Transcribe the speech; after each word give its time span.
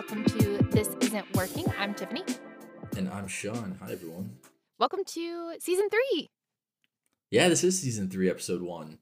welcome 0.00 0.24
to 0.24 0.56
This 0.70 0.88
Isn't 1.02 1.30
Working. 1.36 1.66
I'm 1.78 1.92
Tiffany. 1.92 2.22
And 2.96 3.06
I'm 3.10 3.28
Sean. 3.28 3.76
Hi, 3.82 3.92
everyone. 3.92 4.38
Welcome 4.78 5.04
to 5.04 5.52
season 5.60 5.90
three. 5.90 6.30
Yeah, 7.30 7.50
this 7.50 7.62
is 7.62 7.78
season 7.78 8.08
three, 8.08 8.30
episode 8.30 8.62
one. 8.62 8.96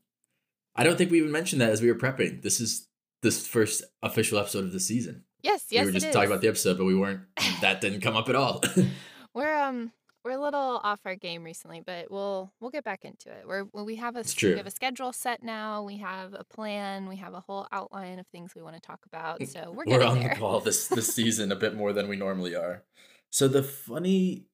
I 0.74 0.82
don't 0.82 0.98
think 0.98 1.12
we 1.12 1.18
even 1.18 1.30
mentioned 1.30 1.62
that 1.62 1.70
as 1.70 1.80
we 1.80 1.86
were 1.86 1.96
prepping. 1.96 2.42
This 2.42 2.58
is 2.58 2.88
this 3.22 3.46
first 3.46 3.84
official 4.02 4.40
episode 4.40 4.64
of 4.64 4.72
the 4.72 4.80
season. 4.80 5.22
Yes, 5.40 5.66
yes. 5.70 5.86
we 5.86 5.92
were 5.92 6.00
just 6.00 6.12
talking 6.12 6.28
about 6.28 6.40
the 6.40 6.48
episode, 6.48 6.76
but 6.76 6.84
we 6.84 6.96
weren't. 6.96 7.20
that 7.60 7.80
didn't 7.80 8.00
come 8.00 8.16
up 8.16 8.28
at 8.28 8.34
all. 8.34 8.60
we're 9.34 9.54
um 9.54 9.92
we're 10.28 10.36
a 10.36 10.40
little 10.40 10.80
off 10.84 11.00
our 11.06 11.14
game 11.14 11.42
recently, 11.42 11.80
but 11.80 12.10
we'll 12.10 12.52
we'll 12.60 12.70
get 12.70 12.84
back 12.84 13.06
into 13.06 13.30
it. 13.30 13.44
We're 13.46 13.64
we 13.72 13.96
have 13.96 14.14
a 14.14 14.24
we 14.42 14.56
have 14.58 14.66
a 14.66 14.70
schedule 14.70 15.10
set 15.14 15.42
now. 15.42 15.82
We 15.82 15.96
have 15.98 16.34
a 16.34 16.44
plan. 16.44 17.08
We 17.08 17.16
have 17.16 17.32
a 17.32 17.40
whole 17.40 17.66
outline 17.72 18.18
of 18.18 18.26
things 18.26 18.54
we 18.54 18.60
want 18.60 18.74
to 18.76 18.80
talk 18.80 19.00
about. 19.06 19.42
So 19.48 19.72
we're 19.74 19.84
we're 19.86 20.04
on 20.04 20.20
there. 20.20 20.34
the 20.34 20.40
ball 20.40 20.60
this 20.60 20.88
this 20.88 21.06
season 21.14 21.50
a 21.50 21.56
bit 21.56 21.74
more 21.74 21.94
than 21.94 22.08
we 22.08 22.16
normally 22.16 22.54
are. 22.54 22.84
So 23.30 23.48
the 23.48 23.62
funny, 23.62 24.44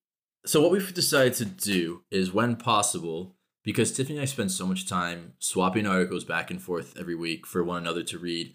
so 0.47 0.60
what 0.60 0.70
we've 0.70 0.95
decided 0.95 1.34
to 1.34 1.45
do 1.45 2.05
is 2.09 2.33
when 2.33 2.55
possible, 2.55 3.34
because 3.64 3.91
Tiffany 3.91 4.19
and 4.19 4.22
I 4.22 4.27
spend 4.27 4.52
so 4.52 4.66
much 4.66 4.88
time 4.88 5.33
swapping 5.41 5.88
articles 5.88 6.25
back 6.25 6.52
and 6.52 6.62
forth 6.62 6.97
every 6.97 7.16
week 7.16 7.48
for 7.48 7.64
one 7.64 7.78
another 7.78 8.05
to 8.05 8.19
read 8.19 8.55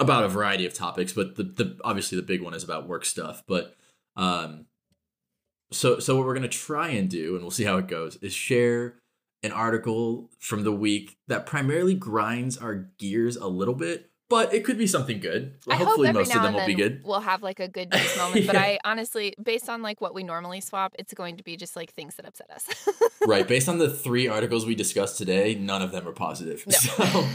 about 0.00 0.24
a 0.24 0.28
variety 0.28 0.66
of 0.66 0.74
topics, 0.74 1.12
but 1.12 1.36
the, 1.36 1.44
the 1.44 1.78
obviously 1.84 2.16
the 2.16 2.22
big 2.22 2.42
one 2.42 2.54
is 2.54 2.64
about 2.64 2.88
work 2.88 3.04
stuff. 3.04 3.44
But 3.46 3.76
um, 4.16 4.66
so 5.72 5.98
so 5.98 6.16
what 6.16 6.26
we're 6.26 6.34
gonna 6.34 6.48
try 6.48 6.88
and 6.88 7.08
do, 7.08 7.34
and 7.34 7.42
we'll 7.42 7.50
see 7.50 7.64
how 7.64 7.78
it 7.78 7.88
goes, 7.88 8.16
is 8.16 8.32
share 8.32 8.94
an 9.42 9.52
article 9.52 10.30
from 10.38 10.62
the 10.62 10.72
week 10.72 11.16
that 11.26 11.46
primarily 11.46 11.94
grinds 11.94 12.56
our 12.56 12.88
gears 12.98 13.36
a 13.36 13.48
little 13.48 13.74
bit, 13.74 14.10
but 14.30 14.54
it 14.54 14.64
could 14.64 14.78
be 14.78 14.86
something 14.86 15.18
good. 15.18 15.54
I 15.68 15.74
Hopefully, 15.74 16.08
hope 16.08 16.14
most 16.14 16.36
of 16.36 16.42
them 16.42 16.54
will 16.54 16.66
be 16.66 16.74
good. 16.74 17.02
We'll 17.04 17.20
have 17.20 17.42
like 17.42 17.58
a 17.58 17.66
good 17.66 17.92
news 17.92 18.16
moment, 18.16 18.46
but 18.46 18.56
I 18.56 18.78
honestly, 18.84 19.34
based 19.42 19.68
on 19.68 19.82
like 19.82 20.00
what 20.00 20.14
we 20.14 20.22
normally 20.22 20.60
swap, 20.60 20.94
it's 20.98 21.12
going 21.12 21.36
to 21.38 21.42
be 21.42 21.56
just 21.56 21.74
like 21.74 21.92
things 21.92 22.14
that 22.16 22.26
upset 22.26 22.50
us. 22.50 22.68
right 23.26 23.46
based 23.46 23.68
on 23.68 23.78
the 23.78 23.90
three 23.90 24.28
articles 24.28 24.66
we 24.66 24.74
discussed 24.74 25.18
today 25.18 25.54
none 25.54 25.82
of 25.82 25.92
them 25.92 26.06
are 26.06 26.12
positive 26.12 26.64
No. 26.66 26.72
so 26.76 27.26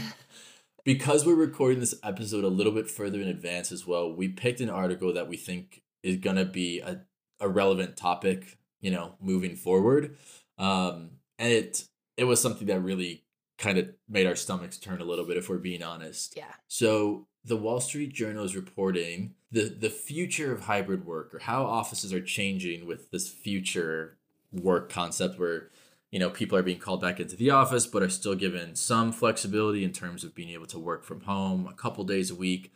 because 0.84 1.26
we're 1.26 1.34
recording 1.34 1.80
this 1.80 1.94
episode 2.02 2.44
a 2.44 2.48
little 2.48 2.72
bit 2.72 2.90
further 2.90 3.20
in 3.20 3.28
advance 3.28 3.72
as 3.72 3.86
well 3.86 4.12
we 4.12 4.28
picked 4.28 4.60
an 4.60 4.70
article 4.70 5.12
that 5.12 5.28
we 5.28 5.36
think 5.36 5.82
is 6.02 6.16
going 6.16 6.36
to 6.36 6.44
be 6.44 6.80
a, 6.80 7.00
a 7.40 7.48
relevant 7.48 7.96
topic 7.96 8.58
you 8.80 8.90
know 8.90 9.14
moving 9.20 9.56
forward 9.56 10.16
um 10.58 11.10
and 11.38 11.52
it 11.52 11.84
it 12.16 12.24
was 12.24 12.40
something 12.40 12.66
that 12.66 12.80
really 12.80 13.24
kind 13.58 13.78
of 13.78 13.88
made 14.08 14.26
our 14.26 14.36
stomachs 14.36 14.78
turn 14.78 15.00
a 15.00 15.04
little 15.04 15.24
bit 15.24 15.36
if 15.36 15.48
we're 15.48 15.58
being 15.58 15.82
honest 15.82 16.34
yeah. 16.36 16.44
so 16.68 17.26
the 17.48 17.56
Wall 17.56 17.80
Street 17.80 18.12
Journal 18.12 18.44
is 18.44 18.54
reporting 18.54 19.34
the 19.50 19.64
the 19.64 19.90
future 19.90 20.52
of 20.52 20.62
hybrid 20.62 21.06
work 21.06 21.34
or 21.34 21.38
how 21.40 21.64
offices 21.64 22.12
are 22.12 22.20
changing 22.20 22.86
with 22.86 23.10
this 23.10 23.28
future 23.28 24.18
work 24.52 24.90
concept 24.90 25.38
where 25.38 25.70
you 26.10 26.18
know 26.18 26.30
people 26.30 26.56
are 26.56 26.62
being 26.62 26.78
called 26.78 27.00
back 27.00 27.18
into 27.18 27.36
the 27.36 27.50
office 27.50 27.86
but 27.86 28.02
are 28.02 28.08
still 28.08 28.34
given 28.34 28.74
some 28.74 29.12
flexibility 29.12 29.84
in 29.84 29.92
terms 29.92 30.24
of 30.24 30.34
being 30.34 30.50
able 30.50 30.66
to 30.66 30.78
work 30.78 31.04
from 31.04 31.22
home 31.22 31.66
a 31.66 31.74
couple 31.74 32.04
days 32.04 32.30
a 32.30 32.34
week. 32.34 32.72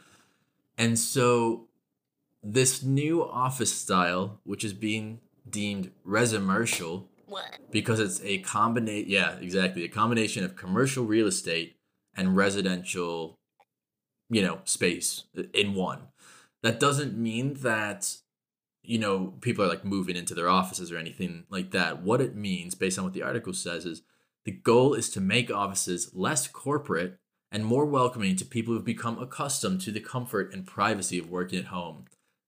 And 0.78 0.98
so 0.98 1.68
this 2.42 2.82
new 2.82 3.24
office 3.24 3.72
style 3.72 4.40
which 4.44 4.64
is 4.64 4.72
being 4.72 5.20
deemed 5.48 5.90
What? 7.26 7.58
because 7.70 8.00
it's 8.00 8.20
a 8.22 8.38
combination 8.38 9.08
yeah 9.08 9.36
exactly 9.36 9.84
a 9.84 9.88
combination 9.88 10.44
of 10.44 10.56
commercial 10.56 11.04
real 11.04 11.26
estate 11.26 11.76
and 12.14 12.36
residential 12.36 13.38
you 14.32 14.42
know 14.42 14.58
space 14.64 15.24
in 15.54 15.74
one. 15.74 16.08
That 16.62 16.80
doesn't 16.80 17.16
mean 17.16 17.54
that 17.60 18.16
you 18.82 18.98
know 18.98 19.34
people 19.40 19.64
are 19.64 19.68
like 19.68 19.84
moving 19.84 20.16
into 20.16 20.34
their 20.34 20.48
offices 20.48 20.90
or 20.90 20.96
anything 20.98 21.44
like 21.50 21.70
that. 21.72 22.02
What 22.02 22.20
it 22.20 22.34
means 22.34 22.74
based 22.74 22.98
on 22.98 23.04
what 23.04 23.12
the 23.12 23.22
article 23.22 23.52
says 23.52 23.84
is 23.84 24.02
the 24.44 24.52
goal 24.52 24.94
is 24.94 25.10
to 25.10 25.20
make 25.20 25.50
offices 25.50 26.10
less 26.14 26.48
corporate 26.48 27.18
and 27.52 27.64
more 27.66 27.84
welcoming 27.84 28.34
to 28.36 28.44
people 28.44 28.72
who've 28.72 28.84
become 28.84 29.18
accustomed 29.18 29.82
to 29.82 29.92
the 29.92 30.00
comfort 30.00 30.52
and 30.52 30.66
privacy 30.66 31.18
of 31.18 31.30
working 31.30 31.58
at 31.58 31.66
home 31.66 32.06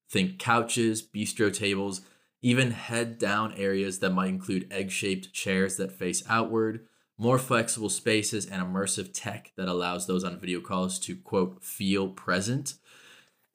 think 0.08 0.38
couches 0.38 1.02
bistro 1.02 1.52
tables 1.52 2.02
even 2.44 2.72
head 2.72 3.16
down 3.18 3.54
areas 3.54 4.00
that 4.00 4.10
might 4.10 4.28
include 4.28 4.70
egg 4.70 4.90
shaped 4.90 5.32
chairs 5.32 5.78
that 5.78 5.90
face 5.90 6.22
outward, 6.28 6.86
more 7.16 7.38
flexible 7.38 7.88
spaces, 7.88 8.44
and 8.44 8.62
immersive 8.62 9.10
tech 9.14 9.50
that 9.56 9.66
allows 9.66 10.06
those 10.06 10.24
on 10.24 10.38
video 10.38 10.60
calls 10.60 10.98
to, 10.98 11.16
quote, 11.16 11.64
feel 11.64 12.06
present. 12.08 12.74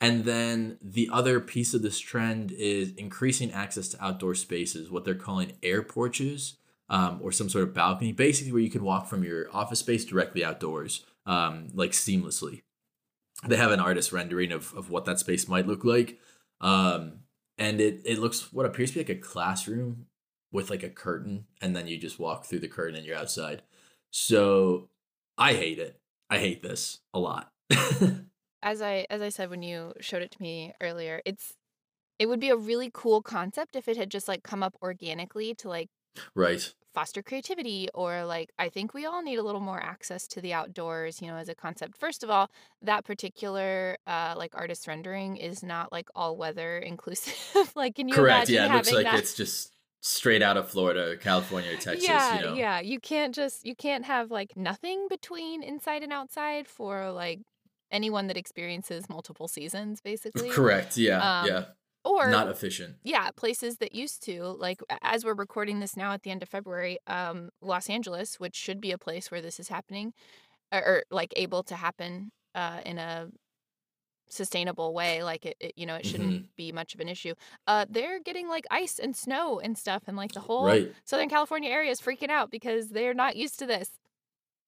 And 0.02 0.26
then 0.26 0.80
the 0.82 1.08
other 1.14 1.40
piece 1.40 1.76
of 1.76 1.84
this 1.84 2.00
trend 2.00 2.52
is 2.52 2.92
increasing 2.96 3.52
access 3.52 3.90
to 3.90 4.04
outdoor 4.04 4.34
spaces, 4.34 4.90
what 4.90 5.06
they're 5.06 5.14
calling 5.14 5.52
air 5.62 5.84
porches 5.84 6.56
um, 6.90 7.20
or 7.22 7.32
some 7.32 7.48
sort 7.48 7.66
of 7.66 7.76
balcony, 7.76 8.12
basically 8.12 8.52
where 8.52 8.62
you 8.62 8.72
can 8.72 8.84
walk 8.84 9.06
from 9.06 9.24
your 9.24 9.54
office 9.54 9.80
space 9.80 10.04
directly 10.04 10.44
outdoors, 10.44 11.06
um, 11.28 11.68
like 11.76 11.92
seamlessly. 11.92 12.64
They 13.46 13.58
have 13.58 13.72
an 13.72 13.80
artist 13.80 14.12
rendering 14.12 14.52
of, 14.52 14.74
of 14.74 14.90
what 14.90 15.06
that 15.06 15.20
space 15.20 15.48
might 15.48 15.68
look 15.68 15.86
like. 15.86 16.20
Um, 16.62 17.20
and 17.58 17.80
it 17.82 18.02
it 18.06 18.20
looks 18.20 18.52
what 18.54 18.66
appears 18.66 18.92
to 18.92 18.96
be 18.96 19.00
like 19.02 19.18
a 19.18 19.22
classroom 19.22 20.06
with 20.52 20.70
like 20.70 20.84
a 20.84 20.90
curtain 20.90 21.46
and 21.62 21.76
then 21.76 21.88
you 21.88 21.98
just 21.98 22.20
walk 22.20 22.46
through 22.46 22.60
the 22.60 22.68
curtain 22.68 22.96
and 22.96 23.06
you're 23.06 23.18
outside. 23.18 23.62
So 24.12 24.90
i 25.38 25.54
hate 25.54 25.80
it. 25.80 26.00
I 26.30 26.40
hate 26.40 26.62
this 26.62 27.00
a 27.14 27.20
lot. 27.20 27.52
As 28.62 28.82
I 28.82 29.06
as 29.10 29.22
I 29.22 29.30
said 29.30 29.50
when 29.50 29.64
you 29.64 29.94
showed 30.02 30.22
it 30.22 30.32
to 30.32 30.42
me 30.42 30.74
earlier, 30.82 31.22
it's 31.24 31.54
it 32.20 32.28
would 32.28 32.42
be 32.42 32.50
a 32.50 32.58
really 32.58 32.92
cool 32.94 33.22
concept 33.22 33.78
if 33.78 33.88
it 33.88 33.96
had 33.96 34.12
just 34.12 34.28
like 34.28 34.44
come 34.44 34.62
up 34.62 34.76
organically 34.82 35.56
to 35.56 35.70
like 35.70 35.88
right 36.36 36.74
foster 36.94 37.22
creativity 37.22 37.88
or 37.94 38.26
like 38.26 38.52
I 38.58 38.70
think 38.70 38.94
we 38.94 39.06
all 39.06 39.22
need 39.22 39.38
a 39.38 39.44
little 39.44 39.62
more 39.62 39.80
access 39.82 40.28
to 40.28 40.42
the 40.42 40.54
outdoors, 40.54 41.22
you 41.22 41.28
know, 41.28 41.36
as 41.38 41.50
a 41.50 41.56
concept. 41.56 41.98
First 41.98 42.24
of 42.24 42.30
all, 42.30 42.50
that 42.82 43.06
particular 43.06 43.98
uh 44.08 44.34
like 44.38 44.54
artist 44.56 44.88
rendering 44.88 45.38
is 45.38 45.64
not 45.64 45.92
like 45.92 46.10
all 46.16 46.36
weather 46.38 46.78
inclusive. 46.94 47.36
like 47.76 47.96
can 47.96 48.08
you 48.08 48.16
correct 48.16 48.50
yeah 48.50 48.66
it 48.66 48.74
looks 48.76 48.92
like 48.92 49.06
that? 49.06 49.20
it's 49.20 49.34
just 49.34 49.72
straight 50.02 50.42
out 50.42 50.56
of 50.56 50.70
florida 50.70 51.18
california 51.18 51.76
texas 51.76 52.08
yeah, 52.08 52.38
you 52.38 52.46
know 52.46 52.54
yeah. 52.54 52.80
You 52.80 53.00
can't 53.02 53.36
just 53.36 53.66
you 53.66 53.76
can't 53.76 54.06
have 54.06 54.32
like 54.32 54.56
nothing 54.56 55.08
between 55.10 55.62
inside 55.62 56.04
and 56.04 56.14
outside 56.14 56.68
for 56.68 57.12
like 57.12 57.42
anyone 57.92 58.28
that 58.28 58.38
experiences 58.38 59.10
multiple 59.10 59.48
seasons, 59.48 60.00
basically. 60.12 60.50
correct 60.50 60.96
yeah 60.98 61.42
Um, 61.42 61.48
yeah 61.48 61.66
Or 62.04 62.30
not 62.30 62.48
efficient. 62.50 62.96
yeah, 63.04 63.30
places 63.32 63.78
that 63.78 63.94
used 63.94 64.24
to 64.24 64.44
like 64.44 64.82
as 65.02 65.26
we're 65.26 65.34
recording 65.34 65.80
this 65.80 65.98
now 65.98 66.14
at 66.14 66.24
the 66.24 66.32
end 66.32 66.44
of 66.44 66.50
February, 66.50 66.98
um, 67.08 67.50
Los 67.62 67.90
Angeles, 67.90 68.40
which 68.40 68.56
should 68.56 68.80
be 68.82 68.92
a 68.92 68.98
place 68.98 69.30
where 69.32 69.42
this 69.42 69.60
is 69.60 69.68
happening, 69.70 70.14
or, 70.72 70.80
or 70.80 71.04
like 71.12 71.34
able 71.36 71.64
to 71.64 71.76
happen 71.76 72.32
uh, 72.56 72.80
in 72.86 72.98
a 72.98 73.28
sustainable 74.32 74.94
way 74.94 75.24
like 75.24 75.44
it, 75.44 75.58
it 75.60 75.74
you 75.76 75.88
know 75.88 75.96
it 75.96 76.06
shouldn't 76.06 76.30
Mm-hmm. 76.30 76.46
be 76.56 76.72
much 76.72 76.94
of 76.94 77.00
an 77.00 77.10
issue 77.10 77.34
uh 77.66 77.86
they're 77.90 78.20
getting 78.20 78.48
like 78.48 78.64
ice 78.70 79.00
and 79.00 79.16
snow 79.16 79.60
and 79.60 79.76
stuff 79.76 80.04
and 80.06 80.16
like 80.16 80.34
the 80.34 80.40
whole 80.40 80.66
right. 80.66 80.94
Southern 81.04 81.30
california 81.30 81.70
area 81.72 81.90
is 81.90 82.00
freaking 82.00 82.30
out 82.30 82.52
because 82.52 82.90
they're 82.90 83.16
not 83.16 83.36
used 83.36 83.58
to 83.58 83.66
this. 83.66 83.90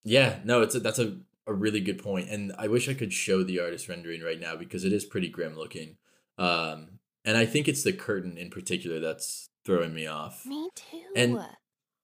Yeah 0.04 0.40
no 0.44 0.62
it's 0.64 0.74
a, 0.74 0.80
that's 0.80 0.98
a, 0.98 1.18
a 1.46 1.54
really 1.54 1.80
good 1.80 2.02
point 2.02 2.28
and 2.30 2.52
i 2.58 2.68
wish 2.68 2.90
i 2.90 2.96
could 2.96 3.14
show 3.14 3.44
the 3.44 3.60
artist 3.60 3.88
rendering 3.88 4.22
right 4.22 4.40
now 4.40 4.56
because 4.56 4.84
it 4.84 4.94
is 4.94 5.06
pretty 5.06 5.30
grim 5.30 5.56
looking 5.56 5.98
um 6.40 7.00
and 7.26 7.38
i 7.38 7.46
think 7.46 7.68
it's 7.68 7.84
the 7.84 7.94
curtain 7.94 8.38
in 8.38 8.50
particular 8.50 9.00
that's 9.00 9.50
throwing 9.66 9.94
me 9.94 10.08
off 10.08 10.46
me 10.46 10.70
too 10.76 11.02
And- 11.16 11.40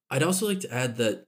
I'd 0.10 0.24
also 0.24 0.48
like 0.48 0.62
to 0.62 0.74
add 0.74 0.96
that 0.98 1.26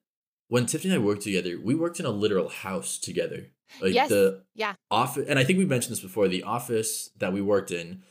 when 0.47 0.65
Tiffany 0.65 0.93
and 0.93 1.03
I 1.03 1.05
worked 1.05 1.23
together, 1.23 1.59
we 1.61 1.75
worked 1.75 1.99
in 1.99 2.05
a 2.05 2.11
literal 2.11 2.47
house 2.47 2.97
together. 2.97 3.47
Like 3.81 3.93
Yes, 3.93 4.07
the 4.07 4.43
yeah. 4.55 4.75
office, 4.89 5.25
and 5.27 5.37
I 5.37 5.43
think 5.43 5.59
we 5.59 5.65
mentioned 5.65 5.91
this 5.91 5.99
before. 5.99 6.29
The 6.29 6.43
office 6.43 7.09
that 7.17 7.33
we 7.33 7.41
worked 7.41 7.71
in, 7.71 8.03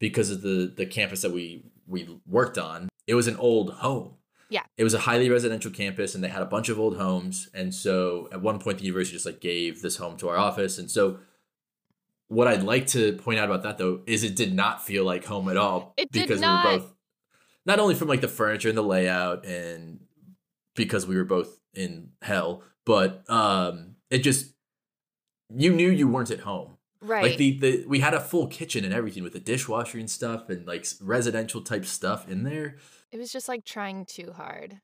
because 0.00 0.30
of 0.32 0.42
the 0.42 0.72
the 0.76 0.86
campus 0.86 1.22
that 1.22 1.30
we 1.30 1.62
we 1.86 2.18
worked 2.26 2.58
on, 2.58 2.88
it 3.06 3.14
was 3.14 3.28
an 3.28 3.36
old 3.36 3.74
home. 3.74 4.14
Yeah. 4.50 4.64
It 4.76 4.82
was 4.82 4.92
a 4.92 4.98
highly 4.98 5.30
residential 5.30 5.70
campus, 5.70 6.14
and 6.16 6.24
they 6.24 6.28
had 6.28 6.42
a 6.42 6.46
bunch 6.46 6.68
of 6.68 6.80
old 6.80 6.96
homes. 6.96 7.48
And 7.54 7.72
so, 7.72 8.28
at 8.32 8.42
one 8.42 8.58
point, 8.58 8.78
the 8.78 8.84
university 8.84 9.14
just 9.14 9.24
like 9.26 9.40
gave 9.40 9.82
this 9.82 9.96
home 9.98 10.16
to 10.18 10.28
our 10.28 10.36
office. 10.36 10.78
And 10.78 10.90
so, 10.90 11.20
what 12.28 12.46
I'd 12.46 12.62
like 12.62 12.86
to 12.88 13.14
point 13.14 13.38
out 13.38 13.46
about 13.46 13.62
that 13.64 13.78
though 13.78 14.02
is 14.06 14.22
it 14.22 14.36
did 14.36 14.52
not 14.54 14.84
feel 14.84 15.04
like 15.04 15.24
home 15.24 15.48
at 15.48 15.56
all 15.56 15.94
It 15.96 16.10
did 16.12 16.22
because 16.28 16.40
not. 16.40 16.64
we 16.64 16.70
were 16.72 16.78
both 16.80 16.94
not 17.66 17.80
only 17.80 17.94
from 17.94 18.08
like 18.08 18.20
the 18.20 18.28
furniture 18.28 18.68
and 18.68 18.78
the 18.78 18.82
layout 18.82 19.44
and 19.46 20.00
because 20.74 21.06
we 21.06 21.16
were 21.16 21.24
both 21.24 21.58
in 21.74 22.10
hell, 22.22 22.62
but 22.86 23.28
um 23.30 23.96
it 24.10 24.18
just 24.18 24.54
you 25.54 25.72
knew 25.72 25.90
you 25.90 26.06
weren't 26.08 26.30
at 26.30 26.40
home. 26.40 26.76
right 27.00 27.22
Like 27.22 27.38
the 27.38 27.58
the 27.58 27.84
we 27.86 28.00
had 28.00 28.14
a 28.14 28.20
full 28.20 28.46
kitchen 28.46 28.84
and 28.84 28.92
everything 28.94 29.22
with 29.22 29.32
the 29.32 29.40
dishwasher 29.40 29.98
and 29.98 30.10
stuff 30.10 30.48
and 30.50 30.66
like 30.66 30.86
residential 31.00 31.60
type 31.62 31.84
stuff 31.86 32.28
in 32.28 32.42
there. 32.44 32.76
it 33.10 33.18
was 33.18 33.32
just 33.32 33.48
like 33.48 33.64
trying 33.64 34.04
too 34.04 34.32
hard 34.32 34.80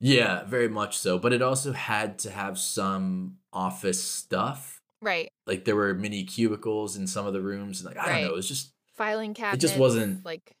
Yeah, 0.00 0.44
very 0.44 0.68
much 0.68 0.96
so. 0.98 1.18
But 1.18 1.32
it 1.32 1.42
also 1.42 1.72
had 1.72 2.18
to 2.20 2.30
have 2.30 2.58
some 2.58 3.38
office 3.52 4.02
stuff 4.02 4.77
Right. 5.00 5.30
Like 5.46 5.64
there 5.64 5.76
were 5.76 5.94
mini 5.94 6.24
cubicles 6.24 6.96
in 6.96 7.06
some 7.06 7.26
of 7.26 7.32
the 7.32 7.40
rooms, 7.40 7.80
and 7.80 7.86
like 7.94 7.96
I 8.04 8.12
don't 8.12 8.22
know, 8.22 8.28
it 8.30 8.34
was 8.36 8.48
just 8.48 8.72
Filing 8.96 9.32
cabinets. 9.34 9.62
it 9.62 9.66
just 9.68 9.78
wasn't 9.78 10.24
like 10.24 10.56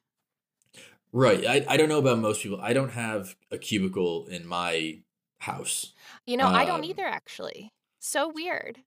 right. 1.12 1.44
I 1.46 1.64
I 1.68 1.76
don't 1.76 1.88
know 1.88 1.98
about 1.98 2.18
most 2.18 2.42
people. 2.42 2.60
I 2.60 2.72
don't 2.72 2.92
have 2.92 3.34
a 3.50 3.58
cubicle 3.58 4.26
in 4.28 4.46
my 4.46 4.98
house. 5.40 5.92
you 6.26 6.36
know, 6.36 6.46
I 6.46 6.64
don't 6.64 6.80
Um, 6.80 6.84
either 6.84 7.06
actually. 7.06 7.72
So 8.00 8.28
weird. 8.28 8.78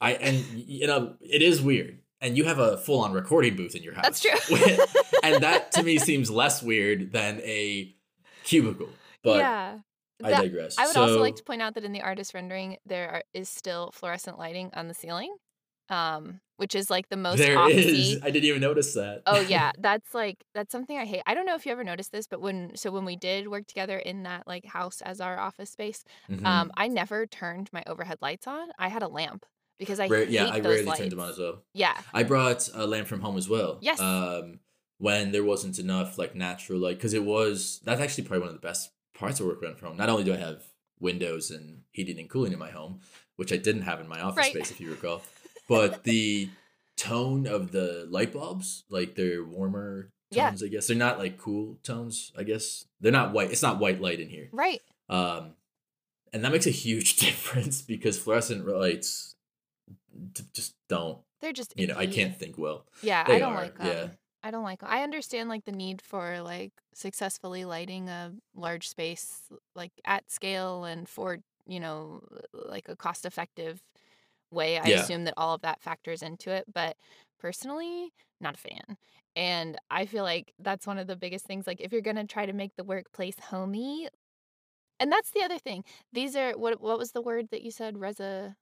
I 0.00 0.12
and 0.14 0.36
you 0.54 0.86
know 0.86 1.14
it 1.20 1.42
is 1.42 1.62
weird. 1.62 1.98
And 2.22 2.36
you 2.36 2.44
have 2.44 2.58
a 2.58 2.76
full 2.76 3.00
on 3.00 3.12
recording 3.14 3.56
booth 3.56 3.74
in 3.74 3.82
your 3.82 3.94
house. 3.94 4.04
That's 4.04 4.20
true. 4.20 4.58
and 5.22 5.42
that 5.42 5.72
to 5.72 5.82
me 5.82 5.96
seems 6.10 6.30
less 6.30 6.62
weird 6.62 7.12
than 7.12 7.40
a 7.40 7.94
cubicle. 8.44 8.90
But 9.22 9.38
yeah. 9.38 9.78
I 10.22 10.30
That- 10.30 10.42
digress. 10.42 10.78
I 10.78 10.86
would 10.86 10.96
also 10.96 11.20
like 11.20 11.36
to 11.36 11.42
point 11.44 11.62
out 11.62 11.74
that 11.74 11.84
in 11.84 11.92
the 11.92 12.02
artist 12.02 12.34
rendering, 12.34 12.76
there 12.86 13.08
are, 13.10 13.22
is 13.34 13.48
still 13.48 13.90
fluorescent 13.92 14.38
lighting 14.38 14.70
on 14.74 14.88
the 14.88 14.94
ceiling, 14.94 15.34
um, 15.88 16.40
which 16.56 16.74
is 16.74 16.90
like 16.90 17.08
the 17.08 17.16
most 17.16 17.38
There 17.38 17.56
officey. 17.56 18.16
is. 18.16 18.22
I 18.22 18.30
didn't 18.30 18.44
even 18.44 18.60
notice 18.60 18.94
that. 18.94 19.22
Oh 19.26 19.40
yeah, 19.48 19.72
that's 19.78 20.14
like 20.14 20.44
that's 20.54 20.70
something 20.72 20.96
I 20.98 21.04
hate. 21.04 21.22
I 21.26 21.34
don't 21.34 21.46
know 21.46 21.54
if 21.54 21.64
you 21.66 21.72
ever 21.72 21.84
noticed 21.84 22.12
this, 22.12 22.26
but 22.26 22.40
when 22.40 22.76
so 22.76 22.90
when 22.90 23.04
we 23.04 23.16
did 23.16 23.48
work 23.48 23.66
together 23.66 23.98
in 23.98 24.22
that 24.24 24.46
like 24.46 24.64
house 24.66 25.00
as 25.00 25.20
our 25.20 25.38
office 25.38 25.70
space, 25.70 26.04
Mhm. 26.30 26.44
um, 26.44 26.70
I 26.76 26.88
never 26.88 27.26
turned 27.26 27.70
my 27.72 27.82
overhead 27.86 28.18
lights 28.20 28.46
on. 28.46 28.68
I 28.78 28.88
had 28.88 29.02
a 29.02 29.08
lamp 29.08 29.46
because 29.78 29.98
I 29.98 30.06
Rare- 30.06 30.24
yeah, 30.24 30.46
I 30.46 30.60
rarely 30.60 30.82
lights. 30.84 30.98
turned 31.00 31.12
them 31.12 31.20
on 31.20 31.30
as 31.30 31.38
well. 31.38 31.62
Yeah, 31.74 31.98
I 32.12 32.22
brought 32.24 32.68
a 32.74 32.86
lamp 32.86 33.08
from 33.08 33.20
home 33.20 33.36
as 33.38 33.48
well. 33.48 33.78
Yes. 33.80 33.98
Um, 34.00 34.60
when 34.98 35.32
there 35.32 35.42
wasn't 35.44 35.78
enough 35.78 36.18
like 36.18 36.34
natural 36.34 36.78
light, 36.78 36.98
because 36.98 37.14
it 37.14 37.24
was 37.24 37.80
that's 37.84 38.00
actually 38.02 38.24
probably 38.24 38.40
one 38.40 38.48
of 38.48 38.54
the 38.54 38.60
best 38.60 38.90
parts 39.20 39.38
of 39.40 39.46
work 39.46 39.62
around 39.62 39.76
from 39.78 39.88
home. 39.88 39.96
Not 39.96 40.08
only 40.08 40.24
do 40.24 40.32
I 40.34 40.36
have 40.38 40.62
windows 40.98 41.50
and 41.50 41.82
heating 41.92 42.18
and 42.18 42.28
cooling 42.28 42.52
in 42.52 42.58
my 42.58 42.70
home, 42.70 43.00
which 43.36 43.52
I 43.52 43.56
didn't 43.56 43.82
have 43.82 44.00
in 44.00 44.08
my 44.08 44.20
office 44.20 44.36
Right. 44.38 44.52
space, 44.52 44.70
if 44.70 44.80
you 44.80 44.90
recall, 44.90 45.22
but 45.68 46.04
the 46.04 46.50
tone 46.96 47.46
of 47.46 47.70
the 47.72 48.06
light 48.10 48.32
bulbs, 48.32 48.84
like 48.90 49.14
they're 49.14 49.44
warmer 49.44 50.10
Yeah. 50.30 50.48
tones, 50.50 50.62
I 50.62 50.68
guess. 50.68 50.86
They're 50.86 50.96
not 50.96 51.18
like 51.18 51.38
cool 51.38 51.78
tones, 51.82 52.32
I 52.36 52.42
guess. 52.44 52.84
They're 53.00 53.12
not 53.12 53.32
white. 53.32 53.50
It's 53.50 53.62
not 53.62 53.78
white 53.78 54.00
light 54.00 54.20
in 54.20 54.28
here. 54.28 54.48
right. 54.52 54.82
Um, 55.08 55.54
and 56.32 56.44
that 56.44 56.52
makes 56.52 56.66
a 56.66 56.70
huge 56.70 57.16
difference 57.26 57.82
because 57.82 58.18
fluorescent 58.18 58.66
lights 58.66 59.34
just 60.54 60.74
don't. 60.88 61.18
They're 61.40 61.52
just 61.52 61.72
You 61.78 61.86
know, 61.86 61.96
I 61.96 62.06
can't 62.06 62.36
think 62.38 62.58
well. 62.58 62.86
Yeah, 63.02 63.24
They 63.24 63.36
I 63.36 63.38
don't 63.38 63.52
are, 63.54 63.62
like 63.62 63.76
them. 63.78 63.86
yeah. 63.86 64.08
I 64.42 64.50
don't 64.50 64.64
like 64.64 64.82
I 64.82 65.02
understand 65.02 65.48
like 65.48 65.64
the 65.64 65.72
need 65.72 66.00
for 66.02 66.40
like 66.40 66.72
successfully 66.94 67.64
lighting 67.64 68.08
a 68.08 68.34
large 68.54 68.88
space 68.88 69.42
like 69.74 69.92
at 70.04 70.30
scale 70.30 70.84
and 70.84 71.08
for, 71.08 71.38
you 71.66 71.80
know, 71.80 72.22
like 72.52 72.88
a 72.88 72.96
cost 72.96 73.26
effective 73.26 73.82
way. 74.50 74.78
I 74.78 74.88
Yeah. 74.88 74.90
assume 74.90 75.24
that 75.24 75.34
all 75.36 75.54
of 75.54 75.62
that 75.62 75.82
factors 75.82 76.22
into 76.22 76.50
it, 76.52 76.66
but 76.72 76.96
personally, 77.40 78.12
not 78.40 78.54
a 78.56 78.58
fan. 78.58 78.96
And 79.36 79.78
I 79.90 80.06
feel 80.06 80.24
like 80.24 80.52
that's 80.58 80.86
one 80.86 80.98
of 80.98 81.06
the 81.08 81.16
biggest 81.16 81.46
things 81.46 81.66
like 81.66 81.80
if 81.80 81.92
you're 81.92 82.00
going 82.02 82.16
to 82.16 82.26
try 82.26 82.46
to 82.46 82.52
make 82.54 82.72
the 82.76 82.84
workplace 82.84 83.38
homey, 83.40 84.08
and 85.00 85.12
that's 85.12 85.32
the 85.32 85.42
other 85.44 85.58
thing. 85.58 85.84
These 86.12 86.36
are 86.36 86.52
what 86.58 86.80
what 86.80 86.98
was 86.98 87.12
the 87.12 87.22
word 87.22 87.48
that 87.50 87.62
you 87.62 87.70
said? 87.72 87.98
Resa 87.98 88.56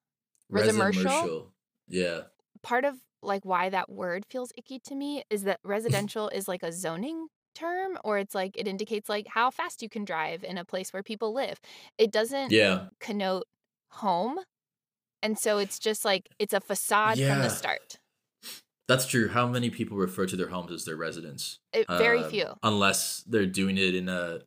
Resimercial? 0.52 1.30
Resimercial. 1.30 1.52
Yeah. 1.86 2.25
Part 2.62 2.84
of 2.84 2.96
like 3.22 3.44
why 3.44 3.69
that 3.69 3.90
word 3.90 4.25
feels 4.31 4.52
icky 4.56 4.78
to 4.81 4.94
me 4.94 5.22
is 5.31 5.43
that 5.44 5.60
residential 5.64 6.28
is 6.28 6.46
like 6.49 6.62
a 6.62 6.72
zoning 6.72 7.26
term 7.55 7.99
or 8.05 8.19
it's 8.19 8.34
like 8.34 8.56
it 8.56 8.69
indicates 8.69 9.08
like 9.08 9.26
how 9.28 9.50
fast 9.50 9.82
you 9.82 9.88
can 9.88 10.05
drive 10.05 10.44
in 10.44 10.58
a 10.58 10.64
place 10.64 10.93
where 10.93 11.02
people 11.02 11.32
live. 11.34 11.58
It 11.99 12.12
doesn't 12.12 12.52
Yeah. 12.52 12.88
connote 13.00 13.44
home. 13.90 14.38
And 15.22 15.37
so 15.38 15.58
it's 15.58 15.78
just 15.81 16.05
like 16.05 16.28
it's 16.38 16.55
a 16.55 16.60
facade 16.60 17.19
from 17.19 17.38
the 17.40 17.49
start. 17.50 17.99
That's 18.87 19.06
true. 19.06 19.28
How 19.28 19.46
many 19.46 19.69
people 19.69 19.96
refer 19.99 20.26
to 20.26 20.37
their 20.37 20.49
homes 20.49 20.72
as 20.72 20.84
their 20.84 20.96
residence? 20.96 21.58
It, 21.72 21.87
very 21.88 22.22
Um, 22.22 22.31
few. 22.31 22.54
Unless 22.62 23.25
they're 23.25 23.44
doing 23.46 23.76
it 23.76 23.94
in 23.94 24.08
a 24.08 24.40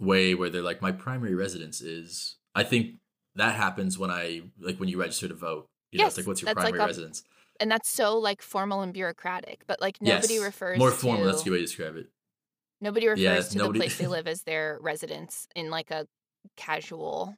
way 0.00 0.34
where 0.34 0.50
they're 0.50 0.62
like, 0.62 0.82
my 0.82 0.92
primary 0.92 1.34
residence 1.34 1.80
is. 1.80 2.36
I 2.54 2.64
think 2.64 2.96
that 3.36 3.54
happens 3.54 3.96
when 3.96 4.10
I, 4.10 4.42
like, 4.58 4.78
when 4.80 4.88
you 4.88 4.98
register 4.98 5.28
to 5.28 5.34
vote. 5.34 5.68
You 5.92 5.98
know, 6.00 6.06
it's 6.06 6.16
Yes, 6.16 6.18
like, 6.18 6.26
what's 6.26 6.42
your 6.42 6.46
that's 6.46 6.56
like 6.56 6.70
primary 6.70 6.84
a- 6.84 6.86
residence? 6.86 7.24
And 7.60 7.70
that's 7.70 7.90
so 7.90 8.18
like 8.18 8.40
formal 8.40 8.80
and 8.80 8.92
bureaucratic, 8.92 9.64
but 9.66 9.80
like 9.80 10.00
nobody 10.00 10.38
refers 10.38 10.40
yes. 10.40 10.44
refers 10.46 10.78
More 10.78 10.90
to 10.90 10.96
formal. 10.96 11.26
That's 11.26 11.42
a 11.42 11.44
good 11.44 11.50
way 11.52 11.56
to 11.58 11.64
describe 11.64 11.96
it. 11.96 12.06
nobody 12.80 13.06
refers 13.08 13.20
Yeah, 13.22 13.40
to 13.40 13.58
nobody- 13.58 13.78
the 13.78 13.82
place 13.84 13.98
they 13.98 14.06
live 14.16 14.26
as 14.26 14.42
their 14.42 14.78
residence 14.80 15.46
in 15.54 15.68
like 15.70 15.90
a 15.90 16.06
casual 16.56 17.36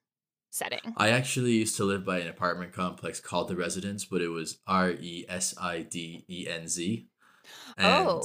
setting. 0.50 0.94
I 0.96 1.08
actually 1.08 1.52
used 1.52 1.76
to 1.78 1.84
live 1.84 2.04
by 2.04 2.18
an 2.20 2.28
apartment 2.28 2.72
complex 2.72 3.18
called 3.20 3.48
the 3.48 3.56
Residence, 3.56 4.04
but 4.04 4.20
it 4.20 4.28
was 4.28 4.58
R 4.66 4.90
E 4.90 5.24
S 5.28 5.54
I 5.60 5.80
D 5.82 6.24
E 6.28 6.46
N 6.48 6.68
Z. 6.68 7.08
Oh, 7.78 8.22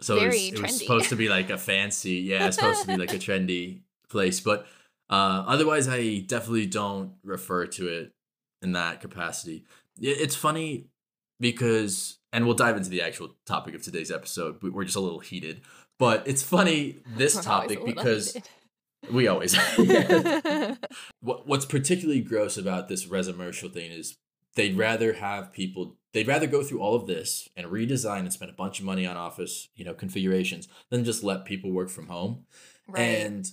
so 0.00 0.16
it 0.16 0.26
was, 0.26 0.52
it 0.52 0.60
was 0.60 0.78
supposed 0.78 1.08
to 1.08 1.16
be 1.16 1.28
like 1.28 1.48
a 1.50 1.56
fancy, 1.56 2.16
yeah, 2.16 2.46
it's 2.48 2.56
supposed 2.56 2.82
to 2.82 2.86
be 2.88 2.96
like 2.96 3.14
a 3.14 3.18
trendy 3.26 3.82
place. 4.10 4.40
But 4.40 4.66
uh, 5.08 5.44
otherwise, 5.46 5.88
I 5.88 6.18
definitely 6.18 6.66
don't 6.66 7.14
refer 7.22 7.66
to 7.66 7.88
it 7.88 8.12
in 8.64 8.72
that 8.72 9.00
capacity. 9.00 9.64
It's 10.00 10.34
funny 10.34 10.88
because, 11.38 12.18
and 12.32 12.44
we'll 12.46 12.54
dive 12.54 12.76
into 12.76 12.90
the 12.90 13.02
actual 13.02 13.36
topic 13.46 13.74
of 13.74 13.82
today's 13.82 14.10
episode. 14.10 14.62
we- 14.62 14.70
We're 14.70 14.84
just 14.84 14.96
a 14.96 15.00
little 15.00 15.20
heated, 15.20 15.60
but 15.98 16.26
it's 16.26 16.42
funny 16.42 17.00
this 17.16 17.40
topic 17.44 17.84
because 17.84 18.32
heated. 18.32 18.48
we 19.12 19.28
always. 19.28 19.54
what 21.20 21.46
what's 21.46 21.66
particularly 21.66 22.20
gross 22.20 22.56
about 22.56 22.88
this 22.88 23.06
resimercial 23.06 23.72
thing 23.72 23.90
is 23.92 24.16
they'd 24.56 24.76
rather 24.76 25.14
have 25.14 25.52
people 25.52 25.96
they'd 26.12 26.28
rather 26.28 26.46
go 26.46 26.62
through 26.62 26.80
all 26.80 26.94
of 26.94 27.06
this 27.06 27.48
and 27.56 27.66
redesign 27.66 28.20
and 28.20 28.32
spend 28.32 28.50
a 28.50 28.54
bunch 28.54 28.78
of 28.78 28.84
money 28.84 29.04
on 29.06 29.16
office 29.16 29.68
you 29.74 29.84
know 29.84 29.94
configurations 29.94 30.68
than 30.90 31.04
just 31.04 31.24
let 31.24 31.44
people 31.44 31.72
work 31.72 31.88
from 31.90 32.06
home 32.06 32.44
right. 32.86 33.00
and 33.00 33.48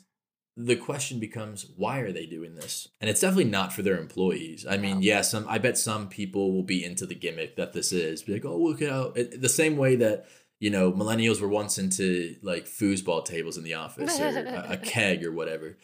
the 0.57 0.75
question 0.75 1.19
becomes 1.19 1.65
why 1.77 2.00
are 2.00 2.12
they 2.12 2.25
doing 2.25 2.56
this? 2.56 2.88
And 3.00 3.09
it's 3.09 3.21
definitely 3.21 3.45
not 3.45 3.71
for 3.74 3.81
their 3.83 3.98
employees. 3.98 4.65
I 4.69 4.77
mean 4.77 4.95
No. 4.98 5.01
yeah 5.01 5.21
some 5.21 5.45
i 5.48 5.57
bet 5.57 5.77
some 5.77 6.09
people 6.09 6.51
will 6.53 6.63
be 6.63 6.83
into 6.83 7.06
the 7.06 7.15
gimmick 7.15 7.56
that 7.56 7.74
this 7.74 7.92
is. 7.92 8.24
Be 8.24 8.33
like 8.33 8.45
oh 8.45 8.57
look 8.57 8.81
it, 8.81 9.42
the 9.42 9.50
same 9.50 9.77
way 9.77 9.95
that 9.98 10.25
you 10.59 10.69
know 10.69 10.92
millennials 10.92 11.40
were 11.42 11.47
once 11.47 11.78
into 11.78 12.35
like 12.42 12.66
foosball 12.66 13.23
tables 13.25 13.57
in 13.57 13.64
the 13.64 13.73
office 13.75 14.19
or 14.19 14.28
a, 14.28 14.66
a 14.73 14.78
keg 14.94 15.23
or 15.25 15.31
whatever. 15.31 15.78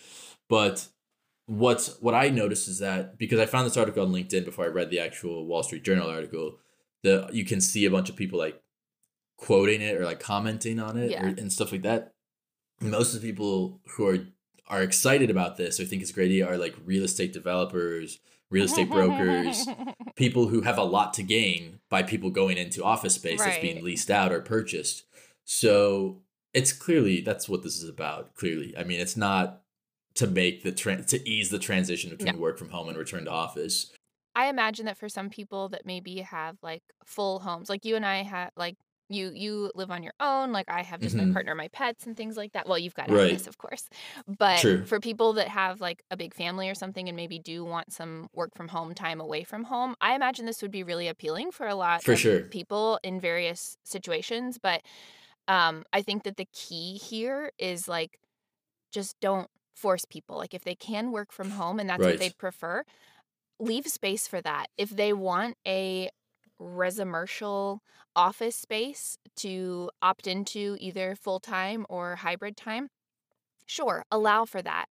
But 0.50 0.88
what's 1.50 1.98
what 2.01 2.13
i 2.13 2.27
noticed 2.27 2.68
is 2.68 2.80
that 2.80 3.18
because 3.18 3.39
i 3.39 3.46
found 3.46 3.65
this 3.65 3.77
article 3.77 4.06
on 4.06 4.12
linkedin 4.12 4.44
before 4.44 4.65
i 4.65 4.68
read 4.68 4.89
the 4.89 5.00
actual 5.00 5.46
wall 5.46 5.63
street 5.63 5.82
journal 5.82 6.10
article 6.10 6.58
the 7.03 7.25
you 7.32 7.46
can 7.46 7.62
see 7.62 7.86
a 7.86 7.89
bunch 7.89 8.10
of 8.10 8.18
people 8.18 8.38
like 8.38 8.62
quoting 9.38 9.80
it 9.80 9.96
or 9.96 10.03
like 10.03 10.20
commenting 10.20 10.77
on 10.77 10.98
it 10.98 11.12
Yeah. 11.12 11.24
or, 11.24 11.27
and 11.27 11.53
stuff 11.53 11.72
like 11.72 11.84
that. 11.84 12.13
Most 12.82 13.15
of 13.15 13.22
the 13.22 13.27
people 13.32 13.80
who 13.96 14.08
are 14.08 14.20
are 14.67 14.81
excited 14.81 15.29
about 15.29 15.57
this 15.57 15.79
or 15.79 15.86
think 15.86 16.01
it's 16.01 16.12
a 16.12 16.13
great 16.13 16.25
idea 16.25 16.47
are 16.47 16.57
like 16.57 16.75
real 16.86 17.03
estate 17.03 17.33
developers 17.33 18.19
real 18.50 18.65
estate 18.65 18.89
brokers 18.89 19.67
people 20.15 20.47
who 20.47 20.62
have 20.62 20.77
a 20.77 20.83
lot 20.83 21.13
to 21.13 21.24
gain 21.24 21.79
by 21.89 22.03
people 22.03 22.29
going 22.29 22.57
into 22.57 22.83
office 22.83 23.15
space 23.15 23.39
that's 23.39 23.59
being 23.59 23.83
leased 23.83 24.09
out 24.09 24.31
or 24.31 24.41
purchased. 24.41 25.03
So 25.45 26.21
it's 26.53 26.74
clearly 26.74 27.21
that's 27.21 27.47
what 27.47 27.63
this 27.63 27.81
is 27.81 27.89
about 27.89 28.36
clearly. 28.36 28.74
I 28.77 28.83
mean 28.83 29.00
it's 29.00 29.17
not 29.17 29.62
to 30.15 30.27
make 30.27 30.63
the 30.63 30.71
tran 30.71 31.05
to 31.07 31.29
ease 31.29 31.50
the 31.50 31.59
transition 31.59 32.09
between 32.09 32.39
work 32.39 32.57
from 32.57 32.69
home 32.69 32.89
and 32.89 32.97
return 32.97 33.25
to 33.25 33.31
office. 33.31 33.91
I 34.36 34.47
imagine 34.47 34.86
that 34.86 34.97
for 34.97 35.09
some 35.09 35.29
people 35.29 35.69
that 35.69 35.86
maybe 35.86 36.21
have 36.21 36.57
like 36.62 36.83
full 37.05 37.39
homes, 37.39 37.69
like 37.69 37.86
you 37.86 37.95
and 37.95 38.05
I 38.05 38.24
have, 38.24 38.51
like 38.55 38.75
you 39.10 39.32
you 39.34 39.72
live 39.76 39.92
on 39.92 40.04
your 40.04 40.14
own, 40.20 40.52
like 40.52 40.70
I 40.70 40.84
have 40.84 41.02
just 41.02 41.16
Mhm. 41.16 41.18
my 41.18 41.26
partner, 41.26 41.56
my 41.56 41.70
pets, 41.70 42.06
and 42.08 42.16
things 42.18 42.38
like 42.38 42.54
that. 42.54 42.68
Well, 42.68 42.78
you've 42.80 42.94
got 42.96 43.08
Right. 43.08 43.48
Of 43.48 43.58
course, 43.58 43.88
but 44.28 44.68
True. 44.68 44.86
for 44.86 45.00
people 45.00 45.34
that 45.34 45.48
have 45.50 45.82
like 45.82 46.04
a 46.12 46.18
big 46.18 46.34
family 46.34 46.70
or 46.70 46.76
something, 46.76 47.08
and 47.10 47.16
maybe 47.16 47.40
do 47.40 47.64
want 47.66 47.94
some 47.94 48.28
work 48.34 48.52
from 48.56 48.68
home 48.70 48.94
time 48.96 49.22
away 49.22 49.44
from 49.44 49.64
home, 49.66 49.96
I 50.02 50.16
imagine 50.16 50.46
this 50.46 50.62
would 50.62 50.72
be 50.72 50.84
really 50.84 51.08
appealing 51.08 51.52
for 51.52 51.68
a 51.68 51.76
lot 51.76 52.04
For 52.04 52.16
of 52.16 52.22
sure. 52.22 52.50
people 52.52 53.00
in 53.04 53.20
various 53.20 53.78
situations. 53.84 54.58
But 54.62 54.82
um, 55.48 55.84
I 55.94 56.02
think 56.02 56.24
that 56.24 56.38
the 56.38 56.48
key 56.54 56.98
here 56.98 57.52
is 57.60 57.88
like 57.88 58.18
just 58.92 59.20
don't 59.22 59.50
force 59.76 60.06
people. 60.06 60.38
Like 60.38 60.54
if 60.54 60.64
they 60.64 60.76
can 60.76 61.12
work 61.12 61.32
from 61.32 61.52
home 61.52 61.80
and 61.80 61.90
that's 61.90 62.08
what 62.08 62.18
they 62.20 62.30
Right. 62.30 62.36
prefer, 62.40 62.84
leave 63.60 63.88
space 63.88 64.28
for 64.28 64.42
that. 64.42 64.68
If 64.78 64.92
they 64.92 65.14
want 65.14 65.58
a 65.68 66.10
resimercial 66.60 67.80
office 68.16 68.56
space 68.56 69.18
to 69.38 69.90
opt 70.02 70.28
into 70.28 70.78
either 70.80 71.16
full 71.16 71.40
time 71.40 71.86
or 71.90 72.18
hybrid 72.18 72.58
time, 72.58 72.90
sure, 73.66 74.04
allow 74.12 74.46
for 74.46 74.62
that. 74.62 74.88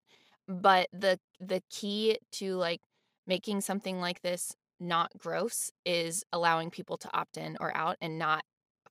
But 0.48 0.88
the 0.92 1.18
the 1.40 1.62
key 1.70 2.18
to 2.32 2.56
like 2.56 2.80
making 3.26 3.60
something 3.62 4.00
like 4.00 4.22
this 4.22 4.56
not 4.80 5.10
gross 5.18 5.70
is 5.84 6.24
allowing 6.32 6.70
people 6.70 6.96
to 6.98 7.10
opt 7.16 7.36
in 7.36 7.56
or 7.60 7.76
out 7.76 7.96
and 8.00 8.18
not 8.18 8.44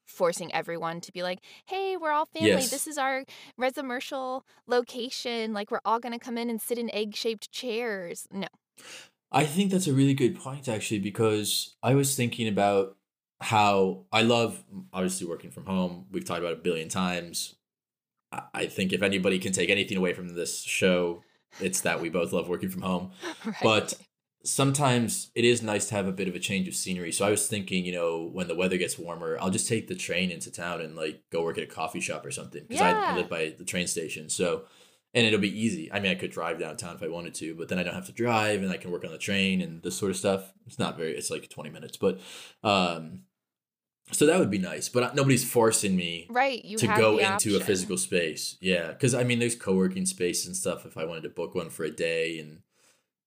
forcing 0.06 0.54
everyone 0.54 1.02
to 1.02 1.12
be 1.12 1.24
like, 1.24 1.40
"Hey, 1.68 1.98
we're 1.98 2.12
all 2.12 2.26
family. 2.26 2.48
Yes. 2.48 2.70
This 2.70 2.88
is 2.88 2.98
our 2.98 3.26
resimercial 3.60 4.42
location. 4.68 5.54
Like 5.54 5.72
we're 5.72 5.80
all 5.86 6.00
going 6.00 6.14
to 6.14 6.20
come 6.20 6.38
in 6.38 6.50
and 6.50 6.62
sit 6.62 6.78
in 6.78 6.94
egg-shaped 6.94 7.52
chairs." 7.52 8.28
No. 8.32 8.48
I 9.36 9.46
think 9.46 9.70
that's 9.70 9.88
a 9.88 9.94
really 9.94 10.14
good 10.14 10.40
point, 10.40 10.70
actually, 10.70 11.00
because 11.00 11.76
I 11.84 11.94
was 11.94 12.16
thinking 12.16 12.48
about 12.48 12.96
how 13.42 14.06
I 14.12 14.22
love 14.22 14.64
obviously 14.94 15.28
working 15.28 15.52
from 15.52 15.66
home. 15.66 16.06
We've 16.10 16.24
talked 16.24 16.40
about 16.40 16.54
it 16.54 16.60
a 16.60 16.62
billion 16.62 16.88
times. 16.88 17.56
I 18.54 18.68
think 18.68 18.94
if 18.94 19.02
anybody 19.02 19.38
can 19.40 19.52
take 19.52 19.70
anything 19.70 19.98
away 19.98 20.14
from 20.14 20.30
this 20.30 20.64
show, 20.64 21.22
it's 21.60 21.82
that 21.82 22.02
we 22.02 22.10
both 22.10 22.32
love 22.32 22.48
working 22.48 22.70
from 22.70 22.82
home. 22.82 23.12
Right. 23.46 23.56
But 23.62 23.94
sometimes 24.46 25.32
it 25.36 25.44
is 25.44 25.62
nice 25.62 25.88
to 25.88 25.96
have 25.96 26.08
a 26.08 26.14
bit 26.14 26.30
of 26.30 26.36
a 26.36 26.40
change 26.40 26.68
of 26.70 26.76
scenery. 26.76 27.12
So 27.12 27.26
I 27.26 27.30
was 27.30 27.48
thinking, 27.48 27.86
you 27.86 27.92
know, 27.92 28.30
when 28.32 28.48
the 28.48 28.56
weather 28.56 28.78
gets 28.78 28.98
warmer, 28.98 29.38
I'll 29.42 29.50
just 29.50 29.68
take 29.68 29.88
the 29.88 29.96
train 29.96 30.32
into 30.32 30.50
town 30.50 30.80
and 30.82 30.96
like 30.96 31.22
go 31.32 31.44
work 31.44 31.58
at 31.58 31.64
a 31.64 31.68
coffee 31.68 32.00
shop 32.00 32.26
or 32.26 32.32
something 32.32 32.64
because 32.68 32.82
yeah. 32.82 33.06
I, 33.08 33.12
I 33.12 33.16
live 33.16 33.30
by 33.30 33.54
the 33.58 33.66
train 33.66 33.88
station. 33.88 34.30
So 34.30 34.64
and 35.16 35.26
it'll 35.26 35.40
be 35.40 35.60
easy. 35.60 35.92
I 35.92 36.02
mean, 36.02 36.12
I 36.12 36.16
could 36.16 36.30
drive 36.30 36.60
downtown 36.60 36.96
if 36.96 37.02
I 37.02 37.08
wanted 37.08 37.34
to, 37.36 37.56
but 37.56 37.70
then 37.70 37.80
I 37.80 37.84
don't 37.84 37.96
have 37.96 38.08
to 38.08 38.12
drive 38.12 38.62
and 38.62 38.72
I 38.72 38.78
can 38.78 38.92
work 38.92 39.06
on 39.06 39.12
the 39.12 39.18
train 39.18 39.62
and 39.62 39.82
this 39.82 39.98
sort 39.98 40.12
of 40.12 40.18
stuff. 40.18 40.54
It's 40.68 40.78
not 40.78 40.98
very, 40.98 41.16
it's 41.16 41.32
like 41.32 41.50
20 41.50 41.70
minutes, 41.70 41.96
but, 41.96 42.20
um, 42.64 43.22
so 44.12 44.28
that 44.28 44.38
would 44.38 44.52
be 44.52 44.60
nice, 44.60 44.88
but 44.88 45.16
nobody's 45.16 45.50
forcing 45.50 45.96
me 45.96 46.28
right 46.30 46.64
you 46.64 46.78
to 46.78 46.86
go 46.88 47.18
into 47.18 47.28
option. 47.34 47.56
a 47.56 47.60
physical 47.60 47.98
space. 47.98 48.56
Yeah, 48.62 48.90
because 48.90 49.16
I 49.16 49.24
mean, 49.24 49.40
there's 49.40 49.56
co-working 49.56 50.06
space 50.06 50.46
and 50.46 50.56
stuff. 50.56 50.86
If 50.86 50.96
I 50.96 51.06
wanted 51.06 51.24
to 51.24 51.30
book 51.30 51.56
one 51.56 51.72
for 51.72 51.86
a 51.86 51.90
day, 51.90 52.38
and 52.38 52.60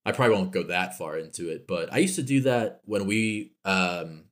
I 0.07 0.13
probably 0.13 0.37
won't 0.37 0.53
go 0.53 0.63
that 0.65 0.97
far 0.97 1.19
into 1.19 1.49
it, 1.51 1.67
but 1.67 1.93
I 1.93 1.99
used 1.99 2.15
to 2.15 2.23
do 2.23 2.43
that 2.43 2.81
when 2.85 3.07
we 3.07 3.55
um, 3.65 4.27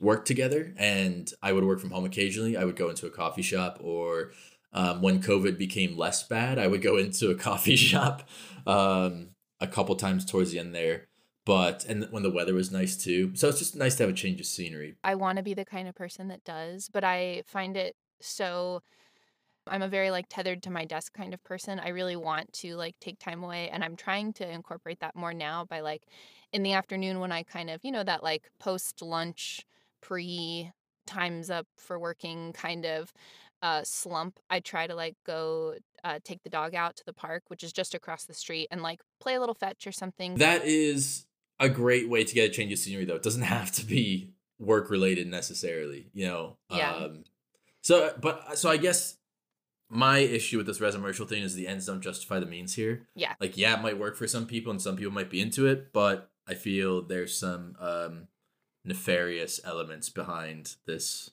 worked 0.00 0.26
together, 0.26 0.72
and 0.78 1.30
I 1.42 1.52
would 1.52 1.64
work 1.64 1.80
from 1.80 1.90
home 1.90 2.06
occasionally. 2.06 2.56
I 2.56 2.64
would 2.64 2.76
go 2.76 2.88
into 2.88 3.06
a 3.06 3.10
coffee 3.10 3.42
shop, 3.42 3.78
or 3.82 4.32
um, 4.72 5.02
when 5.02 5.22
COVID 5.22 5.58
became 5.58 5.96
less 5.96 6.22
bad, 6.26 6.58
I 6.58 6.66
would 6.66 6.82
go 6.82 6.96
into 6.96 7.30
a 7.30 7.34
coffee 7.48 7.76
shop 7.76 8.28
um, 8.66 9.30
a 9.60 9.66
couple 9.66 9.94
times 9.96 10.24
towards 10.24 10.52
the 10.52 10.58
end 10.58 10.74
there 10.74 11.08
but 11.44 11.84
and 11.86 12.06
when 12.10 12.22
the 12.22 12.30
weather 12.30 12.54
was 12.54 12.70
nice 12.70 12.96
too. 12.96 13.34
So 13.34 13.48
it's 13.48 13.58
just 13.58 13.76
nice 13.76 13.96
to 13.96 14.04
have 14.04 14.10
a 14.10 14.14
change 14.14 14.40
of 14.40 14.46
scenery. 14.46 14.96
I 15.02 15.14
want 15.14 15.38
to 15.38 15.42
be 15.42 15.54
the 15.54 15.64
kind 15.64 15.88
of 15.88 15.94
person 15.94 16.28
that 16.28 16.44
does, 16.44 16.88
but 16.88 17.04
I 17.04 17.42
find 17.46 17.76
it 17.76 17.96
so 18.20 18.82
I'm 19.66 19.82
a 19.82 19.88
very 19.88 20.10
like 20.10 20.26
tethered 20.28 20.62
to 20.64 20.70
my 20.70 20.84
desk 20.84 21.12
kind 21.12 21.34
of 21.34 21.42
person. 21.44 21.80
I 21.80 21.88
really 21.88 22.16
want 22.16 22.52
to 22.54 22.76
like 22.76 22.96
take 23.00 23.18
time 23.18 23.42
away 23.42 23.68
and 23.70 23.84
I'm 23.84 23.96
trying 23.96 24.32
to 24.34 24.48
incorporate 24.48 25.00
that 25.00 25.16
more 25.16 25.34
now 25.34 25.64
by 25.64 25.80
like 25.80 26.02
in 26.52 26.62
the 26.62 26.72
afternoon 26.72 27.20
when 27.20 27.32
I 27.32 27.42
kind 27.42 27.70
of, 27.70 27.80
you 27.84 27.92
know, 27.92 28.04
that 28.04 28.22
like 28.22 28.50
post 28.58 29.02
lunch 29.02 29.64
pre 30.00 30.70
times 31.06 31.50
up 31.50 31.66
for 31.76 31.98
working 31.98 32.52
kind 32.52 32.86
of 32.86 33.12
uh, 33.62 33.82
slump, 33.84 34.38
I 34.50 34.60
try 34.60 34.86
to 34.86 34.94
like 34.94 35.14
go 35.24 35.74
uh, 36.04 36.18
take 36.24 36.42
the 36.42 36.50
dog 36.50 36.74
out 36.74 36.96
to 36.96 37.04
the 37.06 37.12
park, 37.12 37.44
which 37.46 37.62
is 37.62 37.72
just 37.72 37.94
across 37.94 38.24
the 38.24 38.34
street, 38.34 38.68
and 38.70 38.82
like 38.82 39.00
play 39.20 39.34
a 39.34 39.40
little 39.40 39.54
fetch 39.54 39.86
or 39.86 39.92
something. 39.92 40.34
That 40.34 40.64
is 40.64 41.26
a 41.60 41.68
great 41.68 42.08
way 42.08 42.24
to 42.24 42.34
get 42.34 42.50
a 42.50 42.52
change 42.52 42.72
of 42.72 42.78
scenery 42.78 43.04
though. 43.04 43.14
It 43.14 43.22
doesn't 43.22 43.42
have 43.56 43.70
to 43.72 43.86
be 43.86 44.32
work 44.58 44.90
related 44.90 45.28
necessarily, 45.28 46.10
you 46.12 46.26
know. 46.26 46.58
Yeah. 46.70 46.92
Um, 46.92 47.24
so 47.80 48.12
but 48.20 48.58
so 48.58 48.68
I 48.68 48.76
guess 48.76 49.16
my 49.88 50.18
issue 50.18 50.56
with 50.56 50.66
this 50.66 50.78
resimercial 50.78 51.28
thing 51.28 51.42
is 51.42 51.54
the 51.54 51.68
ends 51.68 51.86
don't 51.86 52.00
justify 52.00 52.40
the 52.40 52.46
means 52.46 52.74
here. 52.74 53.06
Yeah. 53.14 53.34
Like 53.40 53.56
yeah, 53.56 53.74
it 53.74 53.82
might 53.82 53.98
work 53.98 54.16
for 54.16 54.26
some 54.26 54.46
people 54.46 54.72
and 54.72 54.82
some 54.82 54.96
people 54.96 55.12
might 55.12 55.30
be 55.30 55.40
into 55.40 55.66
it, 55.66 55.92
but 55.92 56.30
I 56.48 56.54
feel 56.54 57.02
there's 57.02 57.36
some 57.36 57.76
um 57.78 58.26
nefarious 58.84 59.60
elements 59.64 60.08
behind 60.08 60.74
this 60.86 61.30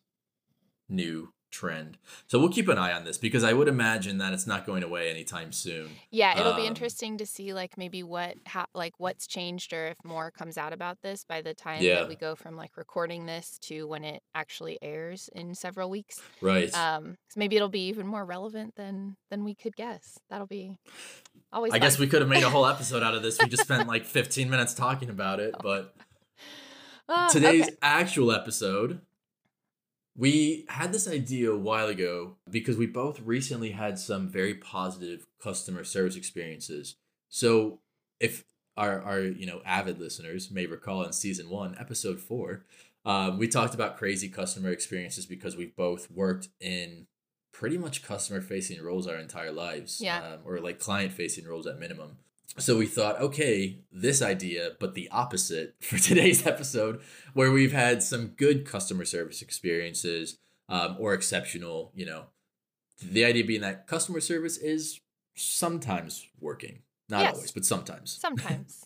new 0.88 1.34
trend. 1.52 1.98
So 2.28 2.40
we'll 2.40 2.50
keep 2.50 2.68
an 2.68 2.78
eye 2.78 2.94
on 2.94 3.04
this 3.04 3.18
because 3.18 3.44
I 3.44 3.54
would 3.54 3.68
imagine 3.68 4.18
that 4.20 4.34
it's 4.34 4.48
not 4.48 4.66
going 4.66 4.84
away 4.84 5.10
anytime 5.10 5.52
soon. 5.52 5.90
Yeah, 6.12 6.40
it'll 6.40 6.54
um, 6.54 6.62
be 6.62 6.68
interesting 6.68 7.18
to 7.18 7.26
see 7.26 7.54
like 7.54 7.78
maybe 7.78 8.04
what 8.04 8.36
how 8.46 8.66
like 8.74 8.94
what's 8.98 9.28
changed 9.28 9.74
or 9.74 9.88
if 9.88 9.98
more 10.04 10.32
comes 10.32 10.58
out 10.58 10.74
about 10.74 11.02
this 11.02 11.24
by 11.24 11.42
the 11.42 11.54
time 11.54 11.82
yeah. 11.82 11.96
that 11.96 12.08
we 12.08 12.16
go 12.16 12.36
from 12.36 12.56
like 12.56 12.78
recording 12.78 13.26
this 13.26 13.58
to 13.64 13.88
when 13.88 14.04
it 14.04 14.22
actually 14.36 14.78
airs 14.82 15.30
in 15.34 15.56
several 15.56 15.90
weeks. 15.90 16.22
Right. 16.42 16.74
Um 16.76 17.18
so 17.30 17.40
maybe 17.40 17.56
it'll 17.56 17.70
be 17.70 17.88
even 17.88 18.08
more 18.08 18.26
relevant 18.26 18.76
than 18.76 19.18
than 19.30 19.44
we 19.44 19.56
could 19.56 19.76
guess. 19.76 20.20
That'll 20.30 20.48
be 20.48 20.78
always 21.52 21.72
I 21.72 21.76
fun. 21.76 21.82
guess 21.82 22.00
we 22.00 22.08
could 22.08 22.22
have 22.22 22.30
made 22.30 22.44
a 22.44 22.50
whole 22.50 22.66
episode 22.68 23.04
out 23.04 23.16
of 23.16 23.24
this. 23.24 23.40
We 23.42 23.50
just 23.50 23.64
spent 23.64 23.88
like 23.88 24.06
15 24.06 24.50
minutes 24.50 24.74
talking 24.74 25.10
about 25.10 25.40
it, 25.40 25.56
but 25.62 25.96
uh, 27.08 27.30
today's 27.32 27.68
okay. 27.68 27.76
actual 27.82 28.32
episode 28.32 29.02
we 30.16 30.66
had 30.70 30.92
this 30.92 31.08
idea 31.08 31.52
a 31.52 31.58
while 31.58 31.88
ago 31.88 32.36
because 32.50 32.78
we 32.78 32.86
both 32.86 33.20
recently 33.22 33.72
had 33.72 33.98
some 33.98 34.28
very 34.28 34.54
positive 34.54 35.26
customer 35.42 35.84
service 35.84 36.16
experiences. 36.16 36.96
So 37.30 37.80
if 38.20 38.44
our, 38.76 39.02
our 39.02 39.20
you 39.22 39.46
know 39.46 39.62
avid 39.66 40.00
listeners 40.00 40.52
may 40.52 40.66
recall 40.66 41.04
in 41.04 41.14
season 41.14 41.50
one, 41.50 41.76
episode 41.80 42.20
four, 42.20 42.66
um, 43.06 43.38
we 43.38 43.48
talked 43.48 43.74
about 43.74 43.98
crazy 43.98 44.30
customer 44.30 44.72
experiences 44.72 45.26
because 45.26 45.56
we 45.56 45.68
both 45.68 46.10
worked 46.12 46.50
in 46.60 47.08
pretty 47.52 47.78
much 47.78 48.04
customer 48.04 48.42
facing 48.42 48.82
roles 48.82 49.08
our 49.08 49.16
entire 49.16 49.52
lives, 49.52 50.00
yeah, 50.02 50.20
um, 50.20 50.40
or 50.46 50.60
like 50.60 50.80
client 50.80 51.14
facing 51.14 51.46
roles 51.48 51.68
at 51.68 51.80
minimum 51.80 52.18
so 52.58 52.78
we 52.78 52.88
thought, 52.88 53.22
okay, 53.22 53.80
this 53.92 54.22
idea, 54.22 54.72
but 54.80 54.94
the 54.94 55.10
opposite 55.10 55.76
for 55.82 55.98
today's 55.98 56.46
episode, 56.46 57.02
where 57.34 57.52
we've 57.52 57.72
had 57.72 58.02
some 58.02 58.30
good 58.30 58.66
customer 58.66 59.06
service 59.06 59.42
experiences 59.42 60.38
um, 60.68 60.96
or 61.00 61.14
exceptional, 61.14 61.92
you 61.96 62.06
know, 62.06 62.26
the 63.02 63.24
idea 63.24 63.44
being 63.46 63.62
that 63.62 63.88
customer 63.88 64.20
service 64.20 64.58
is 64.58 65.00
sometimes 65.36 66.28
working, 66.40 66.80
not 67.08 67.22
yes. 67.22 67.36
always, 67.36 67.52
but 67.52 67.66
sometimes. 67.66 68.12
Sometimes. 68.20 68.86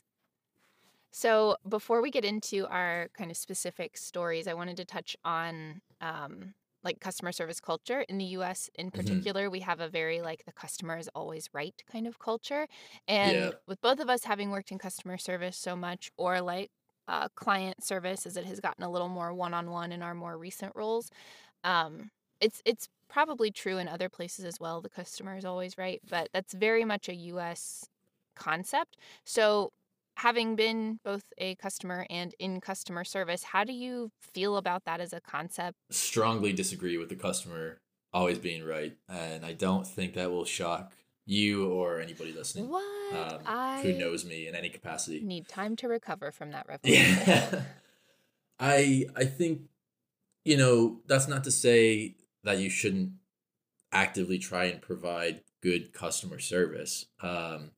so 1.12 1.58
before 1.68 2.02
we 2.02 2.12
get 2.12 2.26
into 2.26 2.68
our 2.68 3.10
kind 3.18 3.32
of 3.32 3.38
specific 3.38 3.98
stories, 3.98 4.48
I 4.48 4.54
wanted 4.54 4.78
to 4.78 4.86
touch 4.86 5.18
on 5.26 5.82
um, 6.00 6.54
like 6.84 7.00
customer 7.00 7.32
service 7.32 7.60
culture 7.60 8.02
in 8.02 8.18
the 8.18 8.26
US 8.26 8.70
in 8.76 8.88
mm-hmm. 8.88 9.00
particular 9.00 9.44
mm-hmm. 9.44 9.54
we 9.54 9.60
have 9.62 9.80
a 9.80 9.88
very 9.88 10.22
like 10.22 10.44
the 10.46 10.52
customer 10.52 10.98
is 10.98 11.10
always 11.16 11.50
right 11.54 11.82
kind 11.92 12.08
of 12.08 12.20
culture 12.20 12.68
and 13.08 13.38
yeah. 13.38 13.52
with 13.68 13.82
both 13.82 14.00
of 14.00 14.10
us 14.10 14.24
having 14.24 14.52
worked 14.52 14.72
in 14.72 14.78
customer 14.78 15.18
service 15.18 15.58
so 15.58 15.76
much 15.76 16.12
or 16.18 16.42
like 16.42 16.72
uh, 17.08 17.28
client 17.36 17.84
service 17.84 18.26
as 18.26 18.38
it 18.38 18.46
has 18.46 18.60
gotten 18.60 18.84
a 18.84 18.90
little 18.90 19.10
more 19.10 19.34
one-on-one 19.34 19.92
in 19.92 20.02
our 20.02 20.14
more 20.14 20.38
recent 20.38 20.72
roles 20.76 21.10
um, 21.64 22.10
it's 22.40 22.62
it's 22.66 22.88
probably 23.10 23.52
true 23.52 23.78
in 23.78 23.88
other 23.88 24.10
places 24.10 24.46
as 24.46 24.60
well 24.60 24.82
the 24.82 24.90
customer 24.90 25.36
is 25.38 25.46
always 25.46 25.78
right 25.78 26.02
but 26.10 26.30
that's 26.34 26.54
very 26.54 26.86
much 26.86 27.10
a 27.10 27.16
US 27.16 27.90
concept 28.36 28.98
so 29.26 29.72
having 30.18 30.56
been 30.56 31.00
both 31.04 31.24
a 31.38 31.56
customer 31.56 32.06
and 32.10 32.34
in 32.40 32.62
customer 32.62 33.04
service, 33.04 33.44
how 33.44 33.64
do 33.64 33.74
you 33.74 34.12
feel 34.20 34.58
about 34.58 34.86
that 34.86 35.02
as 35.02 35.14
a 35.14 35.22
concept? 35.22 35.78
Strongly 35.90 36.54
disagree 36.54 36.98
with 36.98 37.10
the 37.10 37.16
customer 37.16 37.80
always 38.14 38.38
being 38.38 38.64
right. 38.64 38.96
And 39.10 39.46
I 39.46 39.54
don't 39.54 39.88
think 39.88 40.14
that 40.14 40.32
will 40.32 40.46
shock 40.46 40.94
you 41.26 41.68
or 41.72 42.00
anybody 42.00 42.34
listening. 42.34 42.70
What? 42.70 42.84
Um, 43.14 43.40
I 43.46 43.82
who 43.82 43.94
knows 43.94 44.26
me 44.26 44.48
in 44.48 44.56
any 44.56 44.70
capacity. 44.70 45.22
Need 45.22 45.48
time 45.48 45.76
to 45.78 45.88
recover 45.88 46.32
from 46.32 46.52
that 46.52 46.66
revelation. 46.70 47.18
Yeah. 47.28 47.62
I 48.60 49.06
I 49.16 49.26
think 49.26 49.62
you 50.46 50.58
know, 50.58 51.00
that's 51.08 51.28
not 51.28 51.44
to 51.46 51.52
say 51.52 52.16
that 52.44 52.58
you 52.58 52.70
shouldn't 52.70 53.14
actively 53.92 54.38
try 54.38 54.66
and 54.66 54.82
provide 54.82 55.42
good 55.62 55.94
customer 55.94 56.40
service. 56.40 57.06
Um, 57.22 57.72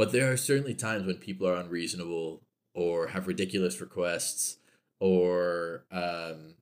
but 0.00 0.12
there 0.12 0.32
are 0.32 0.36
certainly 0.38 0.72
times 0.72 1.04
when 1.04 1.16
people 1.16 1.46
are 1.46 1.56
unreasonable 1.56 2.40
or 2.74 3.08
have 3.08 3.26
ridiculous 3.26 3.82
requests 3.82 4.56
or, 4.98 5.84
um, 5.92 6.54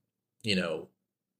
you 0.43 0.57
know, 0.57 0.89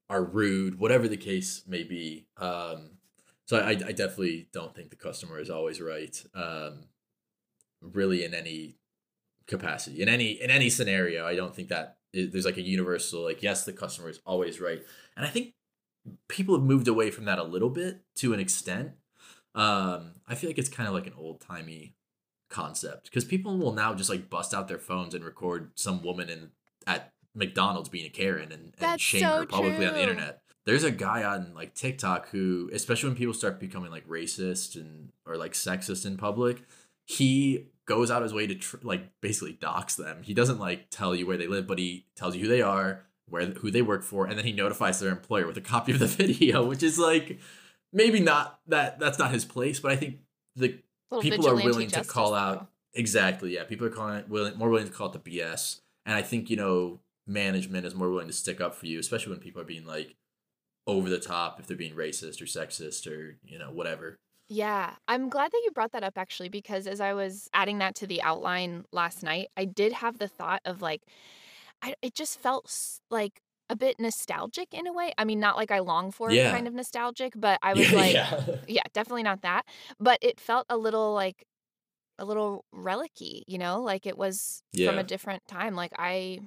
are 0.09 0.23
rude, 0.23 0.79
whatever 0.79 1.09
the 1.09 1.17
case 1.17 1.65
may 1.67 1.83
be. 1.83 2.29
Um, 2.37 2.99
so 3.47 3.59
I, 3.59 3.71
I 3.71 3.91
definitely 3.91 4.47
don't 4.53 4.77
think 4.77 4.91
the 4.91 4.97
customer 4.97 5.41
is 5.41 5.51
always 5.51 5.81
right. 5.81 6.25
Um, 6.37 6.85
really, 7.83 8.23
in 8.23 8.33
any 8.33 8.77
capacity, 9.49 10.01
in 10.01 10.09
any 10.09 10.41
in 10.41 10.51
any 10.51 10.71
scenario, 10.71 11.27
I 11.27 11.35
don't 11.35 11.53
think 11.53 11.67
that 11.71 11.97
there's 12.15 12.45
like 12.45 12.59
a 12.59 12.63
universal 12.63 13.25
like 13.25 13.43
yes, 13.43 13.65
the 13.65 13.73
customer 13.73 14.09
is 14.09 14.21
always 14.25 14.61
right, 14.61 14.83
and 15.17 15.27
I 15.27 15.31
think 15.31 15.55
people 16.29 16.55
have 16.55 16.65
moved 16.65 16.87
away 16.87 17.11
from 17.11 17.25
that 17.25 17.41
a 17.41 17.45
little 17.45 17.71
bit 17.71 18.03
to 18.19 18.33
an 18.33 18.39
extent. 18.39 18.93
Um, 19.59 20.13
I 20.29 20.37
feel 20.37 20.49
like 20.49 20.59
it's 20.59 20.69
kind 20.69 20.89
of 20.89 20.95
like 20.95 21.09
an 21.09 21.15
old 21.19 21.41
timey 21.41 21.97
concept 22.49 23.05
because 23.05 23.25
people 23.25 23.59
will 23.59 23.73
now 23.73 23.93
just 23.93 24.09
like 24.09 24.31
bust 24.31 24.55
out 24.55 24.69
their 24.69 24.79
phones 24.79 25.15
and 25.15 25.25
record 25.25 25.73
some 25.75 26.03
woman 26.03 26.31
in 26.31 26.51
at 26.87 27.13
McDonald's 27.35 27.89
being 27.89 28.07
a 28.07 28.09
Karen 28.09 28.53
and, 28.53 28.73
and 28.79 29.01
shame 29.01 29.21
so 29.21 29.39
her 29.39 29.47
publicly 29.47 29.79
true. 29.79 29.89
on 29.89 29.95
the 29.95 30.01
internet. 30.01 30.43
There's 30.65 30.85
a 30.85 30.93
guy 30.93 31.25
on 31.25 31.55
like 31.55 31.75
TikTok 31.75 32.29
who, 32.29 32.71
especially 32.73 33.09
when 33.09 33.17
people 33.17 33.35
start 33.35 33.59
becoming 33.59 33.91
like 33.91 34.07
racist 34.07 34.77
and 34.77 35.11
or 35.27 35.37
like 35.37 35.55
sexist 35.55 36.07
in 36.07 36.17
public, 36.17 36.63
he 37.05 37.67
goes 37.85 38.13
out 38.13 38.23
his 38.23 38.33
way 38.33 38.47
to 38.47 38.55
tr- 38.55 38.77
like 38.83 39.11
basically 39.21 39.55
dox 39.55 39.97
them. 39.97 40.23
He 40.23 40.35
doesn't 40.35 40.61
like 40.61 40.91
tell 40.91 41.17
you 41.17 41.27
where 41.27 41.37
they 41.37 41.49
live, 41.49 41.67
but 41.67 41.79
he 41.79 42.07
tells 42.15 42.37
you 42.37 42.43
who 42.43 42.49
they 42.49 42.63
are, 42.63 43.07
where 43.27 43.47
who 43.47 43.73
they 43.73 43.83
work 43.83 44.05
for, 44.05 44.27
and 44.27 44.39
then 44.39 44.45
he 44.45 44.53
notifies 44.53 45.01
their 45.01 45.11
employer 45.11 45.49
with 45.49 45.57
a 45.57 45.63
copy 45.63 45.91
of 45.91 45.99
the 45.99 46.07
video, 46.07 46.65
which 46.65 46.85
is 46.85 46.97
like 46.97 47.41
maybe 47.93 48.21
not 48.21 48.61
that 48.67 48.99
that's 48.99 49.19
not 49.19 49.33
his 49.33 49.45
place, 49.45 49.81
but 49.81 49.93
I 49.93 49.97
think 49.97 50.19
the 50.57 50.81
people 51.21 51.49
are 51.49 51.55
willing 51.55 51.89
to 51.91 52.05
call 52.05 52.35
out 52.35 52.69
exactly. 52.95 53.55
Yeah, 53.55 53.65
people 53.65 53.87
are 53.87 53.91
calling 53.91 54.19
it 54.19 54.29
willing, 54.29 54.57
more 54.57 54.69
willing 54.69 54.87
to 54.87 54.93
call 54.93 55.11
it 55.13 55.25
the 55.25 55.39
BS, 55.39 55.81
and 56.07 56.15
I 56.15 56.23
think 56.23 56.51
you 56.51 56.57
know 56.57 57.01
management 57.27 57.87
is 57.87 57.95
more 57.95 58.11
willing 58.11 58.27
to 58.27 58.33
stick 58.33 58.61
up 58.61 58.75
for 58.75 58.87
you, 58.87 58.99
especially 58.99 59.33
when 59.33 59.41
people 59.41 59.61
are 59.61 59.67
being 59.67 59.87
like 59.87 60.17
over 60.87 61.09
the 61.11 61.21
top 61.21 61.61
if 61.61 61.67
they're 61.67 61.77
being 61.77 61.95
racist 61.95 62.41
or 62.41 62.47
sexist 62.47 63.07
or 63.07 63.37
you 63.45 63.59
know 63.59 63.71
whatever. 63.71 64.19
Yeah, 64.49 64.95
I'm 65.07 65.29
glad 65.29 65.53
that 65.53 65.63
you 65.65 65.71
brought 65.73 65.93
that 65.93 66.03
up 66.03 66.17
actually 66.17 66.49
because 66.49 66.87
as 66.87 67.01
I 67.01 67.13
was 67.13 67.51
adding 67.53 67.79
that 67.79 67.95
to 67.97 68.07
the 68.07 68.23
outline 68.23 68.87
last 68.93 69.23
night, 69.23 69.49
I 69.57 69.67
did 69.67 69.93
have 69.93 70.19
the 70.19 70.29
thought 70.29 70.63
of 70.65 70.81
like 70.81 71.03
I 71.83 71.95
it 72.03 72.15
just 72.15 72.41
felt 72.41 72.75
like 73.11 73.43
a 73.71 73.77
bit 73.77 73.99
nostalgic 74.01 74.73
in 74.73 74.87
a 74.87 74.93
way. 74.93 75.13
I 75.19 75.25
mean, 75.25 75.41
not 75.41 75.57
like 75.57 75.71
I 75.71 75.81
long 75.81 76.11
for 76.11 76.31
it 76.31 76.51
kind 76.51 76.67
of 76.67 76.75
nostalgic, 76.75 77.35
but 77.37 77.59
I 77.63 77.75
was 77.75 77.93
like, 77.93 78.15
yeah, 78.15 78.41
yeah, 78.69 78.83
definitely 78.93 79.23
not 79.25 79.43
that. 79.43 79.65
But 80.01 80.19
it 80.23 80.41
felt 80.41 80.67
a 80.69 80.77
little 80.77 81.13
like 81.15 81.45
a 82.19 82.25
little 82.25 82.65
relicy, 82.75 83.43
you 83.47 83.59
know, 83.59 83.83
like 83.83 84.07
it 84.07 84.19
was 84.19 84.63
from 84.85 84.99
a 84.99 85.05
different 85.05 85.43
time. 85.49 85.75
Like 85.75 85.93
I 85.99 86.41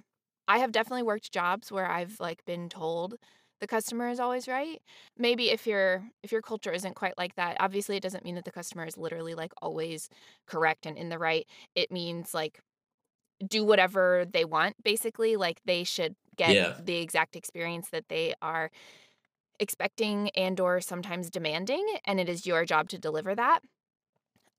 I 0.48 0.60
have 0.60 0.72
definitely 0.72 1.04
worked 1.04 1.32
jobs 1.32 1.72
where 1.72 1.90
I've 1.90 2.20
like 2.20 2.44
been 2.46 2.70
told 2.70 3.16
the 3.62 3.68
customer 3.68 4.10
is 4.10 4.20
always 4.20 4.48
right. 4.48 4.82
Maybe 5.18 5.50
if 5.52 5.68
your 5.68 6.10
if 6.24 6.32
your 6.32 6.42
culture 6.42 6.72
isn't 6.72 6.96
quite 6.96 7.18
like 7.18 7.36
that, 7.36 7.58
obviously 7.60 7.96
it 7.98 8.04
doesn't 8.04 8.26
mean 8.26 8.36
that 8.36 8.46
the 8.46 8.52
customer 8.52 8.86
is 8.86 8.98
literally 8.98 9.36
like 9.36 9.54
always 9.62 10.10
correct 10.48 10.86
and 10.86 10.98
in 10.98 11.10
the 11.10 11.20
right. 11.20 11.48
It 11.76 11.92
means 11.92 12.34
like 12.34 12.60
do 13.48 13.64
whatever 13.66 14.26
they 14.32 14.46
want 14.46 14.76
basically, 14.84 15.36
like 15.36 15.62
they 15.66 15.84
should 15.84 16.16
get 16.42 16.56
yeah. 16.56 16.74
the 16.84 16.98
exact 16.98 17.36
experience 17.36 17.90
that 17.92 18.10
they 18.10 18.34
are 18.42 18.72
expecting 19.60 20.30
and 20.32 20.60
or 20.60 20.82
sometimes 20.82 21.30
demanding 21.30 21.86
and 22.06 22.20
it 22.20 22.28
is 22.28 22.48
your 22.48 22.66
job 22.66 22.90
to 22.90 22.98
deliver 22.98 23.36
that. 23.36 23.60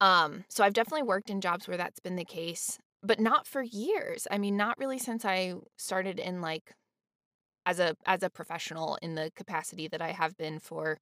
Um, 0.01 0.45
so 0.49 0.63
I've 0.63 0.75
definitely 0.75 1.03
worked 1.03 1.29
in 1.29 1.41
jobs 1.41 1.67
where 1.67 1.77
that's 1.77 1.99
been 1.99 2.17
the 2.17 2.25
case, 2.25 2.79
but 3.03 3.19
not 3.19 3.47
for 3.47 3.63
years. 3.63 4.29
I 4.31 4.39
mean, 4.39 4.57
not 4.57 4.79
really 4.79 4.99
since 4.99 5.25
I 5.25 5.55
started 5.77 6.21
in 6.21 6.41
like 6.41 6.73
as 7.67 7.81
a 7.81 7.97
as 8.07 8.23
a 8.23 8.31
professional 8.31 8.97
in 9.03 9.17
the 9.17 9.33
capacity 9.35 9.89
that 9.89 10.03
I 10.03 10.13
have 10.13 10.37
been 10.37 10.61
for, 10.61 10.99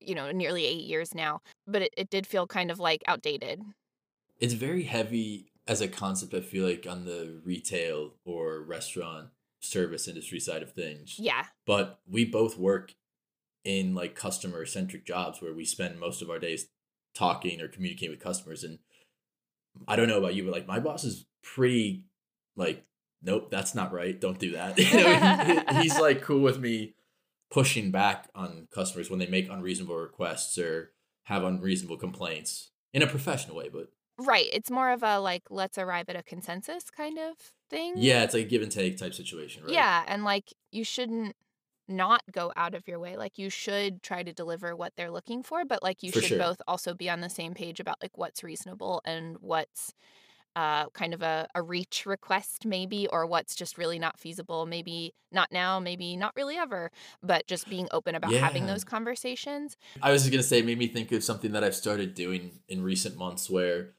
you 0.00 0.14
know, 0.14 0.30
nearly 0.30 0.64
8 0.64 0.84
years 0.84 1.14
now. 1.14 1.40
But 1.66 1.82
it, 1.82 1.94
it 1.96 2.10
did 2.10 2.26
feel 2.26 2.46
kind 2.46 2.70
of 2.70 2.78
like 2.78 3.02
outdated. 3.08 3.62
It's 4.38 4.54
very 4.54 4.84
heavy 4.84 5.50
as 5.66 5.80
a 5.80 5.88
concept. 5.88 6.34
I 6.34 6.40
feel 6.40 6.66
like 6.66 6.86
on 6.88 7.04
the 7.04 7.40
retail 7.44 8.14
or 8.24 8.62
restaurant 8.62 9.28
service 9.64 10.06
industry 10.08 10.38
side 10.40 10.62
of 10.62 10.72
things, 10.72 11.16
Yeah. 11.18 11.46
but 11.66 12.00
we 12.06 12.24
both 12.24 12.58
work 12.58 12.94
in 13.64 13.94
like 13.94 14.14
customer 14.14 14.66
centric 14.66 15.06
jobs 15.06 15.40
where 15.40 15.54
we 15.54 15.64
spend 15.64 15.98
most 15.98 16.20
of 16.22 16.28
our 16.30 16.38
days 16.38 16.68
talking 17.14 17.60
or 17.60 17.68
communicating 17.68 18.10
with 18.10 18.22
customers. 18.22 18.62
And 18.64 18.78
I 19.88 19.96
don't 19.96 20.08
know 20.08 20.18
about 20.18 20.34
you 20.34 20.44
but 20.44 20.52
like 20.52 20.66
my 20.66 20.80
boss 20.80 21.04
is 21.04 21.26
pretty 21.42 22.04
like 22.56 22.84
nope 23.22 23.50
that's 23.50 23.74
not 23.74 23.92
right. 23.92 24.20
Don't 24.20 24.38
do 24.38 24.52
that. 24.52 24.78
You 24.78 24.92
know 24.94 25.64
he- 25.72 25.76
he's 25.82 25.98
like 25.98 26.20
cool 26.22 26.40
with 26.42 26.58
me 26.58 26.94
pushing 27.50 27.90
back 27.90 28.28
on 28.34 28.68
customers 28.74 29.08
when 29.10 29.18
they 29.18 29.26
make 29.26 29.48
unreasonable 29.48 29.96
requests 29.96 30.58
or 30.58 30.92
have 31.24 31.42
unreasonable 31.44 31.96
complaints 31.96 32.70
in 32.92 33.00
a 33.02 33.06
professional 33.06 33.56
way 33.56 33.68
but 33.72 33.88
Right. 34.16 34.46
It's 34.52 34.70
more 34.70 34.90
of 34.90 35.02
a 35.02 35.18
like 35.18 35.42
let's 35.50 35.76
arrive 35.76 36.08
at 36.08 36.14
a 36.16 36.22
consensus 36.22 36.88
kind 36.90 37.18
of 37.18 37.34
thing. 37.74 37.94
yeah 37.96 38.22
it's 38.22 38.34
like 38.34 38.46
a 38.46 38.48
give 38.48 38.62
and 38.62 38.72
take 38.72 38.96
type 38.96 39.14
situation 39.14 39.62
right 39.64 39.72
Yeah, 39.72 40.04
and 40.06 40.24
like 40.24 40.52
you 40.72 40.84
shouldn't 40.84 41.36
not 41.86 42.22
go 42.32 42.52
out 42.56 42.74
of 42.74 42.88
your 42.88 42.98
way. 42.98 43.16
Like 43.16 43.38
you 43.38 43.50
should 43.50 44.02
try 44.02 44.22
to 44.22 44.32
deliver 44.32 44.74
what 44.74 44.92
they're 44.96 45.10
looking 45.10 45.42
for, 45.42 45.64
but 45.64 45.82
like 45.82 46.02
you 46.02 46.10
for 46.10 46.20
should 46.20 46.28
sure 46.30 46.38
both 46.38 46.62
also 46.66 46.94
be 46.94 47.10
on 47.10 47.20
the 47.20 47.28
same 47.28 47.54
page 47.54 47.80
about 47.80 47.96
like 48.02 48.16
what's 48.16 48.42
reasonable 48.42 49.02
and 49.04 49.36
what's 49.40 49.92
uh 50.56 50.88
kind 50.90 51.12
of 51.12 51.20
a, 51.20 51.48
a 51.56 51.62
reach 51.62 52.06
request 52.06 52.64
maybe 52.64 53.08
or 53.08 53.26
what's 53.26 53.56
just 53.56 53.76
really 53.76 53.98
not 53.98 54.18
feasible 54.20 54.66
maybe 54.66 55.12
not 55.32 55.50
now 55.50 55.80
maybe 55.80 56.16
not 56.16 56.32
really 56.36 56.56
ever 56.56 56.92
but 57.24 57.44
just 57.48 57.68
being 57.68 57.88
open 57.90 58.14
about 58.14 58.32
having 58.32 58.64
those 58.66 58.84
conversations 58.84 59.76
I 60.00 60.12
was 60.12 60.22
just 60.22 60.32
gonna 60.32 60.42
say, 60.42 60.60
it 60.60 60.66
made 60.66 60.78
me 60.78 60.86
think 60.86 61.10
of 61.12 61.24
something 61.24 61.52
that 61.52 61.64
I've 61.64 61.74
started 61.74 62.14
doing 62.14 62.60
in 62.68 62.82
recent 62.82 63.16
months, 63.16 63.50
where 63.50 63.94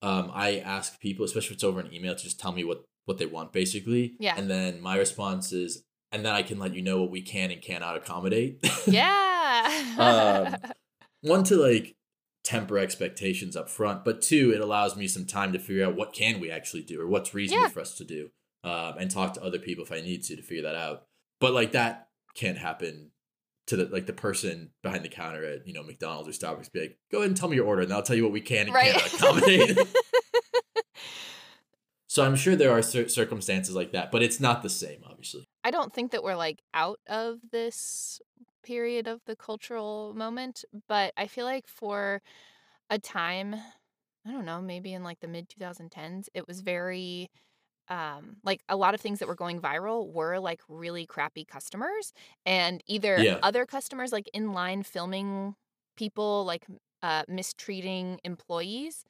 um, 0.00 0.30
I 0.34 0.58
ask 0.58 0.98
people, 1.00 1.24
especially 1.24 1.48
if 1.48 1.54
it's 1.54 1.64
over 1.64 1.80
an 1.80 1.92
email, 1.92 2.14
to 2.14 2.22
just 2.22 2.40
tell 2.40 2.52
me 2.52 2.64
what 2.64 2.84
what 3.04 3.18
they 3.18 3.26
want, 3.26 3.52
basically, 3.52 4.14
yeah 4.18 4.34
and 4.36 4.50
then 4.50 4.80
my 4.80 4.96
response 4.96 5.52
is, 5.52 5.84
and 6.10 6.24
then 6.24 6.34
I 6.34 6.42
can 6.42 6.58
let 6.58 6.74
you 6.74 6.82
know 6.82 7.00
what 7.00 7.10
we 7.10 7.22
can 7.22 7.50
and 7.50 7.60
cannot 7.62 7.96
accommodate. 7.96 8.64
yeah 8.86 10.56
um, 10.62 10.70
one 11.22 11.44
to 11.44 11.56
like 11.56 11.96
temper 12.44 12.78
expectations 12.78 13.56
up 13.56 13.68
front, 13.68 14.04
but 14.04 14.20
two, 14.20 14.52
it 14.54 14.60
allows 14.60 14.96
me 14.96 15.06
some 15.06 15.26
time 15.26 15.52
to 15.52 15.58
figure 15.58 15.86
out 15.86 15.96
what 15.96 16.12
can 16.12 16.40
we 16.40 16.50
actually 16.50 16.82
do 16.82 17.00
or 17.00 17.06
what's 17.06 17.34
reasonable 17.34 17.64
yeah 17.64 17.68
for 17.68 17.80
us 17.80 17.94
to 17.96 18.04
do, 18.04 18.30
um, 18.64 18.94
and 18.98 19.10
talk 19.10 19.34
to 19.34 19.42
other 19.42 19.58
people 19.58 19.84
if 19.84 19.92
I 19.92 20.00
need 20.00 20.22
to 20.24 20.36
to 20.36 20.42
figure 20.42 20.64
that 20.64 20.76
out. 20.76 21.04
But 21.40 21.54
like 21.54 21.72
that 21.72 22.08
can't 22.34 22.58
happen 22.58 23.10
to 23.66 23.76
the 23.76 23.84
like 23.86 24.06
the 24.06 24.12
person 24.12 24.70
behind 24.82 25.04
the 25.04 25.08
counter 25.08 25.44
at 25.44 25.66
you 25.66 25.72
know 25.72 25.82
McDonald's 25.82 26.28
or 26.28 26.32
Starbucks. 26.32 26.72
Be 26.72 26.80
like, 26.80 26.98
go 27.10 27.18
ahead 27.18 27.30
and 27.30 27.36
tell 27.36 27.48
me 27.48 27.56
your 27.56 27.66
order, 27.66 27.82
and 27.82 27.92
I'll 27.92 28.02
tell 28.02 28.16
you 28.16 28.22
what 28.22 28.32
we 28.32 28.40
can 28.40 28.66
and 28.66 28.74
right 28.74 28.92
cannot 28.92 29.14
accommodate. 29.14 29.78
so 32.12 32.24
I'm 32.24 32.36
sure 32.36 32.56
there 32.56 32.72
are 32.72 32.82
cir- 32.82 33.08
circumstances 33.08 33.74
like 33.74 33.92
that, 33.92 34.10
but 34.12 34.22
it's 34.22 34.40
not 34.40 34.62
the 34.62 34.70
same, 34.70 35.02
obviously. 35.04 35.46
I 35.64 35.70
don't 35.70 35.92
think 35.92 36.10
that 36.12 36.22
we're 36.22 36.36
like 36.36 36.62
out 36.74 37.00
of 37.06 37.40
this 37.50 38.20
period 38.62 39.06
of 39.08 39.20
the 39.26 39.36
cultural 39.36 40.12
moment, 40.14 40.64
but 40.88 41.12
I 41.16 41.26
feel 41.26 41.44
like 41.44 41.66
for 41.68 42.20
a 42.90 42.98
time, 42.98 43.54
I 44.26 44.32
don't 44.32 44.46
know, 44.46 44.62
maybe 44.62 44.94
in 44.94 45.04
like 45.04 45.20
the 45.20 45.28
mid 45.28 45.48
2010s, 45.48 46.30
it 46.34 46.48
was 46.48 46.62
very 46.62 47.30
um 47.88 48.38
like 48.44 48.62
a 48.68 48.76
lot 48.76 48.94
of 48.94 49.00
things 49.00 49.18
that 49.20 49.28
were 49.28 49.36
going 49.36 49.60
viral 49.60 50.12
were 50.12 50.38
like 50.40 50.62
really 50.68 51.06
crappy 51.06 51.44
customers 51.44 52.12
and 52.46 52.82
either 52.88 53.24
Yeah. 53.24 53.42
other 53.42 53.66
customers 53.66 54.12
like 54.12 54.30
in 54.34 54.52
line 54.52 54.82
filming 54.84 55.56
people 55.96 56.44
like 56.46 56.66
uh 57.02 57.24
mistreating 57.28 58.20
employees 58.24 59.04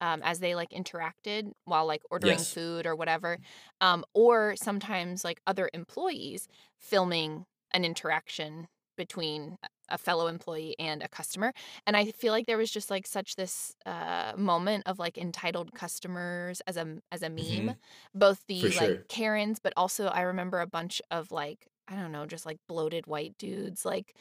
um 0.00 0.22
as 0.22 0.40
they 0.40 0.54
like 0.54 0.70
interacted 0.70 1.52
while 1.64 1.86
like 1.86 2.02
ordering 2.10 2.44
Yes. 2.44 2.54
food 2.54 2.86
or 2.86 2.94
whatever 2.96 3.38
um 3.80 4.04
or 4.14 4.54
sometimes 4.56 5.24
like 5.24 5.40
other 5.46 5.68
employees 5.74 6.48
filming 6.78 7.44
an 7.72 7.84
interaction 7.84 8.66
between 8.96 9.56
a 9.90 9.96
fellow 9.98 10.26
employee 10.26 10.74
and 10.78 11.02
a 11.02 11.08
customer 11.08 11.52
and 11.86 11.96
i 11.96 12.04
feel 12.12 12.32
like 12.32 12.46
there 12.46 12.58
was 12.58 12.70
just 12.70 12.90
like 12.90 13.06
such 13.06 13.36
this 13.36 13.74
uh 13.86 14.32
moment 14.36 14.82
of 14.86 14.98
like 14.98 15.16
entitled 15.16 15.72
customers 15.74 16.60
as 16.66 16.76
a 16.76 16.98
as 17.12 17.22
a 17.22 17.30
hmm 17.36 17.70
meme 17.70 17.74
both 18.14 18.44
For 18.58 18.70
the 18.70 18.72
like 18.72 18.92
sure. 18.92 19.08
karens 19.08 19.58
but 19.62 19.72
also 19.76 20.06
i 20.08 20.20
remember 20.22 20.60
a 20.60 20.66
bunch 20.66 21.00
of 21.10 21.30
like 21.30 21.68
i 21.86 21.94
don't 21.96 22.12
know 22.12 22.26
just 22.26 22.44
like 22.44 22.58
bloated 22.68 23.06
white 23.06 23.36
dudes 23.38 23.84
like 23.84 24.14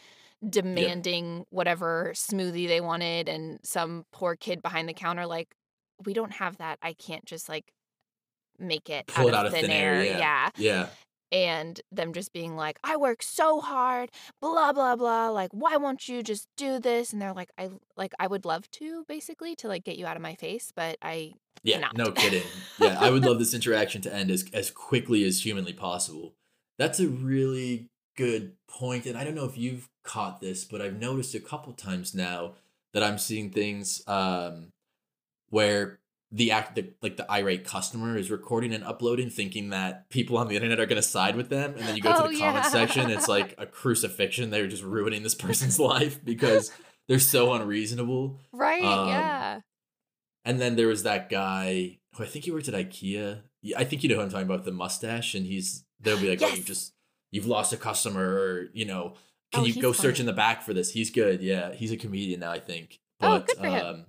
Yep. 0.73 0.97
demanding 0.97 1.45
whatever 1.49 2.11
smoothie 2.13 2.67
they 2.67 2.81
wanted 2.81 3.27
and 3.27 3.59
some 3.63 4.05
poor 4.11 4.35
kid 4.35 4.61
behind 4.61 4.87
the 4.87 4.93
counter 4.93 5.25
like 5.25 5.55
we 6.05 6.13
don't 6.13 6.33
have 6.33 6.57
that 6.57 6.77
i 6.81 6.93
can't 6.93 7.25
just 7.25 7.47
like 7.49 7.65
make 8.59 8.89
it 8.89 9.07
Pull 9.07 9.25
out 9.25 9.27
it 9.27 9.33
of 9.33 9.39
out 9.39 9.45
of 9.47 9.51
thin 9.53 9.61
thin 9.63 9.71
air. 9.71 9.93
air 9.93 10.03
Yeah. 10.03 10.17
yeah 10.17 10.49
Yeah. 10.57 10.87
and 11.31 11.79
them 11.91 12.11
just 12.13 12.33
being 12.33 12.55
like, 12.55 12.79
I 12.83 12.95
work 12.97 13.21
so 13.21 13.59
hard, 13.61 14.09
blah 14.41 14.73
blah 14.73 14.95
blah. 14.95 15.29
Like, 15.29 15.51
why 15.51 15.75
won't 15.77 16.07
you 16.07 16.23
just 16.23 16.47
do 16.57 16.79
this? 16.79 17.13
And 17.13 17.21
they're 17.21 17.33
like, 17.33 17.51
I 17.57 17.69
like 17.97 18.13
I 18.19 18.25
would 18.27 18.45
love 18.45 18.69
to 18.71 19.05
basically 19.07 19.55
to 19.57 19.67
like 19.67 19.83
get 19.83 19.97
you 19.97 20.07
out 20.07 20.15
of 20.15 20.23
my 20.23 20.33
face, 20.35 20.71
but 20.75 20.97
I 21.03 21.33
Yeah. 21.63 21.75
cannot. 21.75 21.97
No 21.97 22.11
kidding. 22.11 22.47
Yeah. 22.79 22.97
I 22.99 23.09
would 23.11 23.23
love 23.23 23.37
this 23.39 23.53
interaction 23.53 24.01
to 24.03 24.13
end 24.13 24.31
as 24.31 24.45
as 24.53 24.71
quickly 24.71 25.23
as 25.25 25.45
humanly 25.45 25.73
possible. 25.73 26.33
That's 26.79 26.99
a 26.99 27.07
really 27.07 27.87
good 28.15 28.53
point, 28.67 29.05
and 29.05 29.15
I 29.17 29.23
don't 29.23 29.35
know 29.35 29.45
if 29.45 29.57
you've 29.57 29.87
caught 30.03 30.39
this, 30.41 30.63
but 30.65 30.81
I've 30.81 30.97
noticed 30.99 31.35
a 31.35 31.39
couple 31.39 31.73
times 31.73 32.15
now 32.15 32.53
that 32.93 33.03
I'm 33.03 33.17
seeing 33.19 33.51
things 33.51 34.01
um, 34.07 34.69
where 35.49 35.99
the 36.31 36.51
act 36.51 36.75
the, 36.75 36.91
like 37.01 37.15
the 37.15 37.29
irate 37.31 37.63
customer 37.63 38.17
is 38.17 38.29
recording 38.29 38.73
and 38.73 38.83
uploading 38.83 39.29
thinking 39.29 39.69
that 39.69 40.09
people 40.09 40.37
on 40.37 40.47
the 40.47 40.55
internet 40.55 40.79
are 40.79 40.85
going 40.85 41.01
to 41.01 41.07
side 41.07 41.35
with 41.35 41.49
them 41.49 41.73
and 41.77 41.87
then 41.87 41.95
you 41.95 42.01
go 42.01 42.11
to 42.13 42.23
oh 42.25 42.27
the 42.27 42.37
comment 42.37 42.65
section 42.65 43.09
it's 43.09 43.27
like 43.27 43.55
a 43.57 43.65
crucifixion. 43.65 44.49
They're 44.49 44.67
just 44.67 44.83
ruining 44.83 45.23
this 45.23 45.35
person's 45.35 45.79
life 45.93 46.23
because 46.23 46.71
they're 47.07 47.19
so 47.19 47.53
unreasonable. 47.53 48.39
Right, 48.51 48.83
um 48.83 49.07
yeah. 49.07 49.59
and 50.43 50.59
then 50.59 50.75
there 50.75 50.87
was 50.87 51.03
that 51.03 51.29
guy 51.29 51.99
who 52.15 52.23
i 52.23 52.27
think 52.27 52.45
he 52.45 52.51
worked 52.51 52.67
at 52.67 52.73
ikea. 52.73 53.41
I 53.75 53.83
think 53.83 54.03
you 54.03 54.09
know 54.09 54.15
who 54.15 54.21
i'm 54.21 54.29
talking 54.29 54.45
about 54.45 54.65
the 54.65 54.71
mustache 54.71 55.33
and 55.33 55.45
he's 55.45 55.85
they'll 56.01 56.19
be 56.19 56.29
like 56.29 56.41
oh 56.41 56.49
you've 56.49 56.65
just 56.65 56.93
you've 57.31 57.47
lost 57.47 57.71
a 57.71 57.77
customer 57.77 58.23
or 58.23 58.67
you 58.73 58.85
know 58.85 59.13
can 59.53 59.63
Oh, 59.63 59.65
you 59.65 59.81
go 59.81 59.93
search 59.93 60.19
in 60.19 60.25
the 60.25 60.33
back 60.33 60.61
for 60.61 60.73
this? 60.73 60.91
He's 60.91 61.09
good. 61.09 61.41
Yeah 61.41 61.73
he's 61.73 61.93
a 61.93 61.97
comedian 61.97 62.41
now 62.41 62.51
i 62.51 62.59
think. 62.59 62.99
Oh, 63.21 63.39
but 63.39 63.47
good 63.47 63.57
for 63.57 63.67
him. 63.67 64.05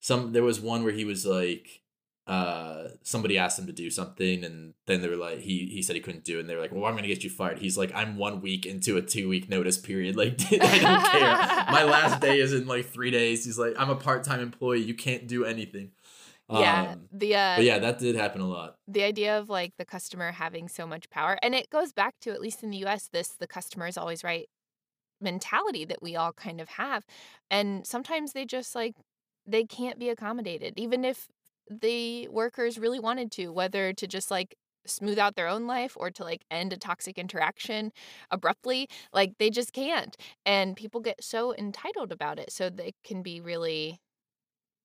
Some 0.00 0.32
there 0.32 0.42
was 0.42 0.60
one 0.60 0.82
where 0.84 0.92
he 0.92 1.04
was 1.04 1.24
like 1.26 1.82
uh 2.26 2.88
somebody 3.02 3.36
asked 3.38 3.58
him 3.58 3.66
to 3.66 3.72
do 3.72 3.90
something 3.90 4.44
and 4.44 4.74
then 4.86 5.00
they 5.02 5.08
were 5.08 5.16
like 5.16 5.38
he 5.40 5.66
he 5.66 5.82
said 5.82 5.96
he 5.96 6.02
couldn't 6.02 6.22
do 6.24 6.36
it 6.36 6.40
and 6.40 6.48
they 6.48 6.54
were 6.54 6.60
like 6.60 6.70
well 6.72 6.84
i'm 6.84 6.94
gonna 6.94 7.08
get 7.08 7.24
you 7.24 7.30
fired. 7.30 7.58
He's 7.58 7.76
like 7.78 7.90
i'm 7.94 8.16
one 8.16 8.40
week 8.40 8.66
into 8.66 8.96
a 8.96 9.02
two 9.02 9.28
week 9.28 9.48
notice 9.48 9.78
period. 9.78 10.16
Like 10.22 10.34
i 10.52 10.78
don't 10.78 11.04
care. 11.06 11.72
My 11.72 11.84
last 11.84 12.20
day 12.20 12.38
is 12.38 12.52
in 12.52 12.66
like 12.66 12.86
three 12.86 13.10
days. 13.10 13.44
He's 13.44 13.58
like 13.58 13.74
i'm 13.78 13.90
a 13.90 13.96
part-time 13.96 14.40
employee. 14.40 14.80
You 14.82 14.94
can't 14.94 15.26
do 15.26 15.44
anything. 15.44 15.92
Yeah, 16.52 16.90
Um, 16.92 17.08
the 17.12 17.34
uh, 17.36 17.56
but 17.56 17.64
yeah, 17.64 17.78
that 17.78 17.98
did 18.00 18.16
happen 18.16 18.40
a 18.40 18.48
lot. 18.48 18.76
the 18.88 19.04
idea 19.04 19.38
of 19.38 19.48
like 19.48 19.72
the 19.78 19.84
customer 19.84 20.32
having 20.32 20.68
so 20.68 20.84
much 20.84 21.08
power, 21.08 21.38
and 21.42 21.54
it 21.54 21.70
goes 21.70 21.92
back 21.92 22.14
to 22.22 22.30
at 22.32 22.40
least 22.40 22.64
in 22.64 22.70
the 22.70 22.78
U.S. 22.78 23.08
this 23.12 23.28
the 23.38 23.46
customer 23.46 23.86
is 23.86 23.96
always 23.96 24.24
right 24.24 24.48
mentality 25.20 25.84
that 25.84 26.02
we 26.02 26.16
all 26.16 26.32
kind 26.32 26.60
of 26.60 26.68
have, 26.70 27.04
and 27.50 27.86
sometimes 27.86 28.32
they 28.32 28.44
just 28.44 28.74
like 28.74 28.94
they 29.46 29.64
can't 29.64 29.98
be 29.98 30.08
accommodated, 30.08 30.74
even 30.78 31.04
if 31.04 31.28
the 31.68 32.28
workers 32.28 32.78
really 32.78 33.00
wanted 33.00 33.30
to, 33.32 33.48
whether 33.50 33.92
to 33.92 34.06
just 34.06 34.30
like 34.30 34.56
smooth 34.86 35.18
out 35.18 35.36
their 35.36 35.46
own 35.48 35.66
life 35.66 35.96
or 35.96 36.10
to 36.10 36.24
like 36.24 36.44
end 36.50 36.72
a 36.72 36.76
toxic 36.76 37.18
interaction 37.18 37.92
abruptly 38.30 38.88
like 39.12 39.32
they 39.38 39.50
just 39.50 39.74
can't 39.74 40.16
and 40.46 40.74
people 40.74 41.00
get 41.00 41.22
so 41.22 41.54
entitled 41.56 42.10
about 42.10 42.38
it 42.38 42.50
so 42.50 42.70
they 42.70 42.92
can 43.04 43.22
be 43.22 43.42
really 43.42 44.00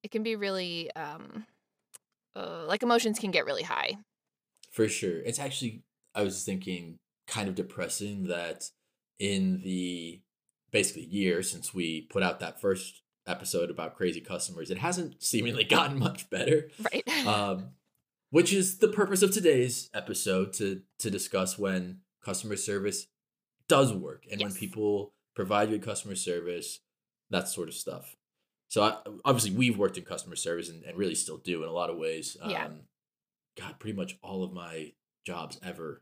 it 0.04 0.12
can 0.12 0.24
be 0.24 0.36
really 0.36 0.92
um 0.96 1.46
uh, 2.36 2.66
like 2.68 2.84
emotions 2.84 3.20
can 3.20 3.32
get 3.32 3.46
really 3.46 3.64
high 3.64 3.98
For 4.72 4.88
sure. 4.88 5.22
It's 5.22 5.40
actually, 5.40 5.84
I 6.14 6.24
was 6.24 6.44
thinking, 6.44 7.00
kind 7.28 7.48
of 7.48 7.56
depressing 7.56 8.26
that 8.26 8.70
in 9.20 9.62
the 9.62 10.22
basically 10.72 11.06
year 11.06 11.42
since 11.42 11.74
we 11.74 12.02
put 12.02 12.24
out 12.24 12.40
that 12.42 12.60
first 12.60 13.02
episode 13.28 13.70
about 13.70 13.96
crazy 13.96 14.22
customers, 14.22 14.70
it 14.72 14.78
hasn't 14.80 15.22
seemingly 15.24 15.64
gotten 15.78 15.98
much 16.00 16.30
better. 16.30 16.70
right 16.94 17.04
Um, 17.28 17.70
which 18.32 18.52
is 18.54 18.78
the 18.80 18.88
purpose 18.90 19.22
of 19.22 19.32
today's 19.32 19.90
episode 19.94 20.54
to 20.54 20.82
to 21.00 21.10
discuss 21.10 21.58
when 21.58 22.00
customer 22.24 22.56
service 22.56 23.08
does 23.68 23.94
work 23.94 24.26
and 24.32 24.42
when 24.42 24.52
people 24.54 25.14
provide 25.36 25.70
good 25.70 25.82
customer 25.84 26.16
service, 26.16 26.80
that 27.30 27.48
sort 27.48 27.68
of 27.68 27.74
stuff. 27.74 28.16
So 28.68 28.84
I, 28.84 28.98
obviously 29.24 29.52
we've 29.52 29.78
worked 29.78 29.98
in 29.98 30.04
customer 30.06 30.36
service 30.36 30.70
and, 30.70 30.84
and 30.84 30.98
really 30.98 31.16
still 31.16 31.38
do 31.38 31.64
in 31.64 31.70
a 31.70 31.74
lot 31.74 31.90
of 31.90 31.98
ways. 31.98 32.36
Um, 32.42 32.50
Yeah. 32.52 32.68
God, 33.58 33.80
pretty 33.80 33.96
much 33.96 34.18
all 34.22 34.44
of 34.44 34.52
my 34.54 34.92
jobs 35.26 35.60
ever. 35.64 36.02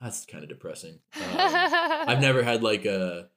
That's 0.00 0.26
kind 0.26 0.42
of 0.42 0.48
depressing. 0.48 0.98
Um, 1.16 1.22
I've 1.36 2.20
never 2.20 2.42
had 2.42 2.62
like 2.62 2.84
a 2.84 3.28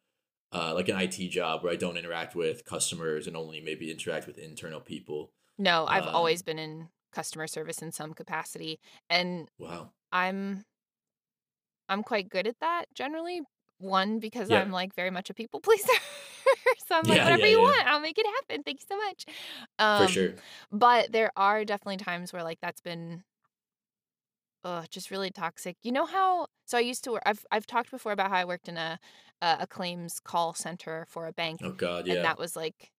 uh, 0.52 0.74
like 0.74 0.90
an 0.90 0.96
IT 0.96 1.30
job 1.30 1.64
where 1.64 1.74
I 1.74 1.76
don't 1.78 1.98
interact 1.98 2.36
with 2.36 2.66
customers 2.66 3.28
and 3.28 3.36
only 3.38 3.62
maybe 3.62 3.92
interact 3.92 4.28
with 4.28 4.38
internal 4.38 4.82
people. 4.82 5.34
no 5.58 5.86
i've 5.88 6.08
um, 6.08 6.14
always 6.14 6.42
been 6.42 6.60
in 6.60 6.90
customer 7.12 7.48
service 7.48 7.82
in 7.82 7.92
some 7.92 8.14
capacity 8.14 8.80
and 9.10 9.50
Wow. 9.58 9.94
i'm 10.12 10.66
i'm 11.90 12.04
quite 12.04 12.30
good 12.30 12.48
at 12.48 12.60
that 12.60 12.86
generally 12.94 13.42
one 13.78 14.20
because 14.20 14.50
Yeah. 14.50 14.52
i'm 14.52 14.72
like 14.72 14.94
very 14.96 15.10
much 15.10 15.30
a 15.30 15.34
people 15.34 15.60
pleaser 15.64 15.94
so 16.86 16.96
i'm 16.96 17.08
like 17.08 17.24
Yeah, 17.24 17.24
whatever 17.24 17.46
yeah, 17.46 17.48
you 17.48 17.58
want 17.60 17.88
i'll 17.88 18.00
make 18.00 18.18
it 18.18 18.26
happen 18.26 18.64
thank 18.64 18.80
you 18.82 18.86
so 18.88 18.98
much 18.98 19.26
um, 19.80 19.96
For 19.96 20.08
sure. 20.08 20.36
But 20.72 21.12
there 21.12 21.32
are 21.38 21.66
definitely 21.66 21.98
times 21.98 22.34
where 22.34 22.44
like 22.44 22.60
that's 22.62 22.82
been 22.82 23.24
uh 24.64 24.84
just 24.90 25.12
really 25.12 25.32
toxic. 25.32 25.78
You 25.84 25.92
know 25.92 26.06
how 26.06 26.48
so 26.66 26.78
I 26.78 26.82
used 26.82 27.04
to 27.06 27.12
work 27.12 27.24
I've 27.26 27.46
I've 27.52 27.68
talked 27.68 27.92
before 27.92 28.12
about 28.12 28.30
how 28.30 28.38
I 28.38 28.46
worked 28.46 28.68
in 28.70 28.78
a 28.78 29.00
a, 29.42 29.58
a 29.62 29.68
claims 29.68 30.20
call 30.20 30.54
center 30.54 31.06
for 31.10 31.28
a 31.28 31.34
bank 31.34 31.60
Oh 31.64 31.72
God, 31.72 32.06
and 32.06 32.16
yeah. 32.18 32.22
that 32.22 32.38
was 32.38 32.56
like 32.56 32.92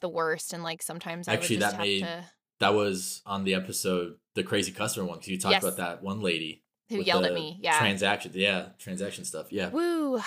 the 0.00 0.08
worst 0.08 0.52
and 0.52 0.62
like 0.62 0.82
sometimes 0.82 1.26
Actually, 1.26 1.56
I 1.56 1.58
would 1.58 1.60
just 1.60 1.70
that 1.72 1.76
have 1.76 1.86
made- 1.86 2.00
to 2.02 2.24
That 2.60 2.74
was 2.74 3.22
on 3.26 3.44
the 3.44 3.54
episode, 3.54 4.16
the 4.34 4.42
crazy 4.42 4.72
customer 4.72 5.06
one, 5.06 5.18
because 5.18 5.28
you 5.28 5.38
talked 5.38 5.52
Yes. 5.52 5.62
about 5.62 5.76
that 5.78 6.02
one 6.02 6.20
lady 6.20 6.62
who 6.90 7.00
yelled 7.00 7.24
at 7.24 7.34
me. 7.34 7.58
Yeah. 7.62 7.78
transaction, 7.78 8.32
yeah, 8.34 8.68
transaction 8.78 9.24
stuff, 9.24 9.50
yeah, 9.52 9.68
Woo. 9.70 10.20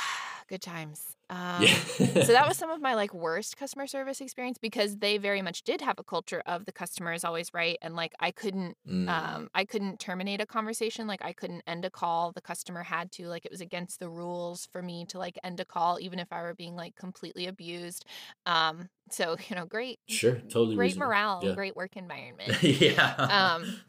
Good 0.50 0.62
times. 0.62 1.16
Um, 1.30 1.62
yeah. 1.62 2.24
so 2.26 2.32
that 2.34 2.48
was 2.48 2.58
some 2.58 2.72
of 2.72 2.82
my 2.82 2.96
like 2.96 3.14
worst 3.14 3.56
customer 3.56 3.86
service 3.86 4.20
experience 4.20 4.58
because 4.58 4.98
they 4.98 5.20
very 5.20 5.44
much 5.44 5.62
did 5.62 5.80
have 5.82 6.00
a 6.00 6.04
culture 6.04 6.42
of 6.48 6.66
the 6.66 6.72
customer 6.72 7.14
is 7.14 7.24
always 7.24 7.54
right 7.54 7.78
and 7.84 7.96
like 7.96 8.14
I 8.20 8.32
couldn't 8.32 8.76
Mm, 8.88 9.10
um 9.10 9.50
i 9.54 9.64
couldn't 9.66 10.00
terminate 10.00 10.42
a 10.42 10.46
conversation 10.46 11.08
like 11.08 11.24
i 11.24 11.32
couldn't 11.34 11.64
end 11.68 11.86
a 11.86 11.90
call 11.90 12.32
the 12.32 12.42
customer 12.42 12.84
had 12.84 13.12
to 13.12 13.28
like 13.28 13.46
it 13.46 13.52
was 13.52 13.62
against 13.62 14.00
the 14.00 14.10
rules 14.10 14.68
for 14.72 14.82
me 14.82 15.06
to 15.06 15.18
like 15.18 15.38
end 15.44 15.60
a 15.60 15.66
call 15.66 16.00
even 16.00 16.20
if 16.20 16.28
i 16.32 16.42
were 16.42 16.54
being 16.54 16.76
like 16.76 16.96
completely 16.96 17.48
abused 17.48 18.06
um 18.46 18.90
so 19.10 19.38
you 19.50 19.56
know 19.56 19.66
great 19.66 20.00
sure, 20.08 20.36
totally 20.50 20.76
great 20.76 20.88
reasonable. 20.88 21.08
morale 21.08 21.44
Yeah. 21.48 21.56
great 21.56 21.76
work 21.76 21.96
environment 21.96 22.58
yeah. 22.64 23.16
um 23.30 23.84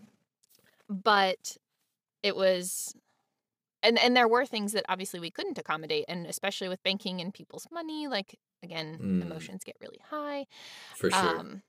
but 0.88 1.56
it 2.22 2.36
was 2.36 2.94
and 3.82 3.98
and 3.98 4.16
there 4.16 4.28
were 4.28 4.46
things 4.46 4.72
that 4.72 4.84
obviously 4.88 5.20
we 5.20 5.30
couldn't 5.30 5.58
accommodate 5.58 6.04
and 6.08 6.26
especially 6.26 6.68
with 6.68 6.82
banking 6.82 7.20
and 7.20 7.34
people's 7.34 7.66
money 7.70 8.08
like 8.08 8.36
again 8.62 9.00
Mm. 9.00 9.22
emotions 9.22 9.64
get 9.64 9.76
really 9.80 10.00
high 10.10 10.46
for 10.94 11.10
sure. 11.10 11.38
um, 11.38 11.62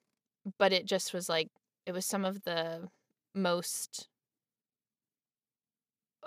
but 0.60 0.74
it 0.74 0.86
just 0.86 1.14
was 1.14 1.30
like 1.30 1.50
it 1.86 1.94
was 1.94 2.06
some 2.06 2.26
of 2.26 2.44
the 2.44 2.90
most 3.36 4.10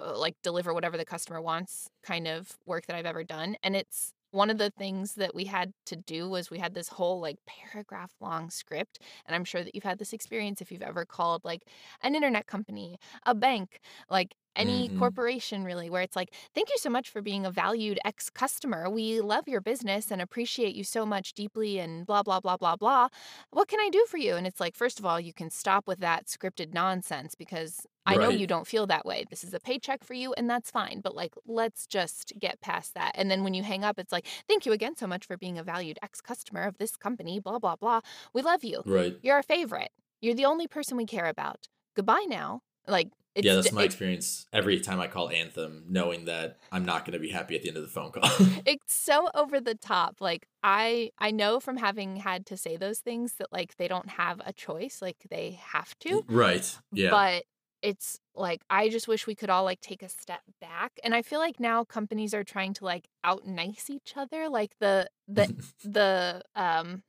uh, 0.01 0.19
like 0.19 0.35
deliver 0.43 0.75
whatever 0.75 0.97
the 0.97 1.05
customer 1.05 1.41
wants 1.41 1.89
kind 2.03 2.27
of 2.27 2.59
work 2.67 2.87
that 2.87 2.97
I've 2.97 3.07
ever 3.07 3.25
done. 3.25 3.57
And 3.63 3.77
it's 3.77 4.13
one 4.33 4.51
of 4.51 4.59
the 4.59 4.71
things 4.71 5.15
that 5.15 5.35
we 5.35 5.45
had 5.45 5.73
to 5.87 5.95
do 5.97 6.29
was 6.29 6.51
we 6.51 6.59
had 6.59 6.75
this 6.75 6.89
whole 6.89 7.21
like 7.21 7.37
paragraph 7.47 8.13
long 8.21 8.51
script. 8.51 8.99
And 9.27 9.35
I'm 9.35 9.45
sure 9.45 9.63
that 9.63 9.75
you've 9.75 9.85
had 9.85 9.99
this 9.99 10.13
experience 10.13 10.61
if 10.61 10.73
you've 10.73 10.83
ever 10.83 11.05
called 11.07 11.45
like 11.45 11.63
an 12.03 12.17
internet 12.17 12.47
company, 12.47 12.99
a 13.27 13.35
bank, 13.35 13.79
like 14.11 14.35
any 14.57 14.89
Mhm. 14.89 14.99
corporation 14.99 15.65
really, 15.65 15.91
where 15.91 16.03
it's 16.03 16.17
like, 16.17 16.33
thank 16.55 16.69
you 16.71 16.77
so 16.79 16.91
much 16.91 17.11
for 17.11 17.23
being 17.23 17.45
a 17.47 17.51
valued 17.51 17.99
ex 18.05 18.31
customer. 18.31 18.89
We 18.91 19.21
love 19.21 19.49
your 19.49 19.61
business 19.61 20.11
and 20.11 20.21
appreciate 20.23 20.75
you 20.75 20.85
so 20.85 21.05
much 21.07 21.33
deeply 21.35 21.79
and 21.79 22.07
blah, 22.07 22.23
blah, 22.23 22.41
blah, 22.41 22.57
blah, 22.57 22.77
blah. 22.77 23.09
What 23.51 23.69
can 23.69 23.81
I 23.81 23.89
do 23.91 24.05
for 24.09 24.19
you? 24.19 24.35
And 24.37 24.47
it's 24.47 24.61
like, 24.61 24.75
first 24.77 24.99
of 24.99 25.07
all, 25.07 25.21
you 25.21 25.33
can 25.33 25.51
stop 25.51 25.87
with 25.87 25.99
that 26.01 26.27
scripted 26.27 26.73
nonsense 26.73 27.35
because 27.35 27.87
I 28.07 28.17
know 28.17 28.29
you 28.29 28.47
don't 28.47 28.67
feel 28.67 28.87
that 28.89 29.07
way. 29.07 29.25
This 29.31 29.45
is 29.45 29.55
a 29.55 29.61
paycheck 29.61 30.05
for 30.05 30.13
you 30.15 30.35
and 30.35 30.49
that's 30.49 30.71
fine. 30.71 31.01
But 31.01 31.15
like, 31.15 31.35
let's 31.47 31.87
just 31.87 32.33
get 32.39 32.61
past 32.61 32.95
that. 32.95 33.13
And 33.15 33.31
then 33.31 33.45
when 33.45 33.55
you 33.55 33.63
hang 33.63 33.83
up, 33.83 33.99
it's 33.99 34.13
like, 34.13 34.27
thank 34.47 34.67
you 34.67 34.73
again 34.73 34.95
so 34.97 35.07
much 35.07 35.25
for 35.27 35.37
being 35.39 35.59
a 35.59 35.63
valued 35.65 35.99
ex 36.03 36.21
customer 36.21 36.63
of 36.63 36.77
this 36.79 36.97
company, 36.97 37.41
blah, 37.41 37.59
blah, 37.59 37.77
blah. 37.77 38.01
We 38.35 38.43
love 38.43 38.63
you. 38.65 38.83
right. 38.85 39.19
You're 39.23 39.37
our 39.37 39.43
favorite. 39.43 39.91
You're 40.21 40.35
the 40.35 40.45
only 40.45 40.67
person 40.69 40.97
we 40.97 41.07
care 41.07 41.27
about. 41.27 41.69
Goodbye 41.97 42.27
now. 42.29 42.61
Like, 42.87 43.09
it's 43.35 43.47
yeah, 43.47 43.55
that's 43.55 43.73
my 43.73 43.83
experience 43.83 44.47
every 44.53 44.81
time 44.81 45.01
I 45.01 45.09
call 45.09 45.31
Anthem, 45.31 45.85
knowing 45.89 46.27
that 46.27 46.59
I'm 46.71 46.85
not 46.85 47.05
going 47.05 47.15
to 47.15 47.19
be 47.19 47.31
happy 47.31 47.57
at 47.57 47.63
the 47.63 47.69
end 47.69 47.77
of 47.77 47.83
the 47.83 47.89
phone 47.89 48.13
call. 48.13 48.23
it's 48.67 48.95
so 48.95 49.29
over 49.35 49.61
the 49.61 49.75
top 49.75 50.17
like 50.21 50.47
i 50.63 51.11
i 51.19 51.31
know 51.31 51.61
from 51.61 51.77
having 51.77 52.17
had 52.17 52.47
to 52.47 52.57
say 52.57 52.77
those 52.77 52.99
things 52.99 53.35
that 53.35 53.53
like 53.53 53.77
they 53.77 53.89
don't 53.89 54.09
have 54.09 54.41
a 54.45 54.53
choice 54.53 55.01
like 55.03 55.17
they 55.31 55.59
have 55.63 55.97
to 55.99 56.25
right. 56.29 56.77
Yeah. 56.93 57.11
but 57.11 57.45
it's 57.83 58.19
like 58.35 58.63
i 58.71 58.89
just 58.89 59.09
wish 59.09 59.27
we 59.27 59.35
could 59.35 59.51
all 59.51 59.65
like 59.65 59.81
take 59.81 60.03
a 60.03 60.09
step 60.09 60.41
back 60.61 60.93
and 61.03 61.15
i 61.15 61.23
feel 61.23 61.39
like 61.39 61.61
now 61.61 61.85
companies 61.85 62.33
are 62.33 62.45
trying 62.45 62.73
to 62.75 62.85
like 62.85 63.09
out 63.23 63.47
nice 63.47 63.91
each 63.91 64.15
other 64.17 64.49
like 64.49 64.73
the 64.81 65.09
the 65.29 65.55
the 65.85 66.43
um 66.57 67.03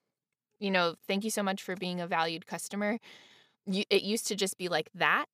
you 0.60 0.72
know 0.72 0.96
thank 1.08 1.24
you 1.24 1.32
so 1.32 1.44
much 1.44 1.62
for 1.62 1.76
being 1.76 2.02
a 2.02 2.08
valued 2.08 2.46
customer 2.46 3.00
you, 3.66 3.84
it 3.90 4.04
used 4.04 4.28
to 4.28 4.36
just 4.36 4.58
be 4.58 4.68
like 4.68 4.90
that 4.94 5.26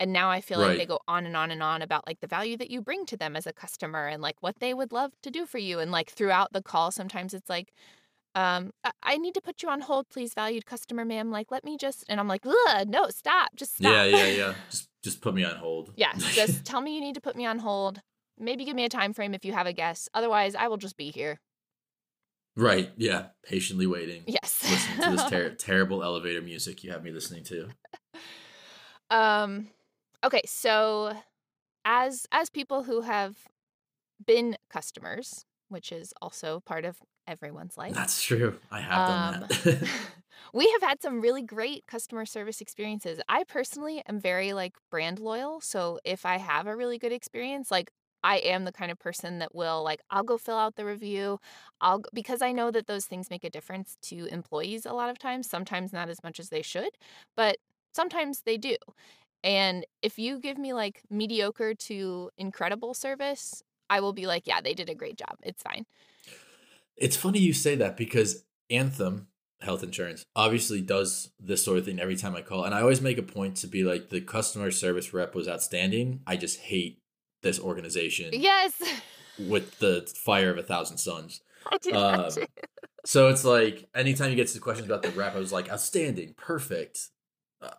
and 0.00 0.12
now 0.12 0.30
i 0.30 0.40
feel 0.40 0.58
like 0.58 0.78
they 0.78 0.86
go 0.86 1.00
on 1.08 1.26
and 1.26 1.36
on 1.36 1.50
and 1.50 1.62
on 1.62 1.82
about 1.82 2.06
like 2.06 2.20
the 2.20 2.26
value 2.26 2.56
that 2.56 2.70
you 2.70 2.80
bring 2.80 3.04
to 3.06 3.16
them 3.16 3.34
as 3.36 3.46
a 3.46 3.52
customer 3.52 4.06
and 4.06 4.22
like 4.22 4.36
what 4.40 4.58
they 4.60 4.72
would 4.74 4.92
love 4.92 5.12
to 5.22 5.30
do 5.30 5.44
for 5.46 5.58
you 5.58 5.78
and 5.78 5.90
like 5.90 6.10
throughout 6.10 6.52
the 6.52 6.62
call 6.62 6.90
sometimes 6.90 7.34
it's 7.34 7.48
like 7.48 7.72
um 8.34 8.70
i, 8.84 8.90
I 9.02 9.16
need 9.16 9.34
to 9.34 9.40
put 9.40 9.62
you 9.62 9.68
on 9.68 9.80
hold 9.80 10.08
please 10.08 10.34
valued 10.34 10.66
customer 10.66 11.04
ma'am 11.04 11.30
like 11.30 11.50
let 11.50 11.64
me 11.64 11.76
just 11.76 12.04
and 12.08 12.20
i'm 12.20 12.28
like 12.28 12.44
no 12.44 13.08
stop 13.10 13.50
just 13.56 13.76
stop 13.76 13.92
yeah, 13.92 14.04
yeah, 14.04 14.26
yeah. 14.36 14.54
Just 14.70 14.88
just 15.02 15.20
put 15.20 15.34
me 15.34 15.44
on 15.44 15.56
hold. 15.56 15.92
yeah 15.96 16.12
just 16.16 16.64
tell 16.70 16.80
me 16.80 16.94
you 16.94 17.00
need 17.00 17.14
to 17.14 17.20
put 17.20 17.36
me 17.36 17.46
on 17.46 17.58
hold 17.60 18.00
maybe 18.38 18.64
give 18.64 18.76
me 18.76 18.84
a 18.84 18.88
time 18.88 19.12
frame 19.12 19.34
if 19.34 19.44
you 19.44 19.52
have 19.52 19.66
a 19.66 19.72
guess 19.72 20.08
otherwise 20.14 20.54
i 20.54 20.68
will 20.68 20.76
just 20.76 20.96
be 20.96 21.10
here 21.10 21.40
right. 22.56 22.90
Yeah. 22.96 23.26
Patiently 23.44 23.86
waiting. 23.86 24.24
yes 24.26 24.62
Listening 24.68 25.00
to 25.02 25.10
this 25.16 25.30
ter- 25.30 25.54
terrible 25.54 26.02
elevator 26.02 26.42
music 26.42 26.82
you 26.82 26.90
have 26.90 27.04
me 27.04 27.12
listening 27.12 27.44
to. 27.44 27.68
Um 29.10 29.68
okay, 30.24 30.42
so 30.46 31.16
as 31.84 32.26
as 32.32 32.50
people 32.50 32.84
who 32.84 33.02
have 33.02 33.48
been 34.24 34.56
customers, 34.70 35.46
which 35.68 35.92
is 35.92 36.14
also 36.22 36.60
part 36.60 36.84
of 36.84 37.02
everyone's 37.26 37.76
life. 37.78 37.94
That's 37.94 38.22
true. 38.22 38.60
I 38.70 38.80
have 38.80 39.04
done 39.04 39.26
Um, 39.26 39.46
that. 39.48 39.88
we 40.54 40.70
have 40.72 40.82
had 40.82 41.02
some 41.02 41.20
really 41.20 41.42
great 41.42 41.86
customer 41.86 42.26
service 42.26 42.60
experiences. 42.60 43.20
I 43.28 43.44
personally 43.44 44.02
am 44.08 44.20
very 44.20 44.52
like 44.52 44.76
brand 44.90 45.18
loyal, 45.20 45.60
so 45.60 45.98
if 46.04 46.26
I 46.26 46.38
have 46.38 46.66
a 46.66 46.76
really 46.76 46.98
good 46.98 47.12
experience, 47.12 47.70
like 47.70 47.90
I 48.24 48.38
am 48.38 48.64
the 48.64 48.72
kind 48.72 48.90
of 48.90 48.98
person 48.98 49.38
that 49.40 49.54
will 49.54 49.82
like 49.84 50.00
I'll 50.10 50.24
go 50.24 50.38
fill 50.38 50.56
out 50.58 50.76
the 50.76 50.86
review. 50.86 51.38
I'll 51.80 52.02
because 52.14 52.42
I 52.42 52.52
know 52.52 52.70
that 52.72 52.86
those 52.86 53.06
things 53.06 53.30
make 53.30 53.44
a 53.44 53.50
difference 53.50 53.96
to 54.04 54.26
employees 54.26 54.86
a 54.86 54.92
lot 54.94 55.10
of 55.10 55.18
times, 55.18 55.48
sometimes 55.50 55.92
not 55.92 56.08
as 56.08 56.22
much 56.24 56.40
as 56.40 56.48
they 56.50 56.62
should, 56.62 56.96
but 57.36 57.58
sometimes 57.94 58.42
they 58.42 58.58
do. 58.58 58.76
And 59.44 59.86
if 60.02 60.18
you 60.18 60.40
give 60.40 60.58
me 60.58 60.72
like 60.72 61.02
mediocre 61.10 61.74
to 61.74 62.30
incredible 62.36 62.94
service, 62.94 63.62
I 63.90 64.00
will 64.00 64.12
be 64.12 64.26
like, 64.26 64.46
yeah, 64.46 64.60
they 64.60 64.74
did 64.74 64.88
a 64.90 64.94
great 64.94 65.16
job. 65.16 65.36
It's 65.42 65.62
fine. 65.62 65.86
It's 66.96 67.16
funny 67.16 67.38
you 67.38 67.52
say 67.52 67.76
that 67.76 67.96
because 67.96 68.44
Anthem 68.70 69.28
health 69.60 69.82
insurance 69.82 70.24
obviously 70.36 70.80
does 70.80 71.30
this 71.40 71.64
sort 71.64 71.78
of 71.78 71.84
thing 71.84 71.98
every 72.00 72.16
time 72.16 72.34
I 72.36 72.42
call. 72.42 72.64
And 72.64 72.74
I 72.74 72.80
always 72.80 73.00
make 73.00 73.18
a 73.18 73.22
point 73.22 73.56
to 73.58 73.66
be 73.66 73.84
like 73.84 74.08
the 74.10 74.20
customer 74.20 74.70
service 74.70 75.12
rep 75.12 75.34
was 75.34 75.48
outstanding. 75.48 76.20
I 76.26 76.36
just 76.36 76.58
hate 76.60 77.00
this 77.42 77.60
organization 77.60 78.30
Yes. 78.32 78.80
with 79.38 79.78
the 79.78 80.10
fire 80.16 80.50
of 80.50 80.58
a 80.58 80.62
thousand 80.62 80.98
suns. 80.98 81.40
I 81.70 81.78
do 81.78 81.92
Um. 81.94 82.30
So 83.04 83.28
it's 83.28 83.44
like 83.44 83.88
anytime 83.94 84.30
you 84.30 84.36
get 84.36 84.48
to 84.48 84.58
questions 84.58 84.86
about 84.86 85.02
the 85.02 85.10
rep, 85.10 85.34
I 85.34 85.38
was 85.38 85.52
like, 85.52 85.70
outstanding, 85.70 86.34
perfect. 86.36 87.08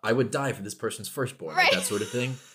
I 0.02 0.12
would 0.12 0.30
die 0.30 0.52
for 0.52 0.62
this 0.62 0.74
person's 0.74 1.08
firstborn, 1.08 1.56
like 1.56 1.70
that 1.72 1.84
sort 1.84 2.02
of 2.02 2.08
thing. 2.08 2.36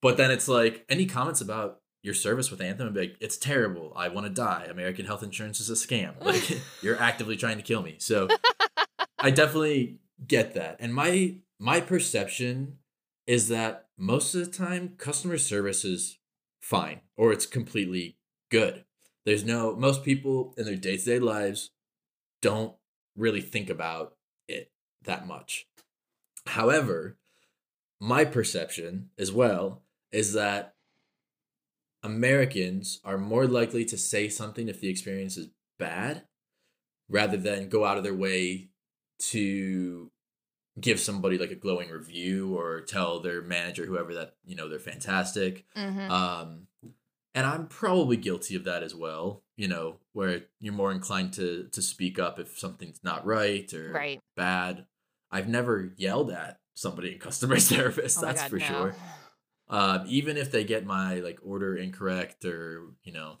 But 0.00 0.16
then 0.16 0.30
it's 0.30 0.46
like 0.46 0.84
any 0.88 1.06
comments 1.06 1.40
about 1.40 1.80
your 2.02 2.14
service 2.14 2.50
with 2.50 2.60
Anthem, 2.60 2.86
I'd 2.86 2.94
be 2.94 3.00
like, 3.00 3.16
it's 3.20 3.36
terrible. 3.36 3.92
I 3.96 4.08
want 4.08 4.26
to 4.26 4.32
die. 4.32 4.66
American 4.70 5.06
health 5.06 5.22
insurance 5.22 5.60
is 5.60 5.70
a 5.70 5.74
scam. 5.74 6.14
Like 6.24 6.60
you're 6.82 7.00
actively 7.00 7.36
trying 7.36 7.56
to 7.56 7.62
kill 7.62 7.82
me. 7.82 7.96
So 7.98 8.28
I 9.18 9.30
definitely 9.30 9.98
get 10.26 10.54
that. 10.54 10.76
And 10.78 10.94
my 10.94 11.36
my 11.58 11.80
perception 11.80 12.78
is 13.26 13.48
that 13.48 13.88
most 13.96 14.34
of 14.34 14.44
the 14.44 14.50
time 14.56 14.94
customer 14.96 15.38
service 15.38 15.84
is 15.84 16.18
fine 16.60 17.00
or 17.16 17.32
it's 17.32 17.46
completely 17.46 18.16
good. 18.50 18.84
There's 19.26 19.44
no 19.44 19.74
most 19.74 20.04
people 20.04 20.54
in 20.56 20.64
their 20.64 20.76
day-to-day 20.76 21.18
lives 21.18 21.70
don't 22.40 22.74
really 23.16 23.40
think 23.40 23.68
about 23.68 24.14
it 24.46 24.70
that 25.02 25.26
much. 25.26 25.66
However, 26.48 27.18
my 28.00 28.24
perception 28.24 29.10
as 29.18 29.30
well 29.30 29.82
is 30.10 30.32
that 30.32 30.74
Americans 32.02 33.00
are 33.04 33.18
more 33.18 33.46
likely 33.46 33.84
to 33.86 33.98
say 33.98 34.28
something 34.28 34.68
if 34.68 34.80
the 34.80 34.88
experience 34.88 35.36
is 35.36 35.48
bad 35.78 36.24
rather 37.08 37.36
than 37.36 37.68
go 37.68 37.84
out 37.84 37.98
of 37.98 38.04
their 38.04 38.14
way 38.14 38.68
to 39.18 40.10
give 40.80 41.00
somebody 41.00 41.36
like 41.36 41.50
a 41.50 41.56
glowing 41.56 41.90
review 41.90 42.56
or 42.56 42.80
tell 42.82 43.20
their 43.20 43.42
manager 43.42 43.84
whoever 43.84 44.14
that 44.14 44.36
you 44.44 44.54
know 44.54 44.68
they're 44.68 44.78
fantastic 44.78 45.66
Mhm. 45.76 46.08
um 46.08 46.68
and 47.34 47.46
i'm 47.46 47.66
probably 47.66 48.16
guilty 48.16 48.54
of 48.54 48.62
that 48.62 48.84
as 48.84 48.94
well 48.94 49.42
you 49.56 49.66
know 49.66 49.98
where 50.12 50.42
you're 50.60 50.72
more 50.72 50.92
inclined 50.92 51.32
to 51.32 51.68
to 51.72 51.82
speak 51.82 52.20
up 52.20 52.38
if 52.38 52.56
something's 52.58 53.02
not 53.02 53.26
right 53.26 53.72
or 53.74 53.90
Right. 53.92 54.20
bad 54.36 54.86
i've 55.30 55.48
never 55.48 55.92
yelled 55.96 56.30
at 56.30 56.60
somebody 56.74 57.12
in 57.12 57.18
customer 57.18 57.58
service 57.74 58.16
Oh 58.18 58.22
that's 58.22 58.42
God, 58.42 58.50
for 58.50 58.58
no. 58.58 58.64
sure 58.64 58.94
um, 59.70 60.04
even 60.06 60.36
if 60.38 60.50
they 60.50 60.64
get 60.64 60.86
my 60.86 61.16
like 61.16 61.38
order 61.42 61.76
incorrect 61.76 62.44
or 62.44 62.84
you 63.02 63.12
know 63.12 63.36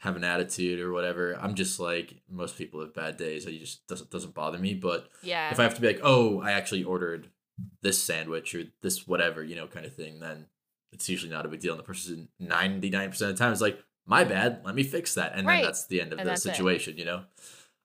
have 0.00 0.16
an 0.16 0.24
attitude 0.24 0.80
or 0.80 0.92
whatever 0.92 1.32
i'm 1.40 1.54
just 1.54 1.80
like 1.80 2.20
most 2.28 2.58
people 2.58 2.80
have 2.80 2.92
bad 2.92 3.16
days 3.16 3.46
it 3.46 3.58
just 3.58 3.86
doesn't 3.86 4.10
doesn't 4.10 4.34
bother 4.34 4.58
me 4.58 4.74
but 4.74 5.08
Yeah. 5.22 5.50
if 5.50 5.58
i 5.58 5.62
have 5.62 5.74
to 5.76 5.80
be 5.80 5.86
like 5.86 6.00
oh 6.02 6.40
i 6.40 6.52
actually 6.52 6.84
ordered 6.84 7.28
this 7.82 8.02
sandwich 8.02 8.54
or 8.54 8.64
this 8.82 9.06
whatever 9.06 9.42
you 9.42 9.56
know 9.56 9.66
kind 9.66 9.86
of 9.86 9.94
thing 9.94 10.20
then 10.20 10.46
it's 10.92 11.08
usually 11.08 11.32
not 11.32 11.46
a 11.46 11.48
big 11.48 11.60
deal 11.60 11.72
and 11.72 11.78
the 11.78 11.84
person 11.84 12.28
99% 12.42 13.04
of 13.12 13.18
the 13.18 13.34
time 13.34 13.52
is 13.52 13.60
like 13.62 13.78
my 14.06 14.24
bad 14.24 14.60
let 14.66 14.74
me 14.74 14.82
fix 14.82 15.14
that 15.14 15.32
and 15.34 15.46
Right. 15.46 15.56
then 15.56 15.64
that's 15.64 15.86
the 15.86 16.00
end 16.02 16.12
of 16.12 16.18
And 16.18 16.26
the 16.26 16.32
that's 16.32 16.44
it. 16.44 16.50
situation 16.56 16.98
you 16.98 17.04
know 17.06 17.22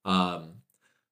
um 0.04 0.56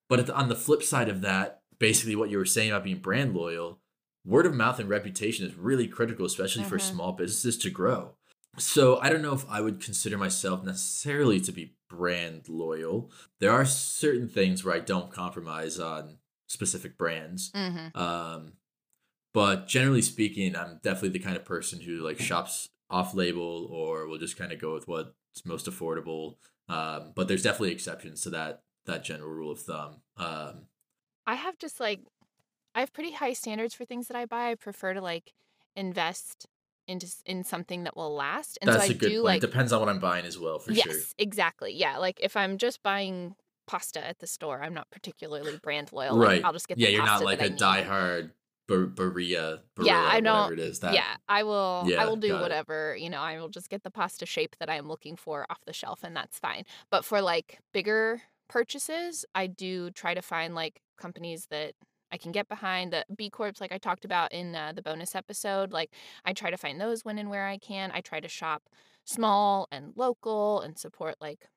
but 0.09 0.25
the, 0.25 0.35
on 0.35 0.49
the 0.49 0.55
flip 0.55 0.83
side 0.83 1.07
of 1.09 1.21
that 1.21 1.61
basically 1.79 2.15
what 2.15 2.29
you 2.29 2.37
were 2.37 2.45
saying 2.45 2.69
about 2.71 2.83
being 2.83 2.99
brand 2.99 3.33
loyal 3.35 3.79
word 4.25 4.45
of 4.45 4.53
mouth 4.53 4.79
and 4.79 4.89
reputation 4.89 5.45
is 5.45 5.55
really 5.55 5.87
critical 5.87 6.25
especially 6.25 6.63
for 6.63 6.77
Mhm. 6.77 6.81
small 6.81 7.11
businesses 7.13 7.57
to 7.59 7.69
grow. 7.69 8.15
So 8.57 8.99
i 8.99 9.09
don't 9.09 9.21
know 9.21 9.33
if 9.33 9.45
i 9.49 9.61
would 9.61 9.81
consider 9.81 10.17
myself 10.17 10.63
necessarily 10.63 11.39
to 11.41 11.51
be 11.51 11.75
brand 11.89 12.49
loyal. 12.49 13.11
There 13.39 13.51
are 13.51 13.65
certain 13.65 14.27
things 14.27 14.63
where 14.63 14.75
i 14.75 14.79
don't 14.79 15.11
compromise 15.11 15.79
on 15.79 16.17
specific 16.47 16.97
brands 16.97 17.51
hmm 17.53 17.87
um 17.95 18.53
but 19.33 19.67
generally 19.67 20.01
speaking 20.01 20.55
i'm 20.55 20.79
definitely 20.83 21.09
the 21.09 21.19
kind 21.19 21.35
of 21.37 21.45
person 21.45 21.79
who 21.81 21.99
like 21.99 22.19
shops 22.19 22.67
off 22.89 23.13
label 23.13 23.67
or 23.69 24.07
will 24.07 24.17
just 24.17 24.37
kind 24.37 24.51
of 24.51 24.59
go 24.59 24.73
with 24.73 24.87
what's 24.87 25.11
most 25.45 25.65
affordable 25.69 26.35
um 26.69 27.11
but 27.15 27.27
there's 27.27 27.43
definitely 27.43 27.71
exceptions 27.71 28.21
to 28.21 28.29
that 28.29 28.63
that 28.85 29.03
general 29.03 29.29
rule 29.29 29.51
of 29.51 29.59
thumb. 29.59 30.01
Um 30.15 30.67
I 31.27 31.35
have 31.35 31.57
just 31.59 31.79
like 31.79 31.99
I 32.73 32.79
have 32.79 32.93
pretty 32.93 33.11
high 33.11 33.33
standards 33.33 33.73
for 33.75 33.85
things 33.85 34.07
that 34.07 34.15
I 34.17 34.25
buy. 34.25 34.51
I 34.51 34.55
prefer 34.55 34.93
to 34.93 35.01
like 35.01 35.33
invest 35.75 36.47
into 36.87 37.07
in 37.25 37.43
something 37.43 37.83
that 37.83 37.95
will 37.97 38.15
last. 38.15 38.57
And 38.61 38.69
that's 38.69 38.85
so 38.85 38.91
I 38.91 38.95
a 38.95 38.97
good 38.97 39.09
do 39.09 39.15
point 39.17 39.25
like 39.25 39.41
depends 39.41 39.73
on 39.73 39.81
what 39.81 39.89
i'm 39.89 39.99
buying 39.99 40.25
as 40.25 40.39
well 40.39 40.57
for 40.59 40.71
yes, 40.71 40.85
sure 40.85 40.95
exactly. 41.19 41.73
Yeah, 41.73 41.97
like 41.97 42.19
if 42.23 42.37
I'm 42.37 42.57
just 42.57 42.81
buying 42.81 43.35
pasta 43.67 44.05
at 44.05 44.19
the 44.19 44.27
store, 44.27 44.63
I'm 44.63 44.73
not 44.73 44.89
particularly 44.89 45.59
brand 45.61 45.91
loyal. 45.91 46.17
right 46.17 46.37
Like, 46.37 46.45
I'll 46.45 46.53
just 46.53 46.67
get 46.69 46.77
yeah 46.77 46.87
you're 46.89 47.05
not 47.05 47.23
like 47.23 47.41
a 47.41 47.45
I 47.45 47.49
diehard 47.49 48.31
Barilla, 48.69 49.59
Barilla, 49.75 49.85
Yeah, 49.85 49.97
I 50.01 50.15
whatever 50.15 50.21
don't- 50.21 50.53
it 50.53 50.59
is. 50.59 50.79
That, 50.81 50.93
yeah, 50.93 51.15
I 51.29 51.43
will. 51.43 51.83
Yeah, 51.87 52.01
I 52.03 52.05
will 52.05 52.17
do 52.17 52.29
got 52.29 52.39
it. 52.39 52.41
whatever. 52.41 52.97
You 52.97 53.09
know, 53.09 53.21
I 53.21 53.39
will 53.39 53.47
just 53.47 53.69
get 53.69 53.83
the 53.83 53.89
pasta 53.91 54.25
shape 54.25 54.57
that 54.59 54.69
I 54.69 54.75
am 54.75 54.89
looking 54.89 55.15
for 55.15 55.45
off 55.49 55.59
the 55.65 55.71
shelf, 55.71 56.03
and 56.03 56.13
that's 56.15 56.37
fine. 56.37 56.65
But 56.89 57.05
for 57.05 57.21
like 57.21 57.59
bigger 57.73 58.23
purchases, 58.49 59.25
I 59.33 59.47
do 59.47 59.89
try 59.91 60.13
to 60.13 60.21
find 60.21 60.53
like 60.53 60.81
companies 60.97 61.47
that 61.49 61.73
I 62.11 62.17
can 62.17 62.31
get 62.31 62.47
behind. 62.47 62.93
The 62.93 63.05
B 63.15 63.29
Corps, 63.29 63.51
like 63.59 63.71
I 63.71 63.77
talked 63.77 64.05
about 64.05 64.31
in 64.31 64.55
uh, 64.55 64.73
the 64.73 64.81
bonus 64.81 65.15
episode, 65.15 65.71
like 65.71 65.93
I 66.25 66.33
try 66.33 66.49
to 66.51 66.57
find 66.57 66.79
those 66.79 67.03
when 67.03 67.17
and 67.17 67.29
where 67.29 67.47
I 67.47 67.57
can. 67.57 67.91
I 67.93 68.01
try 68.01 68.19
to 68.19 68.27
shop 68.29 68.63
small 69.05 69.67
and 69.71 69.93
local 69.95 70.61
and 70.61 70.77
support 70.77 71.15
like 71.21 71.47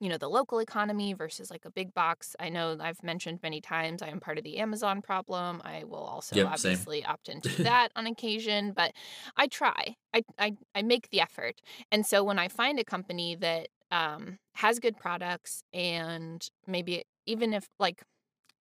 you 0.00 0.08
know 0.08 0.18
the 0.18 0.28
local 0.28 0.58
economy 0.58 1.14
versus 1.14 1.50
like 1.50 1.64
a 1.64 1.70
big 1.70 1.94
box 1.94 2.36
i 2.38 2.48
know 2.48 2.76
i've 2.80 3.02
mentioned 3.02 3.38
many 3.42 3.60
times 3.60 4.02
i 4.02 4.08
am 4.08 4.20
part 4.20 4.36
of 4.36 4.44
the 4.44 4.58
amazon 4.58 5.00
problem 5.00 5.62
i 5.64 5.84
will 5.84 5.96
also 6.04 6.36
Yep, 6.36 6.58
same. 6.58 6.72
obviously 6.72 7.04
opt 7.04 7.28
into 7.28 7.50
that 7.62 7.88
on 7.96 8.06
occasion 8.06 8.72
but 8.76 8.92
i 9.36 9.46
try 9.46 9.96
I, 10.12 10.22
I 10.38 10.52
i 10.74 10.82
make 10.82 11.08
the 11.10 11.20
effort 11.20 11.60
and 11.90 12.04
so 12.04 12.22
when 12.24 12.38
i 12.38 12.48
find 12.48 12.78
a 12.78 12.84
company 12.84 13.36
that 13.36 13.68
um, 13.92 14.38
has 14.56 14.80
good 14.80 14.96
products 14.96 15.62
and 15.72 16.44
maybe 16.66 17.04
even 17.24 17.54
if 17.54 17.68
like 17.78 18.02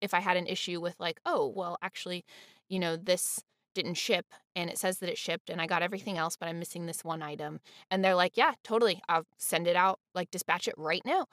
if 0.01 0.13
i 0.13 0.19
had 0.19 0.38
an 0.38 0.47
issue 0.47 0.79
with 0.79 0.95
like 0.99 1.19
oh 1.25 1.47
well 1.55 1.77
actually 1.81 2.23
you 2.69 2.79
know 2.79 2.95
this 2.95 3.43
didn't 3.73 3.95
ship 3.95 4.25
and 4.55 4.69
it 4.69 4.77
says 4.77 4.99
that 4.99 5.10
it 5.10 5.17
shipped 5.17 5.49
and 5.49 5.62
i 5.62 5.67
got 5.67 5.84
everything 5.84 6.17
else 6.17 6.38
but 6.38 6.47
i'm 6.47 6.60
missing 6.60 6.86
this 6.86 7.03
one 7.03 7.21
item. 7.21 7.60
And 7.91 8.03
they're 8.03 8.15
like 8.15 8.38
yeah 8.38 8.53
totally 8.63 9.01
i'll 9.10 9.25
send 9.38 9.67
it 9.67 9.75
out 9.75 9.99
like 10.13 10.31
dispatch 10.31 10.67
it 10.67 10.75
right 10.77 11.01
now 11.05 11.27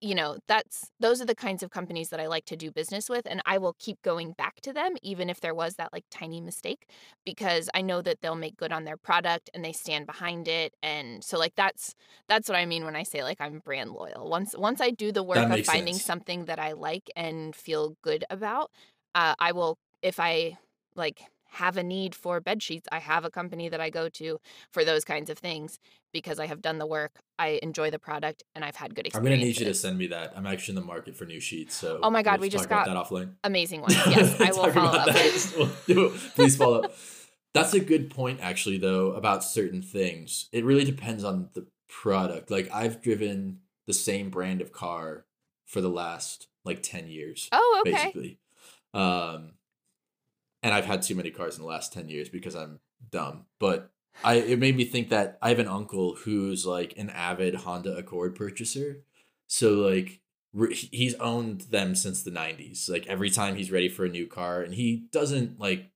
you 0.00 0.14
know 0.14 0.36
that's 0.48 0.90
those 1.00 1.20
are 1.22 1.24
the 1.24 1.34
kinds 1.34 1.62
of 1.62 1.70
companies 1.70 2.10
that 2.10 2.20
i 2.20 2.26
like 2.26 2.44
to 2.44 2.56
do 2.56 2.70
business 2.70 3.08
with 3.08 3.26
and 3.26 3.40
i 3.46 3.56
will 3.56 3.74
keep 3.78 4.00
going 4.02 4.32
back 4.32 4.60
to 4.60 4.72
them 4.72 4.94
even 5.02 5.30
if 5.30 5.40
there 5.40 5.54
was 5.54 5.76
that 5.76 5.92
like 5.92 6.04
tiny 6.10 6.40
mistake 6.40 6.86
because 7.24 7.70
i 7.74 7.80
know 7.80 8.02
that 8.02 8.18
they'll 8.20 8.34
make 8.34 8.56
good 8.56 8.72
on 8.72 8.84
their 8.84 8.98
product 8.98 9.48
and 9.54 9.64
they 9.64 9.72
stand 9.72 10.06
behind 10.06 10.46
it 10.46 10.74
and 10.82 11.24
so 11.24 11.38
like 11.38 11.54
that's 11.56 11.94
that's 12.28 12.48
what 12.48 12.58
i 12.58 12.66
mean 12.66 12.84
when 12.84 12.96
i 12.96 13.02
say 13.02 13.22
like 13.22 13.40
i'm 13.40 13.60
brand 13.60 13.90
loyal 13.92 14.28
once 14.28 14.54
once 14.56 14.80
i 14.80 14.90
do 14.90 15.10
the 15.10 15.22
work 15.22 15.50
of 15.50 15.64
finding 15.64 15.94
sense. 15.94 16.04
something 16.04 16.44
that 16.44 16.58
i 16.58 16.72
like 16.72 17.10
and 17.16 17.56
feel 17.56 17.96
good 18.02 18.24
about 18.28 18.70
uh, 19.14 19.34
i 19.38 19.52
will 19.52 19.78
if 20.02 20.20
i 20.20 20.56
like 20.94 21.22
have 21.52 21.76
a 21.76 21.82
need 21.82 22.14
for 22.14 22.40
bed 22.40 22.62
sheets 22.62 22.88
i 22.92 22.98
have 22.98 23.24
a 23.24 23.30
company 23.30 23.68
that 23.68 23.80
i 23.80 23.90
go 23.90 24.08
to 24.08 24.38
for 24.72 24.84
those 24.84 25.04
kinds 25.04 25.28
of 25.30 25.38
things 25.38 25.78
because 26.12 26.38
i 26.40 26.46
have 26.46 26.60
done 26.62 26.78
the 26.78 26.86
work 26.86 27.12
i 27.38 27.58
enjoy 27.62 27.90
the 27.90 27.98
product 27.98 28.42
and 28.54 28.64
i've 28.64 28.76
had 28.76 28.94
good 28.94 29.06
experience. 29.06 29.26
I'm 29.32 29.36
gonna 29.36 29.44
need 29.46 29.58
you 29.58 29.66
to 29.66 29.74
send 29.74 29.98
me 29.98 30.06
that. 30.08 30.32
I'm 30.36 30.46
actually 30.46 30.72
in 30.76 30.80
the 30.82 30.86
market 30.86 31.16
for 31.16 31.24
new 31.24 31.40
sheets. 31.40 31.74
So 31.74 32.00
Oh 32.02 32.10
my 32.10 32.22
God, 32.22 32.40
we'll 32.40 32.46
we 32.46 32.50
just 32.50 32.68
got- 32.68 32.86
that 32.86 32.96
offline. 32.96 33.34
amazing 33.44 33.80
ones 33.86 33.94
yes 34.06 34.40
i 34.40 34.50
will 34.50 34.72
follow 34.72 34.98
up 34.98 35.06
that. 35.06 35.72
We'll. 35.88 36.10
Please 36.34 36.56
follow 36.56 36.82
up. 36.82 36.94
That's 37.54 37.74
a 37.74 37.80
good 37.80 38.08
point, 38.08 38.40
actually, 38.40 38.78
though, 38.78 39.12
about 39.12 39.44
certain 39.44 39.82
things. 39.82 40.48
It 40.52 40.64
really 40.64 40.84
depends 40.84 41.22
on 41.22 41.50
the 41.52 41.66
product. 41.86 42.50
Like, 42.50 42.70
I've 42.72 43.02
driven 43.02 43.58
the 43.86 43.92
same 43.92 44.30
brand 44.30 44.62
of 44.62 44.72
car 44.72 45.26
for 45.66 45.82
the 45.82 45.90
last 45.90 46.46
like 46.64 46.82
10 46.82 47.08
years, 47.08 47.48
oh 47.52 47.82
okay 47.86 47.92
basically. 47.92 48.38
Um, 48.94 49.52
and 50.62 50.72
I've 50.72 50.84
had 50.84 51.02
too 51.02 51.14
many 51.14 51.30
cars 51.30 51.56
in 51.56 51.62
the 51.62 51.68
last 51.68 51.92
10 51.92 52.08
years 52.08 52.28
because 52.28 52.54
I'm 52.54 52.80
dumb. 53.10 53.46
But 53.58 53.90
I 54.22 54.34
it 54.34 54.58
made 54.58 54.76
me 54.76 54.84
think 54.84 55.08
that 55.08 55.38
I 55.42 55.48
have 55.48 55.58
an 55.58 55.68
uncle 55.68 56.16
who's 56.16 56.66
like 56.66 56.94
an 56.96 57.10
avid 57.10 57.54
Honda 57.56 57.96
Accord 57.96 58.36
purchaser. 58.36 59.02
So 59.46 59.72
like 59.74 60.20
re- 60.52 60.74
he's 60.74 61.14
owned 61.14 61.62
them 61.62 61.94
since 61.94 62.22
the 62.22 62.30
90s. 62.30 62.88
Like 62.88 63.06
every 63.06 63.30
time 63.30 63.56
he's 63.56 63.72
ready 63.72 63.88
for 63.88 64.04
a 64.04 64.10
new 64.10 64.26
car 64.26 64.62
and 64.62 64.74
he 64.74 65.08
doesn't 65.10 65.58
like 65.58 65.90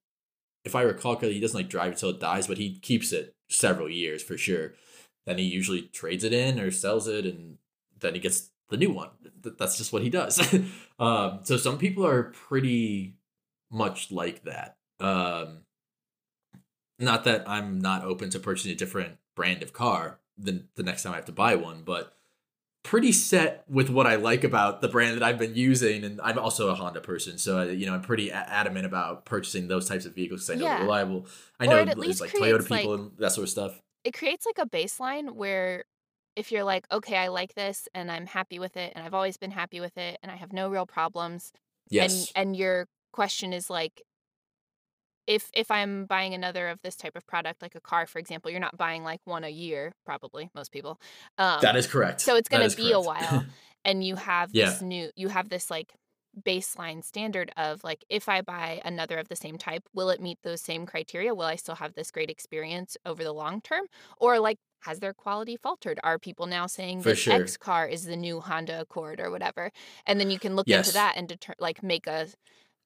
if 0.65 0.75
I 0.75 0.83
recall 0.83 1.15
correctly, 1.15 1.35
he 1.35 1.41
doesn't 1.41 1.59
like 1.59 1.69
drive 1.69 1.93
it 1.93 1.99
till 1.99 2.11
it 2.11 2.21
dies, 2.21 2.49
but 2.49 2.59
he 2.59 2.79
keeps 2.79 3.13
it 3.13 3.37
several 3.49 3.89
years 3.89 4.23
for 4.23 4.37
sure. 4.37 4.75
Then 5.25 5.39
he 5.39 5.45
usually 5.45 5.83
trades 5.83 6.25
it 6.25 6.33
in 6.33 6.59
or 6.59 6.71
sells 6.71 7.07
it 7.07 7.25
and 7.25 7.59
then 8.01 8.15
he 8.15 8.21
gets 8.21 8.51
the 8.69 8.77
new 8.77 8.91
one. 8.91 9.11
That's 9.43 9.79
just 9.79 9.93
what 9.93 10.03
he 10.03 10.11
does. 10.11 10.41
um, 10.99 11.41
so 11.45 11.57
some 11.57 11.79
people 11.79 12.05
are 12.05 12.25
pretty 12.49 13.15
much 13.71 14.11
like 14.11 14.45
that. 14.45 14.77
Um, 15.01 15.63
not 16.99 17.25
that 17.25 17.49
I'm 17.49 17.79
not 17.81 18.05
open 18.05 18.31
to 18.31 18.39
purchasing 18.39 18.73
a 18.73 18.75
different 18.75 19.19
brand 19.35 19.63
of 19.63 19.73
car 19.73 20.19
than 20.39 20.69
the 20.77 20.83
next 20.83 21.03
time 21.03 21.13
I 21.13 21.17
have 21.17 21.25
to 21.27 21.33
buy 21.33 21.55
one, 21.55 21.83
but 21.85 22.15
pretty 22.83 23.13
set 23.13 23.65
with 23.69 23.91
what 23.91 24.07
I 24.07 24.15
like 24.15 24.45
about 24.45 24.81
the 24.81 24.89
brand 24.89 25.17
that 25.17 25.23
I've 25.23 25.39
been 25.39 25.55
using, 25.55 26.05
and 26.05 26.21
I'm 26.23 26.39
also 26.39 26.69
a 26.69 26.75
Honda 26.75 27.01
person, 27.01 27.37
so 27.37 27.59
I, 27.59 27.65
you 27.71 27.85
know 27.87 27.95
I'm 27.95 28.01
pretty 28.03 28.31
a- 28.31 28.35
adamant 28.35 28.87
about 28.87 29.25
purchasing 29.27 29.69
those 29.69 29.89
types 29.89 30.07
of 30.07 30.15
vehicles 30.15 30.47
because 30.47 30.51
I 30.51 30.59
know 30.59 30.65
Yeah. 30.71 30.75
they're 30.77 30.85
reliable. 30.85 31.27
I 31.61 31.67
know 31.67 31.85
there's 31.85 32.21
like 32.21 32.31
Toyota 32.33 32.67
people 32.67 32.93
like 32.93 33.01
and 33.01 33.11
that 33.19 33.33
sort 33.33 33.45
of 33.45 33.51
stuff. 33.51 33.81
it 34.05 34.15
creates 34.15 34.47
like 34.47 34.59
a 34.59 34.69
baseline 34.71 35.33
where 35.33 35.85
if 36.37 36.53
you're 36.53 36.65
like, 36.65 36.87
okay, 36.93 37.17
I 37.17 37.29
like 37.29 37.55
this 37.55 37.89
and 37.95 38.11
I'm 38.11 38.27
happy 38.27 38.59
with 38.59 38.77
it 38.77 38.93
and 38.95 39.05
I've 39.05 39.15
always 39.15 39.37
been 39.37 39.51
happy 39.51 39.81
with 39.81 39.97
it 39.99 40.19
and 40.23 40.31
I 40.31 40.37
have 40.37 40.53
no 40.53 40.69
real 40.69 40.87
problems 40.87 41.53
Yes. 41.91 42.31
and 42.37 42.49
and 42.49 42.57
your 42.57 42.87
question 43.17 43.53
is 43.53 43.71
like 43.71 44.03
if 45.27 45.51
if 45.55 45.71
I'm 45.71 46.05
buying 46.05 46.35
another 46.35 46.69
of 46.69 46.79
this 46.83 46.97
type 46.97 47.17
of 47.17 47.27
product 47.27 47.63
like 47.63 47.75
a 47.75 47.81
car 47.81 48.07
for 48.07 48.19
example, 48.19 48.51
you're 48.51 48.61
not 48.61 48.77
buying 48.77 49.03
like 49.03 49.21
one 49.25 49.43
a 49.43 49.49
year 49.49 49.93
probably 50.05 50.51
most 50.55 50.71
people. 50.71 51.01
Um 51.39 51.59
that 51.63 51.77
is 51.77 51.87
correct. 51.87 52.21
so 52.21 52.37
it's 52.37 52.49
going 52.49 52.69
to 52.69 52.77
be 52.77 52.93
a 52.93 53.01
while 53.01 53.45
and 53.85 54.05
you 54.05 54.17
have 54.17 54.51
yeah, 54.53 54.67
this 54.67 54.83
new 54.83 55.11
you 55.17 55.29
have 55.29 55.49
this 55.49 55.71
like 55.71 55.93
baseline 56.45 57.03
standard 57.03 57.51
of 57.57 57.83
like 57.83 58.05
if 58.11 58.29
I 58.29 58.43
buy 58.43 58.83
another 58.85 59.17
of 59.19 59.29
the 59.29 59.37
same 59.37 59.57
type, 59.57 59.85
will 59.95 60.11
it 60.11 60.21
meet 60.21 60.39
those 60.43 60.61
same 60.61 60.85
criteria? 60.87 61.35
Will 61.35 61.47
I 61.47 61.57
still 61.57 61.77
have 61.77 61.95
this 61.95 62.11
great 62.11 62.31
experience 62.31 62.97
over 63.07 63.25
the 63.25 63.33
long 63.33 63.61
term? 63.63 63.87
Or 64.19 64.39
like 64.39 64.59
has 64.81 65.01
their 65.01 65.15
quality 65.15 65.57
faltered? 65.57 65.99
Are 66.05 66.19
people 66.19 66.47
now 66.47 66.67
saying 66.67 67.03
for 67.03 67.11
that 67.11 67.17
sure. 67.17 67.43
X 67.43 67.57
car 67.57 67.89
is 67.89 68.05
the 68.05 68.17
new 68.17 68.41
Honda 68.41 68.81
Accord 68.83 69.21
or 69.21 69.31
whatever? 69.31 69.73
And 70.07 70.21
then 70.21 70.31
you 70.31 70.39
can 70.39 70.55
look 70.57 70.69
into 70.69 70.93
that 70.93 71.15
and 71.17 71.27
deter- 71.29 71.55
like 71.59 71.83
make 71.83 72.07
a 72.07 72.29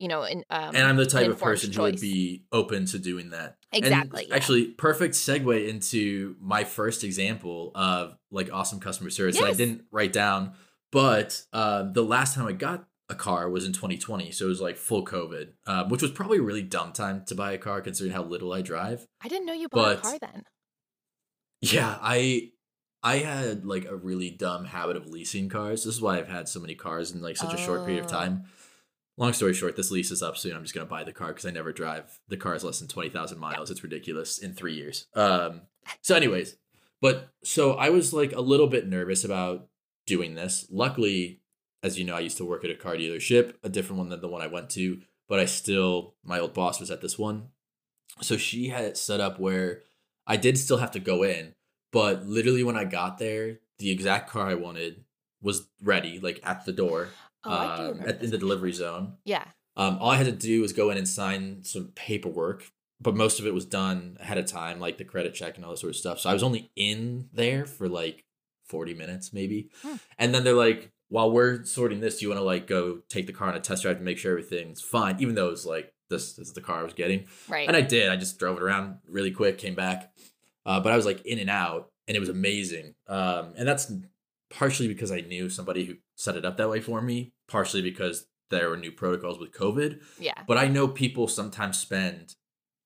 you 0.01 0.09
know 0.09 0.23
And 0.25 0.45
um 0.51 0.75
I'm 0.75 0.97
the 0.97 1.07
type 1.07 1.29
of 1.29 1.39
person 1.39 1.73
who 1.73 1.83
would 1.83 2.01
be 2.01 2.45
open 2.51 2.87
to 2.87 2.99
doing 2.99 3.31
that. 3.31 3.57
Exactly. 3.73 4.27
Yeah. 4.29 4.35
actually, 4.35 4.67
perfect 4.67 5.15
segue 5.15 5.69
into 5.69 6.35
my 6.41 6.65
first 6.65 7.05
example 7.05 7.71
of 7.77 8.17
like 8.33 8.51
awesome 8.53 8.81
customer 8.81 9.11
service 9.11 9.39
that 9.39 9.47
I 9.47 9.53
didn't 9.53 9.85
write 9.93 10.13
down. 10.13 10.55
But 10.91 11.41
uh, 11.53 11.85
the 11.93 12.03
last 12.03 12.35
time 12.35 12.49
I 12.49 12.53
got 12.53 12.85
a 13.09 13.15
car 13.15 13.49
was 13.49 13.65
in 13.65 13.73
2020. 13.73 14.33
So 14.33 14.47
it 14.47 14.49
was 14.49 14.61
like 14.61 14.77
full 14.77 15.05
COVID, 15.05 15.49
um, 15.67 15.89
which 15.89 16.03
was 16.03 16.11
probably 16.11 16.39
a 16.39 16.43
really 16.43 16.63
dumb 16.63 16.93
time 16.93 17.25
to 17.27 17.35
buy 17.37 17.53
a 17.53 17.59
car 17.59 17.81
considering 17.81 18.13
how 18.15 18.23
little 18.25 18.53
I 18.53 18.63
drive. 18.63 19.07
I 19.23 19.29
didn't 19.29 19.47
know 19.47 19.53
you 19.53 19.69
bought 19.69 19.99
a 19.99 20.01
car 20.01 20.19
then. 20.21 20.43
yeah, 21.61 21.97
I. 22.01 22.51
I 23.03 23.17
had 23.21 23.65
like 23.65 23.87
a 23.87 23.97
really 23.97 24.29
dumb 24.31 24.67
habit 24.67 24.95
of 24.95 25.07
leasing 25.07 25.49
cars. 25.49 25.85
This 25.85 25.95
is 25.95 26.03
why 26.03 26.19
I've 26.19 26.29
had 26.29 26.51
so 26.51 26.61
many 26.61 26.75
cars 26.75 27.13
in 27.13 27.23
like 27.23 27.39
such 27.39 27.55
a 27.55 27.57
short 27.57 27.87
period 27.87 28.05
of 28.05 28.11
Oh. 28.11 28.15
time. 28.15 28.45
Long 29.21 29.35
story 29.35 29.53
short, 29.53 29.77
this 29.77 29.91
lease 29.91 30.11
is 30.11 30.23
up 30.23 30.39
soon. 30.39 30.57
I'm 30.57 30.63
just 30.63 30.75
gonna 30.75 30.87
buy 30.87 31.05
the 31.05 31.13
car 31.13 31.29
because 31.29 31.45
I 31.45 31.51
never 31.51 31.75
drive. 31.75 32.19
The 32.29 32.39
car 32.39 32.55
is 32.55 32.65
less 32.65 32.79
than 32.79 32.89
twenty 32.89 33.11
thousand 33.11 33.39
miles. 33.39 33.71
It's 33.71 33.83
ridiculous 33.83 34.39
in 34.39 34.55
three 34.55 34.75
years. 34.75 35.09
Um. 35.15 35.61
So, 36.01 36.17
anyways, 36.17 36.57
but 37.03 37.29
so 37.45 37.73
I 37.73 37.91
was 37.91 38.15
like 38.15 38.33
a 38.33 38.41
little 38.41 38.67
bit 38.67 38.89
nervous 38.89 39.23
about 39.23 39.69
doing 40.07 40.37
this. 40.37 40.67
Luckily, 40.71 41.43
as 41.83 41.99
you 41.99 42.05
know, 42.07 42.17
I 42.17 42.21
used 42.21 42.39
to 42.39 42.47
work 42.47 42.65
at 42.65 42.71
a 42.71 42.75
car 42.75 42.97
dealership, 42.97 43.57
a 43.63 43.69
different 43.69 43.99
one 43.99 44.09
than 44.09 44.23
the 44.23 44.29
one 44.29 44.41
I 44.41 44.47
went 44.47 44.71
to. 44.71 45.03
But 45.29 45.39
I 45.39 45.45
still, 45.45 46.15
my 46.25 46.41
old 46.41 46.55
boss 46.55 46.81
was 46.81 46.91
at 46.91 47.03
this 47.03 47.19
one, 47.19 47.49
so 48.23 48.39
she 48.39 48.69
had 48.69 48.85
it 48.85 48.97
set 48.97 49.21
up 49.21 49.39
where 49.39 49.83
I 50.27 50.39
did 50.39 50.57
still 50.57 50.79
have 50.79 50.93
to 50.93 50.99
go 50.99 51.25
in, 51.25 51.55
but 51.93 52.25
literally 52.27 52.65
when 52.65 52.77
I 52.77 52.85
got 52.85 53.19
there, 53.19 53.59
the 53.79 53.91
exact 53.91 54.31
car 54.31 54.49
I 54.49 54.55
wanted 54.55 55.05
was 55.43 55.69
ready, 55.83 56.19
like 56.21 56.41
at 56.43 56.65
the 56.65 56.73
door, 56.73 57.11
Oh, 57.45 57.91
um, 57.91 58.01
at, 58.07 58.23
in 58.23 58.31
the 58.31 58.39
delivery 58.39 58.73
zone. 58.73 59.15
Yeah. 59.25 59.45
Um, 59.77 59.99
all 60.01 60.11
I 60.11 60.17
had 60.17 60.27
to 60.27 60.33
do 60.33 60.61
was 60.61 60.73
go 60.73 60.91
in 60.91 60.99
and 60.99 61.09
sign 61.09 61.65
some 61.65 61.93
paperwork, 61.95 62.65
but 63.01 63.17
most 63.17 63.41
of 63.41 63.47
it 63.47 63.55
was 63.55 63.65
done 63.65 64.19
ahead 64.21 64.39
of 64.39 64.47
time, 64.47 64.79
like 64.79 64.99
the 64.99 65.05
credit 65.05 65.35
check 65.35 65.57
and 65.57 65.65
all 65.65 65.71
that 65.71 65.79
sort 65.79 65.91
of 65.91 65.97
stuff. 65.97 66.21
So 66.21 66.29
I 66.29 66.33
was 66.33 66.43
only 66.43 66.71
in 66.77 67.29
there 67.33 67.65
for 67.65 67.89
like 67.89 68.25
40 68.67 68.95
minutes, 68.95 69.33
maybe. 69.33 69.71
Hmm. 69.83 69.97
And 70.19 70.35
then 70.35 70.45
they're 70.45 70.55
like, 70.55 70.93
while 71.09 71.31
we're 71.31 71.65
sorting 71.65 72.01
this, 72.01 72.19
do 72.19 72.27
you 72.27 72.29
want 72.29 72.41
to 72.41 72.45
like 72.45 72.67
go 72.67 73.01
take 73.09 73.27
the 73.27 73.33
car 73.33 73.49
on 73.49 73.57
a 73.57 73.61
test 73.61 73.83
drive 73.83 73.99
to 73.99 74.05
make 74.05 74.19
sure 74.19 74.33
everything's 74.33 74.81
fine? 74.81 75.17
Even 75.19 75.35
though 75.35 75.49
it 75.49 75.53
was 75.53 75.67
like, 75.67 75.93
this, 76.09 76.35
this 76.35 76.49
is 76.49 76.55
the 76.55 76.61
car 76.61 76.81
I 76.81 76.83
was 76.83 76.93
getting. 76.93 77.27
Right. 77.49 77.67
And 77.67 77.77
I 77.77 77.81
did. 77.81 78.09
I 78.11 78.17
just 78.17 78.39
drove 78.39 78.57
it 78.57 78.63
around 78.63 78.99
really 79.09 79.31
quick, 79.31 79.59
came 79.59 79.75
back. 79.75 80.13
Uh, 80.67 80.81
but 80.81 80.93
I 80.93 80.97
was 80.97 81.07
like 81.07 81.25
in 81.25 81.39
and 81.39 81.49
out, 81.49 81.91
and 82.07 82.17
it 82.17 82.21
was 82.21 82.29
amazing. 82.29 82.95
Um, 83.09 83.55
and 83.57 83.67
that's 83.67 83.91
partially 84.51 84.89
because 84.89 85.13
I 85.13 85.21
knew 85.21 85.49
somebody 85.49 85.85
who 85.85 85.95
set 86.17 86.37
it 86.37 86.45
up 86.45 86.57
that 86.57 86.69
way 86.69 86.81
for 86.81 87.01
me, 87.01 87.33
partially 87.49 87.83
because 87.83 88.27
there 88.51 88.69
were 88.69 88.77
new 88.77 88.91
protocols 88.93 89.39
with 89.39 89.53
COVID. 89.53 90.01
yeah. 90.19 90.35
But 90.47 90.59
I 90.59 90.67
know 90.69 90.89
people 90.89 91.29
sometimes 91.29 91.79
spend 91.79 92.35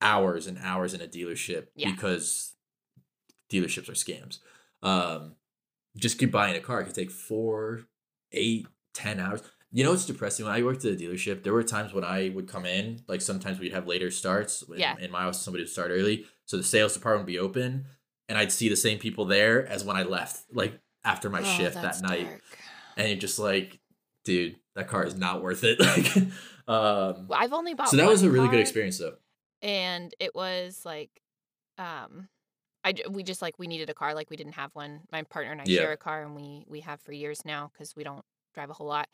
hours 0.02 0.46
and 0.46 0.58
hours 0.62 0.92
in 0.92 1.00
a 1.00 1.06
dealership 1.06 1.68
Yeah. 1.74 1.90
because 1.90 2.54
dealerships 3.50 3.88
are 3.88 3.92
scams. 3.92 4.38
Um, 4.82 5.36
just 5.96 6.18
keep 6.18 6.30
buying 6.30 6.56
a 6.56 6.60
car. 6.60 6.80
It 6.80 6.84
could 6.86 6.94
take 6.94 7.10
four, 7.10 7.82
eight, 8.32 8.66
ten 8.92 9.20
hours. 9.20 9.42
You 9.72 9.84
know, 9.84 9.92
it's 9.92 10.04
depressing. 10.04 10.44
When 10.44 10.54
I 10.54 10.62
worked 10.62 10.84
at 10.84 10.92
a 10.92 10.96
dealership, 10.96 11.42
there 11.42 11.52
were 11.52 11.62
times 11.62 11.92
when 11.94 12.04
I 12.04 12.28
would 12.28 12.46
come 12.48 12.66
in, 12.66 13.02
like 13.08 13.20
sometimes 13.22 13.58
we'd 13.58 13.72
have 13.72 13.86
later 13.86 14.10
starts. 14.10 14.62
In, 14.62 14.78
Yeah. 14.78 14.96
in 15.00 15.10
my 15.10 15.22
house, 15.22 15.42
somebody 15.42 15.62
would 15.64 15.70
start 15.72 15.90
early. 15.90 16.26
So 16.44 16.56
the 16.56 16.62
sales 16.62 16.92
department 16.94 17.22
would 17.26 17.32
be 17.32 17.38
open, 17.38 17.86
and 18.28 18.36
I'd 18.38 18.52
see 18.52 18.68
the 18.68 18.76
same 18.76 18.98
people 18.98 19.24
there 19.24 19.66
as 19.66 19.82
when 19.84 19.96
I 19.96 20.02
left, 20.02 20.44
like 20.52 20.78
after 21.04 21.30
my 21.30 21.42
Oh, 21.42 21.42
shift 21.42 21.82
that 21.82 22.00
night. 22.00 22.34
dark. 22.34 22.64
And 22.96 23.08
you're 23.08 23.18
just 23.18 23.38
like, 23.38 23.80
dude, 24.24 24.60
that 24.76 24.88
car 24.88 25.04
is 25.06 25.16
not 25.16 25.42
worth 25.42 25.64
it. 25.64 25.80
like, 25.80 26.16
um, 26.68 27.28
Well, 27.28 27.38
I've 27.40 27.52
only 27.52 27.74
bought 27.74 27.90
so 27.90 27.96
that 27.98 28.08
was 28.08 28.22
a 28.22 28.30
really 28.30 28.48
good 28.48 28.60
experience, 28.60 28.98
though. 28.98 29.18
and 29.62 30.14
it 30.20 30.34
was 30.34 30.84
like, 30.84 31.10
um, 31.78 32.28
I 32.84 32.94
we 33.10 33.22
just 33.24 33.42
like 33.42 33.58
we 33.58 33.68
needed 33.68 33.90
a 33.90 33.94
car, 33.94 34.14
like 34.14 34.30
we 34.30 34.36
didn't 34.36 34.54
have 34.54 34.72
one. 34.74 35.02
My 35.12 35.22
partner 35.24 35.52
and 35.52 35.62
I 35.62 35.66
Yeah. 35.66 35.68
share 35.68 35.92
a 35.92 35.98
car, 35.98 36.22
and 36.24 36.36
we 36.36 36.64
we 36.68 36.80
have 36.82 37.00
for 37.02 37.12
years 37.12 37.44
now 37.44 37.70
because 37.72 37.96
we 37.96 38.04
don't 38.04 38.24
drive 38.54 38.70
a 38.70 38.74
whole 38.74 38.86
lot. 38.88 39.08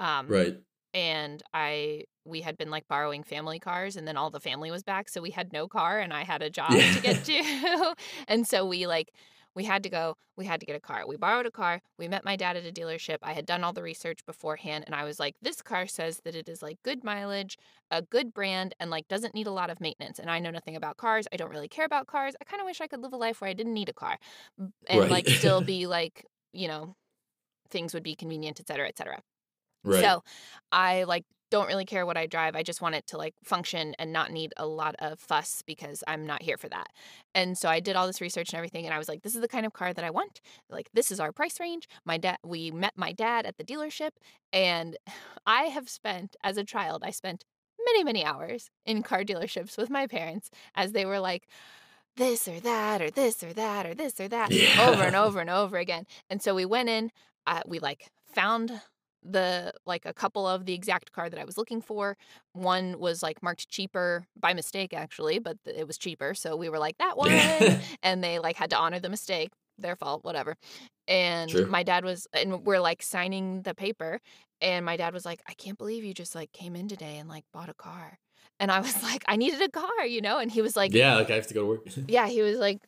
Um, 0.00 0.36
Right. 0.36 0.62
and 0.94 1.42
I 1.54 2.04
we 2.24 2.40
had 2.42 2.56
been 2.58 2.70
like 2.70 2.88
borrowing 2.88 3.24
family 3.24 3.60
cars, 3.60 3.96
and 3.96 4.08
then 4.08 4.16
all 4.18 4.30
the 4.30 4.40
family 4.40 4.70
was 4.72 4.82
back, 4.84 5.08
so 5.10 5.22
we 5.22 5.30
had 5.32 5.52
no 5.52 5.68
car, 5.68 6.00
and 6.00 6.12
I 6.14 6.24
had 6.24 6.42
a 6.42 6.50
job 6.50 6.82
to 6.92 7.00
get 7.00 7.22
to, 7.24 7.94
and 8.28 8.46
so 8.48 8.66
we 8.66 8.86
like 8.88 9.12
we 9.56 9.64
had 9.64 9.82
to 9.84 9.88
go. 9.88 10.14
We 10.36 10.44
had 10.44 10.60
to 10.60 10.66
get 10.66 10.76
a 10.76 10.80
car. 10.80 11.04
We 11.08 11.16
borrowed 11.16 11.46
a 11.46 11.50
car. 11.50 11.80
We 11.98 12.08
met 12.08 12.24
my 12.24 12.36
dad 12.36 12.56
at 12.56 12.66
a 12.66 12.70
dealership. 12.70 13.16
I 13.22 13.32
had 13.32 13.46
done 13.46 13.64
all 13.64 13.72
the 13.72 13.82
research 13.82 14.20
beforehand, 14.26 14.84
and 14.86 14.94
I 14.94 15.02
was 15.04 15.18
like, 15.18 15.34
this 15.40 15.62
car 15.62 15.86
says 15.86 16.20
that 16.24 16.36
it 16.36 16.46
is 16.48 16.62
like 16.62 16.76
good 16.84 17.02
mileage, 17.02 17.56
a 17.90 18.02
good 18.02 18.34
brand, 18.34 18.74
and 18.78 18.90
like 18.90 19.08
doesn't 19.08 19.34
need 19.34 19.46
a 19.46 19.52
lot 19.52 19.70
of 19.70 19.80
maintenance. 19.80 20.18
And 20.18 20.30
I 20.30 20.38
know 20.38 20.50
nothing 20.50 20.76
about 20.76 20.98
cars. 20.98 21.26
I 21.32 21.36
don't 21.36 21.50
really 21.50 21.68
care 21.68 21.86
about 21.86 22.06
cars. 22.06 22.34
I 22.40 22.44
kind 22.44 22.60
of 22.60 22.66
wish 22.66 22.82
I 22.82 22.86
could 22.86 23.00
live 23.00 23.14
a 23.14 23.16
life 23.16 23.40
where 23.40 23.48
I 23.48 23.54
didn't 23.54 23.74
need 23.74 23.88
a 23.88 23.94
car, 23.94 24.18
and 24.86 25.10
like 25.10 25.26
still 25.26 25.60
be 25.62 25.86
like 25.86 26.26
you 26.52 26.68
know 26.68 26.94
things 27.70 27.94
would 27.94 28.02
be 28.02 28.14
convenient, 28.14 28.60
et 28.60 28.68
cetera, 28.68 28.88
et 28.88 28.98
cetera. 28.98 29.20
right. 29.84 30.02
So 30.02 30.22
I 30.70 31.04
like 31.04 31.24
don't 31.50 31.68
really 31.68 31.84
care 31.84 32.04
what 32.04 32.16
I 32.16 32.26
drive. 32.26 32.56
I 32.56 32.62
just 32.62 32.80
want 32.80 32.94
it 32.94 33.06
to 33.08 33.16
like 33.16 33.34
function 33.44 33.94
and 33.98 34.12
not 34.12 34.32
need 34.32 34.52
a 34.56 34.66
lot 34.66 34.96
of 34.98 35.20
fuss 35.20 35.62
because 35.66 36.02
I'm 36.06 36.26
not 36.26 36.42
here 36.42 36.56
for 36.56 36.68
that. 36.68 36.88
And 37.34 37.56
so 37.56 37.68
I 37.68 37.80
did 37.80 37.96
all 37.96 38.06
this 38.06 38.20
research 38.20 38.50
and 38.50 38.58
everything 38.58 38.84
and 38.84 38.94
I 38.94 38.98
was 38.98 39.08
like 39.08 39.22
this 39.22 39.34
is 39.34 39.40
the 39.40 39.48
kind 39.48 39.66
of 39.66 39.72
car 39.72 39.92
that 39.92 40.04
I 40.04 40.10
want. 40.10 40.40
Like 40.68 40.88
this 40.92 41.10
is 41.10 41.20
our 41.20 41.32
price 41.32 41.60
range. 41.60 41.88
My 42.04 42.18
dad 42.18 42.38
we 42.44 42.70
met 42.70 42.94
my 42.96 43.12
dad 43.12 43.46
at 43.46 43.56
the 43.56 43.64
dealership 43.64 44.10
and 44.52 44.96
I 45.46 45.64
have 45.64 45.88
spent 45.88 46.36
as 46.42 46.56
a 46.56 46.64
child 46.64 47.02
I 47.04 47.10
spent 47.10 47.44
many 47.84 48.02
many 48.02 48.24
hours 48.24 48.70
in 48.84 49.02
car 49.02 49.22
dealerships 49.22 49.78
with 49.78 49.90
my 49.90 50.06
parents 50.06 50.50
as 50.74 50.92
they 50.92 51.04
were 51.04 51.20
like 51.20 51.46
this 52.16 52.48
or 52.48 52.58
that 52.60 53.02
or 53.02 53.10
this 53.10 53.42
or 53.42 53.52
that 53.52 53.86
or 53.86 53.94
this 53.94 54.18
or 54.20 54.28
that 54.28 54.52
over 54.80 55.02
and 55.02 55.16
over 55.24 55.40
and 55.40 55.50
over 55.50 55.76
again. 55.76 56.06
And 56.30 56.42
so 56.42 56.54
we 56.54 56.64
went 56.64 56.88
in, 56.88 57.10
uh, 57.46 57.60
we 57.66 57.78
like 57.78 58.10
found 58.34 58.80
the 59.30 59.72
like 59.86 60.06
a 60.06 60.12
couple 60.12 60.46
of 60.46 60.66
the 60.66 60.74
exact 60.74 61.12
car 61.12 61.28
that 61.28 61.38
I 61.38 61.44
was 61.44 61.58
looking 61.58 61.80
for. 61.80 62.16
One 62.52 62.98
was 62.98 63.22
like 63.22 63.42
marked 63.42 63.68
cheaper 63.68 64.26
by 64.38 64.54
mistake 64.54 64.94
actually, 64.94 65.38
but 65.38 65.56
it 65.64 65.86
was 65.86 65.98
cheaper. 65.98 66.34
So 66.34 66.56
we 66.56 66.68
were 66.68 66.78
like 66.78 66.98
that 66.98 67.16
one 67.16 67.32
and 68.02 68.22
they 68.22 68.38
like 68.38 68.56
had 68.56 68.70
to 68.70 68.76
honor 68.76 69.00
the 69.00 69.08
mistake, 69.08 69.50
their 69.78 69.96
fault, 69.96 70.24
whatever. 70.24 70.56
And 71.08 71.68
my 71.68 71.82
dad 71.82 72.04
was 72.04 72.26
and 72.32 72.64
we're 72.64 72.80
like 72.80 73.02
signing 73.02 73.62
the 73.62 73.74
paper 73.74 74.20
and 74.60 74.84
my 74.84 74.96
dad 74.96 75.12
was 75.12 75.24
like, 75.24 75.40
"I 75.48 75.52
can't 75.54 75.78
believe 75.78 76.02
you 76.04 76.14
just 76.14 76.34
like 76.34 76.52
came 76.52 76.74
in 76.74 76.88
today 76.88 77.18
and 77.18 77.28
like 77.28 77.44
bought 77.52 77.68
a 77.68 77.74
car." 77.74 78.18
And 78.58 78.70
I 78.70 78.80
was 78.80 79.02
like, 79.02 79.24
"I 79.28 79.36
needed 79.36 79.60
a 79.60 79.68
car, 79.68 80.06
you 80.06 80.20
know?" 80.20 80.38
And 80.38 80.50
he 80.50 80.62
was 80.62 80.76
like, 80.76 80.94
yeah, 80.94 81.14
like 81.14 81.30
I 81.30 81.34
have 81.34 81.46
to 81.48 81.54
go 81.54 81.60
to 81.60 81.66
work. 81.66 81.80
yeah 82.08 82.26
he 82.26 82.42
was 82.42 82.58
like 82.58 82.78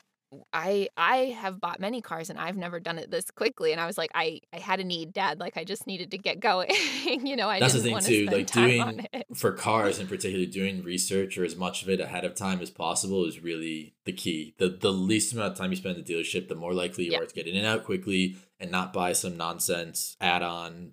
i 0.52 0.88
i 0.96 1.16
have 1.40 1.58
bought 1.60 1.80
many 1.80 2.02
cars 2.02 2.28
and 2.28 2.38
i've 2.38 2.56
never 2.56 2.78
done 2.78 2.98
it 2.98 3.10
this 3.10 3.30
quickly 3.30 3.72
and 3.72 3.80
i 3.80 3.86
was 3.86 3.96
like 3.96 4.10
i 4.14 4.38
i 4.52 4.58
had 4.58 4.78
a 4.78 4.84
need 4.84 5.12
dad 5.12 5.40
like 5.40 5.56
i 5.56 5.64
just 5.64 5.86
needed 5.86 6.10
to 6.10 6.18
get 6.18 6.38
going 6.38 6.68
you 7.04 7.34
know 7.34 7.48
i 7.48 7.58
That's 7.58 7.72
the 7.72 7.80
thing 7.80 7.92
want 7.92 8.04
to 8.04 8.26
too. 8.26 8.30
Like 8.30 8.46
time 8.46 8.80
on 8.80 8.94
doing 8.96 9.06
it 9.12 9.26
for 9.34 9.52
cars 9.52 9.98
in 9.98 10.06
particular, 10.06 10.44
doing 10.46 10.82
research 10.82 11.38
or 11.38 11.44
as 11.44 11.56
much 11.56 11.82
of 11.82 11.88
it 11.88 12.00
ahead 12.00 12.24
of 12.24 12.34
time 12.34 12.60
as 12.60 12.70
possible 12.70 13.24
is 13.24 13.40
really 13.40 13.94
the 14.04 14.12
key. 14.12 14.54
The 14.58 14.68
the 14.68 14.92
least 14.92 15.32
amount 15.32 15.52
of 15.52 15.58
time 15.58 15.70
you 15.70 15.76
spend 15.76 15.98
at 15.98 16.04
the 16.06 16.12
dealership, 16.14 16.48
the 16.48 16.54
more 16.54 16.72
likely 16.74 17.04
you 17.04 17.12
Yeah. 17.12 17.18
are 17.20 17.26
to 17.26 17.34
get 17.34 17.46
in 17.46 17.56
and 17.56 17.66
out 17.66 17.84
quickly 17.84 18.36
and 18.60 18.70
not 18.70 18.92
buy 18.92 19.12
some 19.12 19.36
nonsense 19.36 20.16
add 20.20 20.42
on 20.42 20.92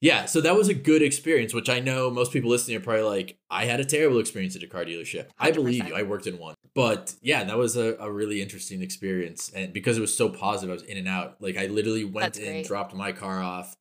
Yeah, 0.00 0.26
so 0.26 0.40
that 0.42 0.54
was 0.54 0.68
a 0.68 0.74
good 0.74 1.02
experience, 1.02 1.54
which 1.54 1.70
I 1.70 1.80
know 1.80 2.10
most 2.10 2.32
people 2.32 2.50
listening 2.50 2.76
are 2.76 2.80
probably 2.80 3.02
like, 3.02 3.38
I 3.50 3.64
had 3.64 3.80
a 3.80 3.84
terrible 3.84 4.18
experience 4.18 4.54
at 4.54 4.62
a 4.62 4.66
car 4.66 4.84
dealership. 4.84 5.28
I 5.38 5.50
believe 5.50 5.88
you. 5.88 5.94
I 5.94 6.02
worked 6.02 6.26
in 6.26 6.38
one. 6.38 6.54
But 6.74 7.14
yeah, 7.22 7.44
that 7.44 7.56
was 7.56 7.76
a, 7.76 7.96
a 7.98 8.10
really 8.10 8.42
interesting 8.42 8.82
experience. 8.82 9.50
And 9.54 9.72
because 9.72 9.96
it 9.96 10.02
was 10.02 10.14
so 10.14 10.28
positive, 10.28 10.70
I 10.70 10.74
was 10.74 10.82
in 10.82 10.98
and 10.98 11.08
out. 11.08 11.36
Like 11.40 11.56
I 11.56 11.66
literally 11.66 12.04
went 12.04 12.34
That's 12.34 12.38
in, 12.38 12.44
great. 12.44 12.66
dropped 12.66 12.94
my 12.94 13.12
car 13.12 13.40
off, 13.40 13.74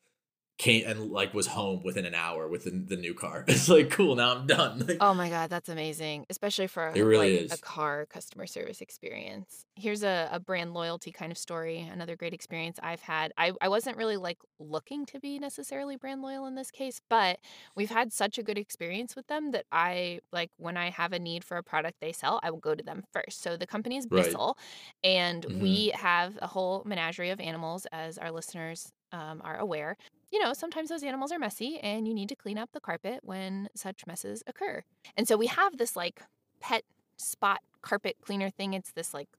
came 0.58 0.86
and 0.88 1.12
like 1.12 1.34
was 1.34 1.48
home 1.48 1.84
within 1.84 2.06
an 2.06 2.16
hour 2.16 2.48
with 2.48 2.64
the, 2.64 2.72
the 2.72 2.96
new 2.96 3.14
car. 3.14 3.44
It's 3.56 3.68
like, 3.68 3.90
cool, 3.90 4.16
now 4.16 4.36
I'm 4.36 4.48
done. 4.48 4.86
Like, 4.88 4.98
Oh 5.02 5.14
my 5.14 5.30
god, 5.30 5.50
that's 5.50 5.68
amazing, 5.70 6.26
especially 6.30 6.68
for 6.68 6.92
It 6.96 7.02
really 7.02 7.48
like 7.48 7.60
a 7.60 7.62
car 7.62 8.06
customer 8.06 8.48
service 8.48 8.80
experience. 8.80 9.66
Here's 9.76 10.04
a, 10.04 10.30
a 10.32 10.40
brand 10.40 10.74
loyalty 10.74 11.12
kind 11.12 11.32
of 11.32 11.38
story. 11.38 11.82
Another 11.82 12.16
great 12.16 12.34
experience 12.34 12.80
I've 12.82 13.02
had. 13.02 13.34
I, 13.38 13.52
I 13.62 13.68
wasn't 13.68 13.98
really 13.98 14.16
like 14.16 14.38
looking 14.60 15.06
to 15.08 15.20
be 15.20 15.38
necessarily 15.40 15.98
brand 15.98 16.22
loyal 16.22 16.46
in 16.46 16.56
this 16.56 16.72
case, 16.72 17.02
but 17.10 17.40
we've 17.76 17.90
had 17.90 18.14
such 18.14 18.38
a 18.38 18.44
good 18.44 18.58
experience 18.58 19.16
with 19.16 19.28
them 19.28 19.52
that 19.52 19.66
I 19.72 20.20
like 20.32 20.52
when 20.58 20.78
I 20.78 20.90
have 20.92 21.12
a 21.12 21.20
need 21.20 21.44
for 21.44 21.58
a 21.58 21.64
product 21.64 21.98
they 22.00 22.14
sell, 22.14 22.40
I 22.44 22.52
will 22.52 22.60
go 22.60 22.76
to 22.76 22.84
them 22.84 23.04
first. 23.12 23.42
So 23.42 23.58
the 23.58 23.68
company 23.68 23.98
is 23.98 24.08
Right. 24.10 24.24
Bissell, 24.26 24.58
and 25.04 25.44
Mhm. 25.44 25.60
we 25.62 25.92
have 25.96 26.38
a 26.42 26.48
whole 26.48 26.84
menagerie 26.86 27.32
of 27.32 27.42
animals, 27.42 27.86
as 27.92 28.18
our 28.18 28.32
listeners 28.32 28.92
um, 29.12 29.42
are 29.44 29.58
aware 29.58 29.98
you 30.32 30.40
know, 30.42 30.54
sometimes 30.54 30.90
those 30.90 31.04
animals 31.04 31.32
are 31.32 31.40
messy 31.40 31.80
and 31.80 32.08
you 32.08 32.14
need 32.14 32.30
to 32.30 32.36
clean 32.36 32.58
up 32.58 32.72
the 32.74 32.80
carpet 32.80 33.20
when 33.24 33.70
such 33.76 34.06
messes 34.08 34.44
occur. 34.48 34.84
And 35.18 35.28
so 35.28 35.38
we 35.38 35.48
have 35.48 35.78
this 35.78 35.96
like 35.96 36.22
pet 36.60 36.84
spot 37.18 37.62
carpet 37.82 38.18
cleaner 38.22 38.50
thing. 38.50 38.74
It's 38.74 38.92
this 38.92 39.14
like 39.14 39.30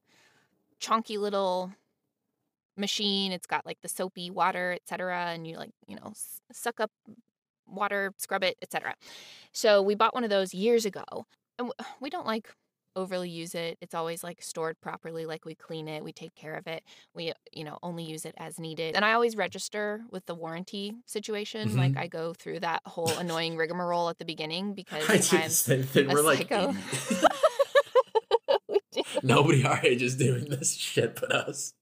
chonky 0.80 1.18
little 1.18 1.72
machine. 2.76 3.32
It's 3.32 3.46
got 3.46 3.66
like 3.66 3.80
the 3.82 3.88
soapy 3.88 4.30
water, 4.30 4.72
etc. 4.72 5.26
And 5.32 5.46
you 5.46 5.56
like, 5.56 5.72
you 5.86 5.96
know, 5.96 6.12
suck 6.52 6.80
up 6.80 6.90
water, 7.66 8.12
scrub 8.18 8.44
it, 8.44 8.56
etc. 8.62 8.94
So 9.52 9.82
we 9.82 9.94
bought 9.94 10.14
one 10.14 10.24
of 10.24 10.30
those 10.30 10.54
years 10.54 10.84
ago. 10.84 11.26
And 11.58 11.72
we 12.00 12.10
don't 12.10 12.26
like 12.26 12.54
overly 12.96 13.30
use 13.30 13.54
it. 13.54 13.78
It's 13.80 13.94
always 13.94 14.24
like 14.24 14.42
stored 14.42 14.80
properly, 14.80 15.26
like 15.26 15.44
we 15.44 15.54
clean 15.54 15.86
it, 15.88 16.02
we 16.02 16.12
take 16.12 16.34
care 16.34 16.54
of 16.56 16.66
it. 16.66 16.82
We, 17.14 17.32
you 17.52 17.64
know, 17.64 17.78
only 17.82 18.04
use 18.04 18.24
it 18.24 18.34
as 18.38 18.58
needed. 18.58 18.96
And 18.96 19.04
I 19.04 19.12
always 19.12 19.36
register 19.36 20.02
with 20.10 20.26
the 20.26 20.34
warranty 20.34 20.94
situation. 21.06 21.76
Like 21.76 21.92
Mhm. 21.92 21.98
I 21.98 22.06
go 22.08 22.32
through 22.34 22.60
that 22.60 22.82
whole 22.86 23.16
annoying 23.18 23.56
rigmarole 23.56 24.08
at 24.08 24.18
the 24.18 24.24
beginning 24.24 24.74
because 24.80 25.08
I 25.08 25.18
did 25.18 25.30
the 25.30 25.36
I'm 25.36 25.50
same 25.50 25.82
thing. 25.84 26.10
a 26.10 26.14
We're 26.14 26.22
like, 26.22 26.38
psycho. 26.38 26.70
80. 26.70 26.78
We 28.68 28.80
nobody 29.22 29.64
our 29.64 29.80
age 29.84 30.02
is 30.02 30.16
doing 30.16 30.46
this 30.48 30.74
shit 30.74 31.16
but 31.20 31.32
us. 31.32 31.74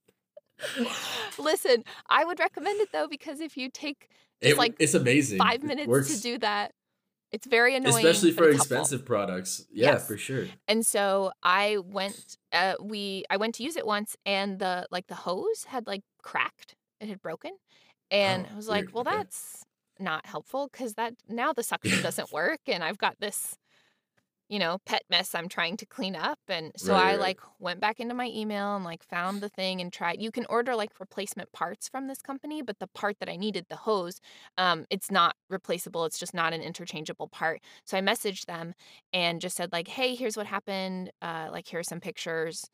Listen, 1.37 1.83
I 2.09 2.23
would 2.25 2.39
recommend 2.39 2.79
it 2.81 2.89
though 2.91 3.07
because 3.07 3.39
if 3.39 3.57
you 3.57 3.69
take 3.69 4.09
just 4.41 4.53
It, 4.53 4.57
like 4.57 4.75
it's 4.79 4.93
amazing. 4.93 5.37
five 5.37 5.63
minutes 5.63 5.87
works, 5.87 6.15
to 6.15 6.21
do 6.21 6.37
that, 6.39 6.73
it's 7.35 7.47
very 7.47 7.75
annoying. 7.75 8.05
especially 8.05 8.31
for 8.31 8.43
helpful. 8.45 8.61
expensive 8.61 9.05
products. 9.05 9.65
Yeah, 9.71 9.91
Yes. 9.93 10.07
for 10.07 10.17
sure. 10.17 10.45
And 10.67 10.85
so 10.85 11.31
I 11.43 11.77
went 11.83 12.37
uh 12.51 12.75
we 12.81 13.25
I 13.29 13.37
went 13.37 13.53
to 13.55 13.63
use 13.63 13.75
it 13.75 13.85
once 13.85 14.15
and 14.25 14.59
the 14.59 14.87
like 14.95 15.07
the 15.07 15.15
hose 15.27 15.65
had 15.67 15.85
like 15.87 16.03
cracked. 16.23 16.75
It 17.01 17.07
had 17.09 17.21
broken. 17.21 17.51
And 18.09 18.45
Oh, 18.47 18.53
I 18.53 18.55
was 18.55 18.67
like, 18.67 18.87
well 18.93 19.03
that's 19.03 19.63
not 19.99 20.25
helpful 20.25 20.69
cuz 20.69 20.93
that 20.95 21.13
now 21.27 21.53
the 21.53 21.63
suction 21.63 22.01
doesn't 22.09 22.31
work 22.31 22.59
and 22.67 22.83
I've 22.83 22.97
got 22.97 23.15
this 23.19 23.55
you 24.49 24.59
know, 24.59 24.77
pet 24.85 25.01
mess 25.09 25.33
I'm 25.35 25.49
trying 25.49 25.77
to 25.77 25.85
clean 25.87 26.15
up. 26.15 26.39
And 26.47 26.71
so 26.77 26.93
Right, 26.93 26.95
I 26.95 27.15
right. 27.15 27.17
like 27.17 27.39
went 27.59 27.79
back 27.79 27.99
into 27.99 28.13
my 28.13 28.27
email 28.27 28.75
and 28.75 28.85
like 28.85 29.03
found 29.03 29.41
the 29.41 29.49
thing 29.49 29.81
and 29.81 29.91
tried. 29.91 30.21
You 30.21 30.31
can 30.31 30.45
order 30.49 30.75
like 30.75 30.99
replacement 30.99 31.51
parts 31.51 31.89
from 31.89 32.07
this 32.07 32.21
company, 32.21 32.61
but 32.61 32.79
the 32.79 32.87
part 32.87 33.17
that 33.19 33.29
I 33.29 33.37
needed, 33.37 33.65
the 33.69 33.75
hose, 33.77 34.19
um, 34.57 34.85
it's 34.89 35.09
not 35.11 35.35
replaceable. 35.49 36.05
It's 36.05 36.19
just 36.19 36.33
not 36.33 36.53
an 36.53 36.61
interchangeable 36.61 37.27
part. 37.29 37.61
So 37.85 37.97
I 37.97 38.01
messaged 38.01 38.45
them 38.45 38.73
and 39.13 39.41
just 39.41 39.55
said 39.57 39.71
like, 39.71 39.87
"Hey, 39.87 40.15
here's 40.15 40.37
what 40.37 40.47
happened. 40.47 41.11
Uh, 41.21 41.49
like 41.51 41.67
here's 41.67 41.87
some 41.87 41.99
pictures, 42.01 42.69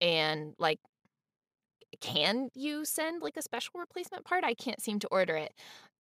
and 0.00 0.54
like, 0.58 0.80
can 2.00 2.48
you 2.54 2.84
send 2.84 3.22
like 3.22 3.36
a 3.36 3.42
special 3.42 3.78
replacement 3.78 4.24
part? 4.24 4.42
I 4.42 4.54
can't 4.54 4.82
seem 4.82 4.98
to 5.00 5.08
order 5.08 5.36
it." 5.36 5.54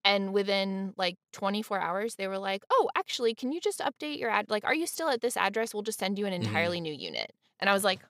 And 0.05 0.33
within 0.33 0.93
like 0.97 1.17
24 1.31 1.79
hours, 1.79 2.15
they 2.15 2.27
were 2.27 2.37
like, 2.39 2.63
"Oh, 2.69 2.89
actually, 2.95 3.33
can 3.35 3.51
you 3.53 3.61
just 3.61 3.79
update 3.79 4.19
your 4.19 4.29
ad? 4.29 4.49
Like, 4.49 4.65
are 4.65 4.75
you 4.75 4.85
still 4.87 5.09
at 5.09 5.21
this 5.21 5.37
address? 5.37 5.73
We'll 5.73 5.83
just 5.83 5.99
send 5.99 6.19
you 6.19 6.25
an 6.25 6.33
Mhm. 6.39 6.73
entirely 6.73 6.81
new 6.81 6.93
unit." 6.93 7.31
And 7.59 7.69
I 7.69 7.73
was 7.73 7.83
like, 7.85 8.03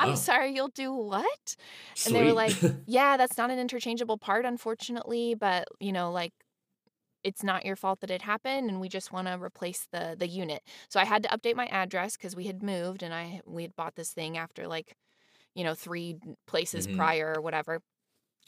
"I'm 0.00 0.14
Oh, 0.14 0.16
sorry, 0.16 0.52
you'll 0.54 0.68
do 0.70 0.92
what?" 0.94 1.56
And 2.04 2.14
they 2.14 2.24
were 2.24 2.32
like, 2.34 2.58
"Yeah, 2.86 3.16
that's 3.16 3.38
not 3.38 3.50
an 3.50 3.58
interchangeable 3.60 4.18
part, 4.18 4.44
unfortunately, 4.46 5.34
but 5.36 5.68
you 5.80 5.92
know, 5.92 6.10
like." 6.12 6.32
It's 7.24 7.42
not 7.42 7.64
your 7.64 7.74
fault 7.76 8.00
that 8.00 8.10
it 8.10 8.22
happened, 8.22 8.70
and 8.70 8.80
we 8.80 8.88
just 8.88 9.12
want 9.12 9.26
to 9.28 9.34
replace 9.42 9.86
the 9.90 10.14
the 10.18 10.28
unit. 10.28 10.62
So 10.88 11.00
I 11.00 11.04
had 11.04 11.22
to 11.24 11.28
update 11.30 11.56
my 11.56 11.66
address 11.66 12.16
because 12.16 12.36
we 12.36 12.44
had 12.46 12.62
moved, 12.62 13.02
and 13.02 13.12
I 13.14 13.40
we 13.46 13.62
had 13.62 13.74
bought 13.76 13.96
this 13.96 14.12
thing 14.12 14.36
after 14.38 14.68
like, 14.68 14.96
you 15.54 15.64
know, 15.64 15.74
three 15.74 16.18
places 16.46 16.86
Mhm. 16.86 16.86
prior 16.88 17.34
or 17.36 17.42
whatever. 17.42 17.80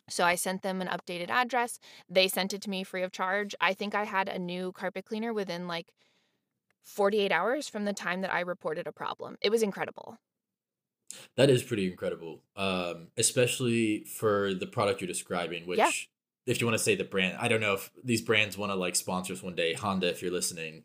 So 0.08 0.24
I 0.24 0.34
sent 0.34 0.62
them 0.62 0.80
an 0.80 0.88
updated 0.88 1.28
address. 1.30 1.78
They 2.08 2.28
sent 2.28 2.52
it 2.54 2.62
to 2.62 2.70
me 2.70 2.84
free 2.84 3.02
of 3.02 3.12
charge. 3.12 3.54
I 3.60 3.74
think 3.74 3.94
I 3.94 4.04
had 4.04 4.28
a 4.28 4.38
new 4.38 4.72
carpet 4.72 5.04
cleaner 5.04 5.32
within 5.32 5.66
like 5.68 5.92
48 6.84 7.30
hours 7.32 7.68
from 7.68 7.84
the 7.84 7.92
time 7.92 8.22
that 8.22 8.32
I 8.32 8.40
reported 8.40 8.86
a 8.86 8.92
problem. 8.92 9.36
It 9.40 9.50
was 9.50 9.62
incredible. 9.62 10.18
That 11.36 11.50
is 11.50 11.62
pretty 11.62 11.86
incredible. 11.90 12.42
Um, 12.56 13.08
especially 13.16 14.04
for 14.04 14.54
the 14.54 14.66
product 14.66 15.00
you're 15.00 15.08
describing, 15.08 15.66
which 15.66 15.78
Yeah. 15.78 15.90
if 16.46 16.60
you 16.60 16.66
want 16.66 16.76
to 16.78 16.82
say 16.84 16.94
the 16.94 17.04
brand, 17.04 17.36
I 17.38 17.48
don't 17.48 17.60
know 17.60 17.74
if 17.74 17.90
these 18.02 18.22
brands 18.22 18.56
want 18.58 18.72
to 18.72 18.76
like 18.76 18.96
sponsors 18.96 19.42
one 19.42 19.54
day. 19.54 19.74
Honda, 19.74 20.08
if 20.08 20.22
you're 20.22 20.32
listening. 20.32 20.84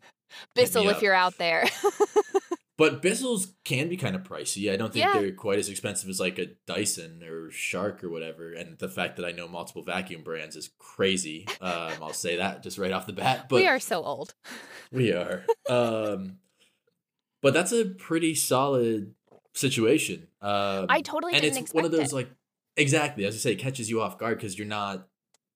Bissell, 0.54 0.88
if 0.88 0.96
up. 0.96 1.02
you're 1.02 1.14
out 1.14 1.38
there. 1.38 1.64
But 2.76 3.02
Bissell's 3.02 3.54
can 3.64 3.88
be 3.88 3.96
kind 3.96 4.16
of 4.16 4.24
pricey. 4.24 4.72
I 4.72 4.76
don't 4.76 4.92
think 4.92 5.04
Yeah. 5.04 5.20
they're 5.20 5.30
quite 5.32 5.60
as 5.60 5.68
expensive 5.68 6.08
as 6.10 6.18
like 6.18 6.38
a 6.40 6.46
Dyson 6.66 7.22
or 7.22 7.50
Shark 7.52 8.02
or 8.02 8.10
whatever. 8.10 8.52
And 8.52 8.76
the 8.78 8.88
fact 8.88 9.16
that 9.16 9.24
I 9.24 9.30
know 9.30 9.46
multiple 9.46 9.82
vacuum 9.84 10.22
brands 10.24 10.56
is 10.56 10.70
crazy. 10.78 11.46
Um, 11.60 11.92
I'll 12.02 12.12
say 12.12 12.36
that 12.36 12.64
just 12.64 12.76
right 12.76 12.90
off 12.90 13.06
the 13.06 13.12
bat. 13.12 13.48
But 13.48 13.56
we 13.56 13.66
are 13.68 13.78
so 13.80 14.02
old. 14.02 14.34
We 14.92 15.12
are. 15.12 15.44
Um, 15.68 16.38
but 17.42 17.52
that's 17.52 17.72
a 17.72 17.84
pretty 17.84 18.34
solid 18.36 19.14
situation. 19.52 20.28
Um, 20.40 20.86
I 20.88 21.00
totally 21.00 21.34
and 21.34 21.42
it's 21.44 21.72
one 21.74 21.84
of 21.84 21.90
those 21.90 22.12
it. 22.12 22.14
like 22.14 22.30
exactly 22.76 23.24
as 23.24 23.34
you 23.34 23.40
say, 23.40 23.52
it 23.52 23.58
catches 23.58 23.90
you 23.90 24.00
off 24.00 24.18
guard 24.18 24.38
because 24.38 24.56
you're 24.58 24.68
not. 24.68 25.08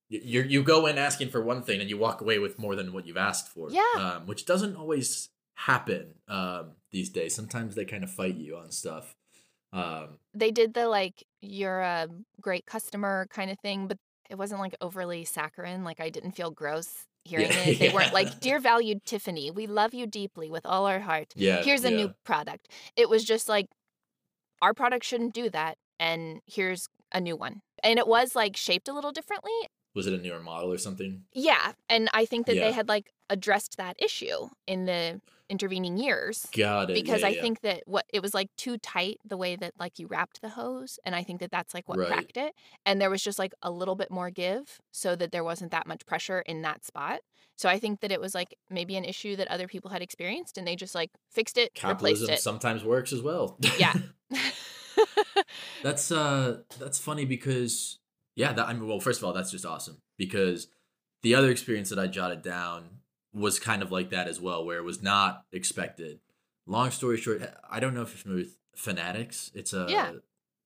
You 0.09 0.43
you 0.43 0.63
go 0.63 0.87
in 0.87 0.99
asking 0.99 1.29
for 1.29 1.41
one 1.43 1.63
thing 1.63 1.81
and 1.81 1.89
you 1.91 1.99
walk 1.99 2.21
away 2.21 2.39
with 2.39 2.59
more 2.59 2.75
than 2.75 2.93
what 2.93 3.07
you've 3.07 3.17
asked 3.17 3.49
for. 3.49 3.71
Yeah. 3.71 3.83
Um, 3.97 4.27
which 4.27 4.45
doesn't 4.47 4.75
always 4.77 5.29
happen 5.55 6.15
um, 6.29 6.71
these 6.93 7.11
days. 7.11 7.35
Sometimes 7.35 7.75
they 7.75 7.85
kind 7.85 8.05
of 8.05 8.11
fight 8.11 8.37
you 8.37 8.57
on 8.57 8.71
stuff. 8.71 9.15
Um, 9.73 10.19
They 10.35 10.51
did 10.51 10.75
the 10.75 10.89
like 10.89 11.25
you're 11.43 11.81
a 11.81 12.09
great 12.41 12.65
customer 12.67 13.27
kind 13.31 13.51
of 13.51 13.59
thing, 13.61 13.87
but 13.87 13.99
it 14.31 14.37
wasn't 14.39 14.61
like 14.61 14.75
overly 14.81 15.25
saccharine. 15.25 15.85
Like 15.85 16.01
I 16.01 16.11
didn't 16.11 16.33
feel 16.33 16.51
gross 16.51 17.05
hearing 17.25 17.47
Yeah, 17.51 17.59
it. 17.69 17.79
They 17.79 17.87
yeah. 17.89 17.95
weren't 17.95 18.15
like, 18.15 18.41
"Dear 18.41 18.61
valued 18.61 19.05
Tiffany, 19.05 19.51
we 19.51 19.67
love 19.67 19.93
you 19.95 20.07
deeply 20.07 20.51
with 20.51 20.65
all 20.65 20.87
our 20.87 21.01
heart. 21.01 21.33
yeah. 21.37 21.63
Here's 21.63 21.85
a 21.85 21.91
yeah. 21.91 21.97
new 21.97 22.15
product." 22.25 22.69
It 22.97 23.09
was 23.11 23.25
just 23.25 23.49
like 23.49 23.67
our 24.63 24.75
product 24.75 25.05
shouldn't 25.05 25.35
do 25.35 25.49
that 25.51 25.77
and 26.01 26.41
here's 26.47 26.89
a 27.13 27.21
new 27.21 27.37
one. 27.37 27.61
And 27.85 27.99
it 27.99 28.07
was 28.09 28.35
like 28.35 28.57
shaped 28.57 28.89
a 28.89 28.93
little 28.93 29.13
differently. 29.13 29.53
Was 29.95 30.07
it 30.07 30.15
a 30.15 30.19
newer 30.19 30.41
model 30.41 30.73
or 30.73 30.79
something? 30.79 31.23
Yeah, 31.33 31.73
and 31.89 32.09
I 32.13 32.25
think 32.25 32.47
that 32.47 32.55
they 32.55 32.73
had 32.73 32.89
like 32.89 33.11
addressed 33.31 33.77
that 33.77 33.97
issue 33.99 34.49
in 34.67 34.85
the 34.87 35.21
intervening 35.51 35.97
years. 35.99 36.47
Got 36.57 36.91
it. 36.91 36.95
because 36.95 37.21
yeah, 37.23 37.27
I 37.29 37.31
yeah. 37.31 37.41
think 37.43 37.61
that 37.63 37.83
what 37.87 38.05
it 38.13 38.21
was 38.23 38.35
like 38.35 38.49
too 38.57 38.79
tight 38.79 39.19
the 39.25 39.37
way 39.37 39.57
that 39.57 39.73
like 39.79 39.99
you 39.99 40.07
wrapped 40.07 40.41
the 40.41 40.51
hose, 40.51 40.99
and 41.05 41.15
I 41.15 41.23
think 41.23 41.41
that 41.41 41.51
that's 41.51 41.75
like 41.75 41.89
what 41.89 41.99
Right. 41.99 42.09
cracked 42.09 42.37
it. 42.37 42.55
And 42.87 43.01
there 43.01 43.11
was 43.11 43.23
just 43.23 43.39
like 43.39 43.53
a 43.63 43.71
little 43.71 43.95
bit 43.97 44.11
more 44.11 44.31
give, 44.31 44.81
so 44.93 45.17
that 45.17 45.33
there 45.33 45.45
wasn't 45.45 45.71
that 45.73 45.87
much 45.87 46.05
pressure 46.07 46.41
in 46.41 46.63
that 46.63 46.85
spot. 46.85 47.21
So 47.57 47.69
I 47.69 47.79
think 47.81 48.01
that 48.01 48.13
it 48.13 48.21
was 48.21 48.35
like 48.35 48.57
maybe 48.71 48.97
an 48.97 49.05
issue 49.05 49.35
that 49.37 49.49
other 49.49 49.67
people 49.67 49.91
had 49.91 50.01
experienced, 50.03 50.59
and 50.59 50.67
they 50.67 50.77
just 50.77 50.95
like 50.95 51.11
fixed 51.31 51.59
it, 51.59 51.75
capitalism 51.75 52.25
replaced 52.27 52.41
it. 52.41 52.43
sometimes 52.43 52.85
works 52.85 53.13
as 53.13 53.21
well. 53.23 53.59
Yeah. 53.79 53.95
That's 55.83 56.11
uh 56.11 56.59
that's 56.81 56.99
funny 56.99 57.25
because 57.25 57.99
yeah, 58.35 58.53
that 58.53 58.67
I 58.69 58.73
mean 58.73 58.87
well, 58.89 59.01
first 59.01 59.21
of 59.21 59.25
all, 59.25 59.33
that's 59.33 59.51
just 59.51 59.65
awesome 59.65 60.03
because 60.17 60.67
the 61.23 61.35
other 61.37 61.51
experience 61.51 61.91
that 61.91 61.99
I 61.99 62.07
jotted 62.09 62.43
down 62.43 62.89
was 63.33 63.59
kind 63.59 63.83
of 63.83 63.93
like 63.93 64.11
that 64.11 64.29
as 64.29 64.41
well, 64.41 64.65
where 64.65 64.79
it 64.79 64.85
was 64.85 65.03
not 65.03 65.45
expected. 65.53 66.21
Long 66.67 66.91
story 66.91 67.17
short, 67.19 67.43
I 67.71 67.81
don't 67.81 67.95
know 67.95 68.03
if 68.03 68.11
you're 68.11 68.19
familiar 68.19 68.45
with 68.45 68.57
Fanatics. 68.77 69.51
It's 69.55 69.73
a 69.73 69.87
Yeah. 69.89 70.13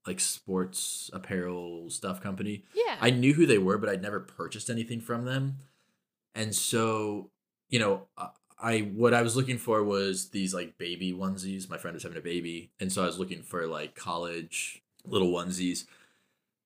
like 0.06 0.20
sports 0.20 1.10
apparel 1.12 1.88
stuff 1.90 2.20
company. 2.20 2.64
yeah. 2.74 2.98
I 3.00 3.10
knew 3.10 3.34
who 3.34 3.46
they 3.46 3.58
were, 3.58 3.78
but 3.78 3.88
I'd 3.88 4.02
never 4.02 4.20
purchased 4.20 4.68
anything 4.68 5.00
from 5.00 5.24
them. 5.24 5.58
And 6.34 6.54
so, 6.54 7.30
you 7.68 7.78
know, 7.78 8.08
I- 8.16 8.30
I 8.64 8.78
what 8.80 9.12
I 9.12 9.22
was 9.22 9.34
looking 9.34 9.58
for 9.58 9.82
was 9.82 10.28
these 10.30 10.54
like 10.54 10.78
baby 10.78 11.12
onesies. 11.12 11.68
My 11.68 11.78
friend 11.78 11.94
was 11.94 12.04
having 12.04 12.18
a 12.18 12.22
baby, 12.22 12.70
and 12.78 12.92
so 12.92 13.02
I 13.02 13.06
was 13.06 13.18
looking 13.18 13.42
for 13.42 13.66
like 13.66 13.96
college 13.96 14.82
little 15.04 15.32
onesies. 15.32 15.84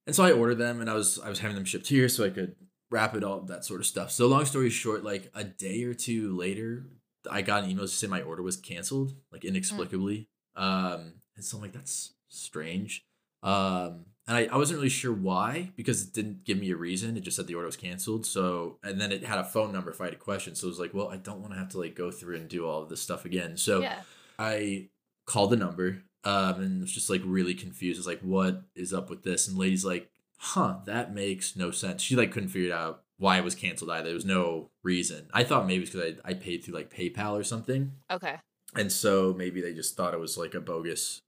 And 0.07 0.14
so 0.14 0.22
I 0.22 0.30
ordered 0.32 0.57
them, 0.57 0.80
and 0.82 0.90
I 0.90 0.94
was 0.94 1.18
I 1.18 1.30
was 1.30 1.38
having 1.38 1.55
them 1.57 1.64
shipped 1.64 1.86
here 1.88 2.09
so 2.11 2.24
I 2.24 2.30
could 2.30 2.55
rapid, 2.97 3.22
all 3.22 3.40
that 3.42 3.64
sort 3.64 3.80
of 3.80 3.86
stuff. 3.86 4.11
So 4.11 4.26
long 4.26 4.47
story 4.47 4.70
short, 4.70 5.05
like 5.05 5.30
a 5.34 5.44
day 5.44 5.84
or 5.84 5.94
two 5.94 6.34
later, 6.36 6.86
I 7.30 7.42
got 7.42 7.64
an 7.64 7.70
email 7.70 7.84
to 7.84 7.88
say 7.88 8.07
my 8.07 8.22
order 8.22 8.42
was 8.42 8.57
canceled, 8.57 9.14
like 9.30 9.44
inexplicably. 9.44 10.28
Mm. 10.57 10.62
Um, 10.62 11.12
and 11.36 11.44
so 11.44 11.59
I'm 11.59 11.62
like, 11.62 11.72
that's 11.72 12.14
strange. 12.28 13.05
Um, 13.42 14.07
and 14.26 14.36
I, 14.36 14.49
I 14.51 14.57
wasn't 14.57 14.78
really 14.78 14.88
sure 14.88 15.12
why 15.12 15.70
because 15.76 16.03
it 16.03 16.12
didn't 16.14 16.44
give 16.44 16.59
me 16.59 16.70
a 16.70 16.76
reason. 16.76 17.16
It 17.16 17.20
just 17.20 17.36
said 17.36 17.47
the 17.47 17.55
order 17.55 17.66
was 17.66 17.76
canceled. 17.76 18.26
So 18.26 18.78
and 18.82 19.01
then 19.01 19.12
it 19.12 19.24
had 19.24 19.38
a 19.38 19.44
phone 19.44 19.72
number 19.72 19.90
if 19.90 20.01
I 20.01 20.07
had 20.07 20.14
a 20.14 20.16
question. 20.16 20.55
So 20.55 20.66
it 20.66 20.70
was 20.70 20.80
like, 20.80 20.94
well, 20.94 21.09
I 21.09 21.16
don't 21.16 21.40
want 21.40 21.53
to 21.53 21.59
have 21.59 21.68
to 21.70 21.78
like 21.78 21.94
go 21.94 22.11
through 22.11 22.36
and 22.36 22.49
do 22.49 22.66
all 22.66 22.82
of 22.82 22.88
this 22.88 23.03
stuff 23.03 23.24
again. 23.24 23.57
So 23.57 23.80
Yeah. 23.82 24.01
I 24.38 24.88
called 25.26 25.51
the 25.51 25.57
number 25.57 26.03
um, 26.24 26.61
and 26.61 26.80
was 26.80 26.92
just 26.92 27.11
like 27.11 27.22
really 27.24 27.55
confused. 27.55 27.99
It's 27.99 28.07
like, 28.07 28.20
what 28.20 28.62
is 28.74 28.92
up 28.92 29.11
with 29.11 29.22
this? 29.22 29.47
And 29.47 29.57
lady's 29.57 29.84
like, 29.84 30.11
huh, 30.39 30.78
that 30.87 31.14
makes 31.14 31.57
no 31.57 31.70
sense. 31.70 32.03
She 32.03 32.16
like 32.16 32.32
couldn't 32.32 32.49
figure 32.51 32.68
it 32.68 32.72
out 32.72 33.03
why 33.18 33.39
it 33.39 33.45
was 33.45 33.55
canceled 33.55 33.91
either. 33.91 34.05
There 34.07 34.14
was 34.14 34.24
no 34.26 34.70
reason. 34.84 35.28
I 35.32 35.43
thought 35.45 35.66
maybe 35.66 35.82
it's 35.84 35.93
because 35.93 36.14
I, 36.24 36.30
I 36.30 36.34
paid 36.34 36.64
through 36.64 36.74
like 36.74 36.95
PayPal 36.95 37.32
or 37.32 37.45
something. 37.45 37.93
Okay. 38.11 38.37
And 38.74 38.93
so 38.93 39.34
maybe 39.37 39.61
they 39.62 39.72
just 39.72 39.97
thought 39.97 40.12
it 40.14 40.20
was 40.20 40.37
like 40.37 40.55
a 40.55 40.61
bogus 40.61 41.20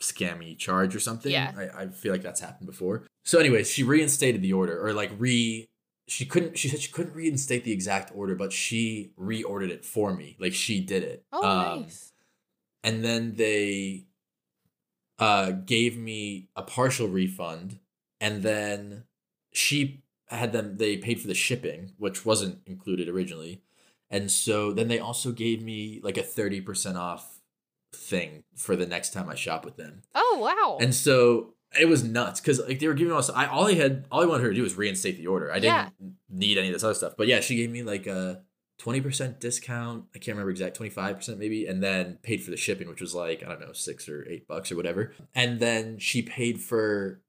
scammy 0.00 0.58
charge 0.58 0.94
or 0.94 1.00
something. 1.00 1.32
Yeah. 1.32 1.52
I, 1.56 1.82
I 1.82 1.86
feel 1.88 2.12
like 2.12 2.22
that's 2.22 2.40
happened 2.40 2.66
before. 2.66 3.04
So 3.24 3.38
anyways, 3.38 3.70
she 3.70 3.82
reinstated 3.82 4.42
the 4.42 4.52
order 4.52 4.84
or 4.84 4.92
like 4.92 5.10
re 5.18 5.66
she 6.08 6.26
couldn't 6.26 6.58
she 6.58 6.68
said 6.68 6.80
she 6.80 6.90
couldn't 6.92 7.14
reinstate 7.14 7.64
the 7.64 7.72
exact 7.72 8.10
order, 8.14 8.34
but 8.34 8.52
she 8.52 9.12
reordered 9.18 9.70
it 9.70 9.84
for 9.84 10.12
me. 10.12 10.36
Like 10.38 10.52
she 10.52 10.80
did 10.80 11.02
it. 11.04 11.24
Oh, 11.32 11.42
Um, 11.46 11.80
nice. 11.82 12.12
and 12.84 13.02
then 13.04 13.36
they 13.36 14.04
uh 15.18 15.52
gave 15.52 15.96
me 15.96 16.48
a 16.56 16.62
partial 16.62 17.06
refund 17.08 17.78
and 18.22 18.42
then 18.42 19.04
she 19.52 20.02
had 20.28 20.52
them 20.52 20.76
they 20.78 20.96
paid 20.96 21.20
for 21.20 21.26
the 21.28 21.34
shipping 21.34 21.92
which 21.98 22.24
wasn't 22.24 22.58
included 22.66 23.06
originally 23.08 23.60
and 24.10 24.30
so 24.30 24.72
then 24.72 24.88
they 24.88 24.98
also 24.98 25.30
gave 25.32 25.62
me 25.62 26.00
like 26.02 26.16
a 26.16 26.22
30% 26.22 26.96
off 26.96 27.40
thing 27.94 28.44
for 28.56 28.74
the 28.76 28.86
next 28.86 29.12
time 29.12 29.28
i 29.28 29.34
shop 29.34 29.64
with 29.64 29.76
them 29.76 30.02
Oh, 30.14 30.38
wow. 30.40 30.78
and 30.82 30.94
so 30.94 31.52
it 31.78 31.88
was 31.88 32.02
nuts 32.04 32.40
because 32.40 32.60
like 32.60 32.78
they 32.80 32.86
were 32.88 32.94
giving 32.94 33.12
us 33.14 33.30
I 33.30 33.46
all 33.46 33.66
I 33.66 33.74
had 33.74 34.06
all 34.10 34.22
I 34.22 34.26
wanted 34.26 34.42
her 34.44 34.50
to 34.50 34.54
do 34.54 34.62
was 34.62 34.74
reinstate 34.76 35.16
the 35.16 35.26
order. 35.26 35.50
I 35.50 35.54
didn't 35.58 35.74
Yeah. 35.74 35.88
need 36.28 36.58
any 36.58 36.68
of 36.68 36.74
this 36.74 36.84
other 36.84 36.92
stuff. 36.92 37.14
But 37.16 37.28
yeah, 37.28 37.40
she 37.40 37.56
gave 37.56 37.70
me 37.70 37.82
like 37.82 38.06
a 38.06 38.42
twenty 38.76 39.00
percent 39.00 39.40
discount. 39.40 40.04
I 40.14 40.18
can't 40.18 40.34
remember 40.36 40.50
exact 40.50 40.76
twenty 40.76 40.90
five 40.90 41.16
percent 41.16 41.38
maybe, 41.38 41.64
and 41.66 41.82
then 41.82 42.18
paid 42.22 42.44
for 42.44 42.50
the 42.50 42.58
shipping, 42.58 42.88
which 42.90 43.00
was 43.00 43.14
like 43.14 43.42
I 43.42 43.48
don't 43.48 43.60
know 43.62 43.72
six 43.72 44.06
or 44.06 44.26
eight 44.28 44.46
bucks 44.46 44.70
or 44.70 44.76
whatever. 44.76 45.14
And 45.34 45.60
then 45.60 45.96
she 45.98 46.20
paid 46.20 46.60
for 46.60 47.22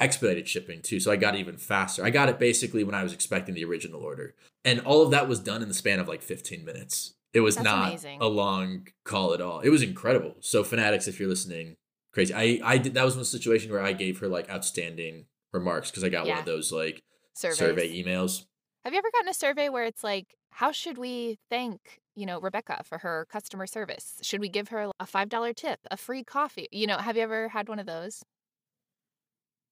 expedited 0.00 0.48
shipping 0.48 0.82
too, 0.82 0.98
so 1.00 1.12
I 1.12 1.16
got 1.16 1.34
it 1.34 1.38
even 1.38 1.56
faster. 1.56 2.04
I 2.04 2.10
got 2.10 2.28
it 2.28 2.38
basically 2.38 2.84
when 2.84 2.94
I 2.94 3.02
was 3.02 3.12
expecting 3.12 3.54
the 3.54 3.64
original 3.64 4.02
order, 4.02 4.34
and 4.64 4.80
all 4.80 5.02
of 5.02 5.10
that 5.12 5.28
was 5.28 5.38
done 5.40 5.62
in 5.62 5.68
the 5.68 5.74
span 5.74 6.00
of 6.00 6.08
like 6.08 6.22
fifteen 6.22 6.64
minutes. 6.64 7.14
It 7.32 7.40
was 7.40 7.54
That's 7.54 7.64
not 7.64 7.88
amazing. 7.88 8.18
a 8.20 8.26
long 8.26 8.88
call 9.04 9.34
at 9.34 9.40
all. 9.40 9.60
It 9.60 9.68
was 9.68 9.82
incredible. 9.82 10.34
So 10.40 10.64
fanatics, 10.64 11.06
if 11.06 11.20
you're 11.20 11.28
listening, 11.28 11.76
crazy. 12.12 12.34
I 12.34 12.60
I 12.64 12.78
did 12.78 12.94
that 12.94 13.04
was 13.04 13.14
one 13.16 13.24
situation 13.24 13.70
where 13.70 13.82
I 13.82 13.92
gave 13.92 14.18
her 14.18 14.28
like 14.28 14.50
outstanding 14.50 15.26
remarks 15.52 15.90
because 15.90 16.02
I 16.04 16.08
got 16.08 16.26
one 16.26 16.38
of 16.38 16.44
those 16.44 16.72
like 16.72 17.02
Surveys. 17.34 17.58
survey 17.58 18.02
emails. 18.02 18.44
Have 18.84 18.92
you 18.94 18.98
ever 18.98 19.10
gotten 19.12 19.28
a 19.28 19.34
survey 19.34 19.68
where 19.68 19.84
it's 19.84 20.02
like, 20.02 20.34
how 20.52 20.72
should 20.72 20.96
we 20.96 21.38
thank, 21.50 22.00
you 22.14 22.24
know, 22.24 22.40
Rebecca 22.40 22.82
for 22.84 22.98
her 22.98 23.26
customer 23.30 23.66
service? 23.66 24.18
Should 24.22 24.40
we 24.40 24.48
give 24.48 24.68
her 24.68 24.90
a 24.98 25.04
$5 25.04 25.54
tip, 25.54 25.80
a 25.90 25.98
free 25.98 26.24
coffee? 26.24 26.66
You 26.72 26.86
know, 26.86 26.96
have 26.96 27.14
you 27.16 27.22
ever 27.22 27.48
had 27.48 27.68
one 27.68 27.78
of 27.78 27.84
those? 27.86 28.22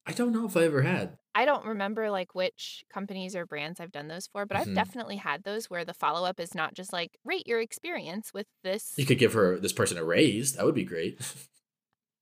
I 0.09 0.13
don't 0.13 0.33
know 0.33 0.47
if 0.47 0.57
I 0.57 0.65
ever 0.65 0.83
had. 0.83 1.19
I 1.35 1.45
don't 1.45 1.67
remember 1.67 2.11
like 2.11 2.35
which 2.35 2.83
companies 2.93 3.37
or 3.37 3.47
brands 3.47 3.79
I've 3.79 3.93
done 3.93 4.09
those 4.09 4.27
for, 4.27 4.47
but 4.47 4.57
Mhm. 4.57 4.61
I've 4.61 4.75
definitely 4.75 5.17
had 5.17 5.45
those 5.45 5.71
where 5.71 5.85
the 5.85 5.95
follow 5.95 6.27
up 6.27 6.41
is 6.41 6.55
not 6.55 6.75
just 6.75 6.93
like 6.93 7.17
rate 7.25 7.47
your 7.47 7.61
experience 7.61 8.33
with 8.35 8.47
this. 8.65 8.95
You 8.97 9.07
could 9.07 9.19
give 9.19 9.35
her 9.35 9.59
this 9.59 9.73
person 9.73 9.99
a 9.99 10.03
raise. 10.05 10.55
That 10.55 10.65
would 10.65 10.75
be 10.75 10.85
great. 10.85 11.21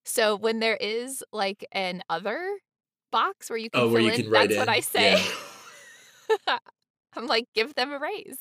So 0.09 0.37
when 0.37 0.61
there 0.61 0.76
is 0.76 1.24
like 1.32 1.66
an 1.72 2.01
other 2.09 2.59
box 3.11 3.51
where 3.51 3.59
you 3.59 3.70
can 3.70 3.80
Oh, 3.80 3.84
fill 3.87 3.95
where 3.95 4.03
you 4.03 4.12
in, 4.12 4.22
can 4.22 4.30
write 4.30 4.51
that's 4.51 4.59
what. 4.61 4.68
I 4.68 4.78
say. 4.78 5.20
I'm 7.16 7.26
like, 7.26 7.47
give 7.55 7.74
them 7.74 7.93
a 7.93 7.99
raise. 7.99 8.39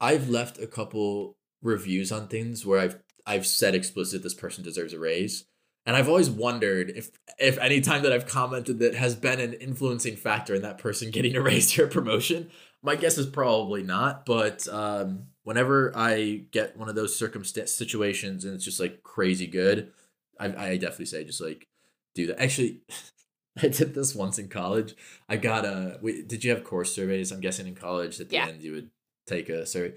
I've 0.00 0.28
left 0.28 0.58
a 0.58 0.68
couple 0.68 1.36
reviews 1.62 2.12
on 2.12 2.28
things 2.28 2.64
where 2.64 2.78
I've 2.78 3.02
I've 3.26 3.46
said 3.46 3.74
explicit 3.74 4.22
this 4.22 4.34
person 4.34 4.62
deserves 4.62 4.92
a 4.92 4.98
raise. 5.00 5.46
And 5.86 5.96
I've 5.96 6.08
always 6.08 6.30
wondered 6.30 6.90
if 6.90 7.10
if 7.38 7.58
any 7.58 7.80
time 7.80 8.02
that 8.02 8.12
I've 8.12 8.26
commented 8.26 8.78
that 8.80 8.94
has 8.94 9.14
been 9.16 9.40
an 9.40 9.54
influencing 9.54 10.16
factor 10.16 10.54
in 10.54 10.62
that 10.62 10.78
person 10.78 11.10
getting 11.12 11.34
a 11.36 11.40
raise 11.42 11.76
or 11.78 11.84
a 11.84 11.88
promotion. 11.88 12.50
My 12.82 12.96
guess 12.96 13.18
is 13.18 13.26
probably 13.26 13.82
not, 13.82 14.24
but 14.24 14.66
um, 14.68 15.26
whenever 15.42 15.92
I 15.94 16.44
get 16.50 16.78
one 16.78 16.88
of 16.88 16.94
those 16.94 17.14
circumstance 17.14 17.70
situations 17.72 18.44
and 18.44 18.54
it's 18.54 18.64
just 18.64 18.80
like 18.80 19.02
crazy 19.02 19.46
good, 19.46 19.92
I, 20.38 20.46
I 20.46 20.76
definitely 20.78 21.04
say 21.06 21.24
just 21.24 21.42
like 21.42 21.66
do 22.14 22.26
that. 22.28 22.40
Actually, 22.40 22.80
I 23.62 23.68
did 23.68 23.94
this 23.94 24.14
once 24.14 24.38
in 24.38 24.48
college. 24.48 24.94
I 25.28 25.36
got 25.36 25.64
a. 25.66 25.98
Wait, 26.00 26.28
did 26.28 26.42
you 26.44 26.50
have 26.52 26.64
course 26.64 26.94
surveys? 26.94 27.32
I'm 27.32 27.40
guessing 27.40 27.66
in 27.66 27.74
college 27.74 28.18
at 28.20 28.28
the 28.30 28.36
Yeah. 28.36 28.46
end 28.46 28.62
you 28.62 28.72
would 28.72 28.90
take 29.26 29.48
a 29.48 29.66
survey. 29.66 29.94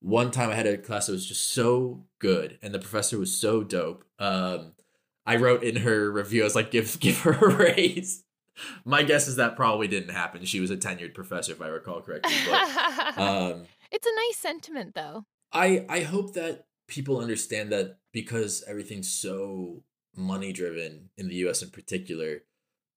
One 0.00 0.30
time 0.30 0.50
I 0.50 0.54
had 0.54 0.66
a 0.66 0.76
class 0.76 1.06
that 1.06 1.12
was 1.12 1.26
just 1.26 1.52
so 1.52 2.04
good, 2.18 2.58
and 2.62 2.74
the 2.74 2.78
professor 2.78 3.18
was 3.18 3.34
so 3.34 3.62
dope. 3.64 4.04
Um, 4.18 4.72
I 5.26 5.36
wrote 5.36 5.62
in 5.64 5.76
her 5.76 6.10
review, 6.10 6.42
I 6.42 6.44
was 6.44 6.54
like, 6.54 6.70
"Give 6.70 6.98
give 7.00 7.20
her 7.20 7.32
a 7.32 7.56
raise." 7.56 8.22
My 8.84 9.02
guess 9.02 9.28
is 9.28 9.36
that 9.36 9.54
probably 9.54 9.86
didn't 9.86 10.14
happen. 10.14 10.44
She 10.46 10.60
was 10.60 10.70
a 10.70 10.78
tenured 10.78 11.12
professor, 11.12 11.52
if 11.52 11.60
I 11.60 11.66
recall 11.66 12.00
correctly. 12.00 12.32
But 12.48 13.18
um, 13.18 13.64
it's 13.92 14.06
a 14.06 14.14
nice 14.14 14.38
sentiment 14.38 14.94
though. 14.94 15.26
I 15.52 15.84
I 15.88 16.00
hope 16.00 16.32
that 16.34 16.66
people 16.88 17.20
understand 17.20 17.70
that 17.72 17.98
because 18.12 18.64
everything's 18.66 19.10
so 19.12 19.82
money 20.16 20.52
driven 20.52 21.10
in 21.18 21.28
the 21.28 21.34
US 21.46 21.62
in 21.62 21.68
particular 21.68 22.44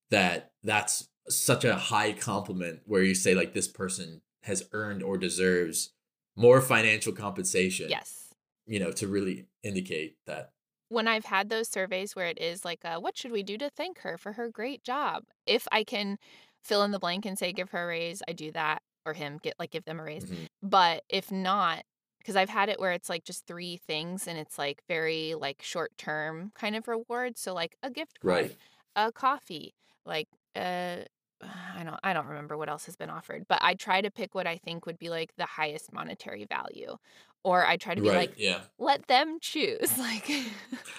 that 0.10 0.52
that's 0.64 1.10
such 1.28 1.66
a 1.66 1.76
high 1.76 2.14
compliment 2.14 2.80
where 2.86 3.04
you 3.04 3.14
say 3.14 3.36
like 3.36 3.54
this 3.54 3.68
person 3.68 4.22
has 4.44 4.68
earned 4.72 5.04
or 5.04 5.18
deserves 5.18 5.92
more 6.36 6.62
financial 6.62 7.12
compensation 7.12 7.88
Yes. 7.90 8.30
you 8.66 8.80
know 8.80 8.92
to 8.94 9.08
really 9.08 9.48
indicate 9.64 10.16
that 10.26 10.54
when 10.90 11.08
I've 11.08 11.26
had 11.26 11.50
those 11.50 11.70
surveys 11.70 12.16
where 12.16 12.28
it 12.28 12.40
is 12.40 12.66
like, 12.66 12.84
uh, 12.86 13.00
what 13.00 13.18
should 13.18 13.32
we 13.32 13.44
do 13.44 13.58
to 13.60 13.70
thank 13.70 14.00
her 14.00 14.18
for 14.18 14.34
her 14.34 14.50
great 14.50 14.84
job? 14.84 15.24
If 15.46 15.68
I 15.72 15.84
can 15.84 16.18
fill 16.64 16.84
in 16.84 16.92
the 16.92 17.00
blank 17.00 17.26
and 17.26 17.38
say 17.38 17.54
give 17.54 17.70
her 17.72 17.84
a 17.86 17.88
raise, 17.88 18.22
I 18.28 18.34
do 18.34 18.52
that, 18.52 18.82
or 19.06 19.14
him 19.14 19.40
get 19.42 19.54
like 19.60 19.72
give 19.72 19.86
them 19.86 20.00
a 20.00 20.04
raise. 20.04 20.26
Mhm. 20.26 20.48
But 20.62 21.04
if 21.10 21.32
not, 21.32 21.84
because 22.20 22.36
I've 22.36 22.50
had 22.50 22.70
it 22.70 22.80
where 22.80 22.92
it's 22.92 23.10
like 23.10 23.24
just 23.24 23.46
three 23.48 23.78
things 23.78 24.28
and 24.28 24.38
it's 24.38 24.58
like 24.58 24.84
very 24.88 25.36
like 25.36 25.62
short 25.62 25.92
term 25.98 26.52
kind 26.56 26.76
of 26.76 26.88
reward. 26.88 27.38
So 27.38 27.54
like 27.54 27.76
a 27.84 27.90
gift 27.92 28.20
card, 28.20 28.50
right 28.50 28.58
a 28.96 29.12
coffee, 29.12 29.74
like 30.06 30.28
uh 30.56 31.04
I 31.42 31.84
don't 31.86 32.00
I 32.04 32.14
don't 32.14 32.28
remember 32.28 32.58
what 32.58 32.70
else 32.70 32.86
has 32.88 32.96
been 32.98 33.10
offered, 33.10 33.46
but 33.48 33.60
I 33.62 33.74
try 33.76 34.02
to 34.02 34.12
pick 34.12 34.36
what 34.36 34.48
I 34.48 34.58
think 34.58 34.86
would 34.86 34.98
be 35.00 35.10
like 35.10 35.34
the 35.38 35.46
highest 35.46 35.94
monetary 35.94 36.46
value. 36.46 36.98
Or 37.44 37.66
I 37.66 37.78
try 37.78 37.96
to 37.96 38.02
be 38.02 38.10
right 38.10 38.18
like, 38.30 38.34
yeah 38.38 38.60
let 38.78 39.08
them 39.08 39.38
choose. 39.42 39.92
Like 39.98 40.30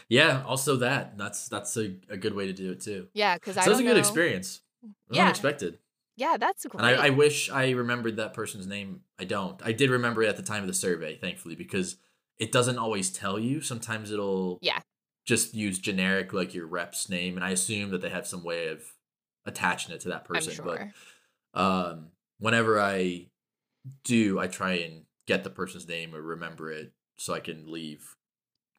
yeah 0.09 0.43
also 0.47 0.77
that 0.77 1.17
that's 1.19 1.49
that's 1.49 1.77
a, 1.77 1.95
a 2.09 2.17
good 2.17 2.35
way 2.35 2.47
to 2.47 2.53
do 2.53 2.73
it 2.73 2.81
too 2.81 3.09
Yeah, 3.15 3.35
because 3.35 3.57
I 3.57 3.63
so 3.65 3.71
that's 3.71 3.79
don't 3.81 3.87
a 3.87 3.91
good 3.91 3.95
know- 3.95 4.01
experience 4.01 4.61
Yeah. 5.11 5.25
unexpected 5.25 5.79
Yeah, 6.17 6.37
that's 6.39 6.65
great. 6.67 6.83
And 6.85 7.01
I, 7.01 7.07
I 7.07 7.11
wish 7.11 7.51
I 7.51 7.71
remembered 7.71 8.17
that 8.17 8.35
person's 8.35 8.67
name. 8.67 9.01
I 9.19 9.25
don't. 9.25 9.61
I 9.65 9.73
did 9.73 9.91
remember 9.91 10.23
it 10.23 10.29
at 10.29 10.37
the 10.37 10.43
time 10.43 10.63
of 10.63 10.67
the 10.67 10.75
survey, 10.75 11.17
thankfully, 11.17 11.55
because 11.55 11.97
it 12.39 12.53
doesn't 12.53 12.79
always 12.79 13.11
tell 13.11 13.39
you. 13.39 13.61
Sometimes 13.63 14.11
it'll 14.11 14.59
Yeah. 14.61 14.81
just 15.27 15.55
use 15.55 15.79
generic 15.79 16.33
like 16.35 16.53
your 16.55 16.67
rep's 16.67 17.09
name, 17.09 17.37
and 17.37 17.45
I 17.45 17.51
assume 17.51 17.91
that 17.91 18.01
they 18.03 18.11
have 18.11 18.27
some 18.27 18.43
way 18.45 18.69
of 18.69 18.83
attaching 19.47 19.95
it 19.95 20.01
to 20.03 20.09
that 20.09 20.27
I'm 20.29 20.35
person. 20.35 20.53
sure. 20.53 20.65
But 21.55 21.61
um, 21.61 22.09
whenever 22.39 22.79
I 22.81 23.29
do, 24.05 24.39
I 24.39 24.47
try 24.47 24.73
and 24.75 25.05
get 25.31 25.45
the 25.45 25.51
person's 25.51 25.87
name 25.87 26.13
or 26.13 26.21
remember 26.21 26.73
it 26.73 26.93
so 27.17 27.33
I 27.33 27.39
can 27.39 27.71
leave 27.71 28.17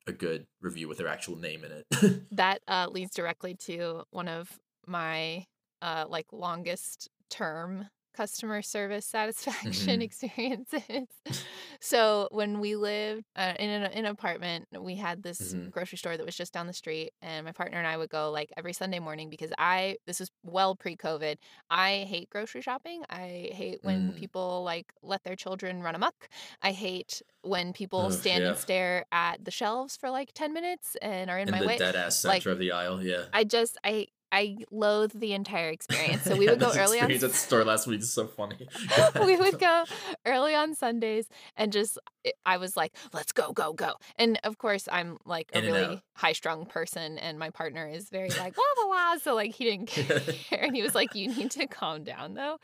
a 0.05 0.11
good 0.11 0.47
review 0.59 0.89
with 0.89 0.97
their 0.97 1.07
actual 1.07 1.37
name 1.37 1.63
in 1.63 1.71
it. 1.71 2.21
That 2.31 2.61
uh, 2.67 2.87
leads 2.91 3.15
directly 3.15 3.55
to 3.67 4.03
one 4.09 4.27
of 4.27 4.59
my 4.85 5.45
uh, 5.81 6.05
like 6.09 6.25
longest 6.33 7.07
term 7.29 7.87
customer 8.13 8.61
service 8.61 9.05
satisfaction 9.05 9.99
Mhm. 9.99 10.03
experiences. 10.03 11.07
so 11.79 12.27
when 12.31 12.59
we 12.59 12.75
lived 12.75 13.23
uh, 13.35 13.53
in 13.59 13.69
an, 13.69 13.91
in 13.91 14.05
an 14.05 14.11
apartment, 14.11 14.67
we 14.79 14.95
had 14.95 15.23
this 15.23 15.53
Mhm. 15.53 15.71
grocery 15.71 15.97
store 15.97 16.17
that 16.17 16.25
was 16.25 16.35
just 16.35 16.53
down 16.53 16.67
the 16.67 16.73
street, 16.73 17.13
and 17.21 17.45
my 17.45 17.51
partner 17.51 17.77
and 17.77 17.87
I 17.87 17.97
would 17.97 18.09
go 18.09 18.31
like 18.31 18.51
every 18.57 18.73
Sunday 18.73 18.99
morning 18.99 19.29
because 19.29 19.51
I 19.57 19.97
this 20.05 20.19
was 20.19 20.29
well 20.43 20.75
pre 20.75 20.95
COVID. 20.95 21.37
I 21.69 22.05
hate 22.09 22.29
grocery 22.29 22.61
shopping. 22.61 23.03
I 23.09 23.49
hate 23.53 23.79
when 23.83 24.11
Mm. 24.13 24.15
people 24.17 24.63
like 24.63 24.93
let 25.01 25.23
their 25.23 25.35
children 25.35 25.81
run 25.81 25.95
amok. 25.95 26.29
I 26.61 26.71
hate 26.71 27.21
when 27.43 27.73
people 27.73 28.01
Ugh, 28.07 28.13
stand 28.13 28.43
yeah. 28.43 28.49
and 28.49 28.57
stare 28.57 29.05
at 29.11 29.43
the 29.45 29.51
shelves 29.51 29.97
for 29.97 30.09
like 30.09 30.31
ten 30.33 30.53
minutes 30.53 30.95
and 31.01 31.29
are 31.29 31.39
in 31.39 31.47
in 31.47 31.51
my 31.51 31.59
the 31.61 31.67
way. 31.67 31.77
dead 31.77 31.95
ass 31.95 32.23
like- 32.23 32.43
center 32.43 32.53
of 32.53 32.59
the 32.59 32.71
aisle, 32.71 33.03
yeah. 33.03 33.25
I 33.33 33.43
just 33.43 33.77
I 33.83 34.07
I 34.31 34.57
loathe 34.71 35.11
the 35.13 35.33
entire 35.33 35.69
experience. 35.69 36.23
So 36.23 36.35
we 36.35 36.47
would 36.47 36.59
go 36.61 36.71
early 36.75 36.99
on. 36.99 37.11
at 37.11 37.19
the 37.19 37.29
store 37.29 37.63
last 37.63 37.87
week 37.87 38.01
is 38.01 38.11
so 38.11 38.27
funny. 38.27 38.67
we 39.25 39.35
would 39.35 39.59
go 39.59 39.83
early 40.25 40.55
on 40.55 40.73
Sundays 40.75 41.27
and 41.57 41.71
just 41.71 41.97
I 42.45 42.57
was 42.57 42.77
like, 42.77 42.95
let's 43.13 43.31
go, 43.31 43.51
go, 43.51 43.73
go. 43.73 43.93
And 44.17 44.39
of 44.43 44.57
course, 44.57 44.87
I'm 44.91 45.17
like 45.25 45.51
a 45.53 45.61
really 45.61 46.01
high 46.15 46.33
strung 46.33 46.65
person, 46.65 47.17
and 47.17 47.39
my 47.39 47.49
partner 47.49 47.87
is 47.87 48.09
very 48.09 48.29
like 48.29 48.55
blah 48.55 48.63
blah 48.75 48.85
blah. 48.85 49.17
So 49.17 49.35
like 49.35 49.53
he 49.53 49.65
didn't 49.65 49.87
care, 49.87 50.63
and 50.63 50.75
he 50.75 50.81
was 50.81 50.95
like, 50.95 51.15
you 51.15 51.27
need 51.27 51.51
to 51.51 51.67
calm 51.67 52.03
down 52.03 52.35
though. 52.35 52.57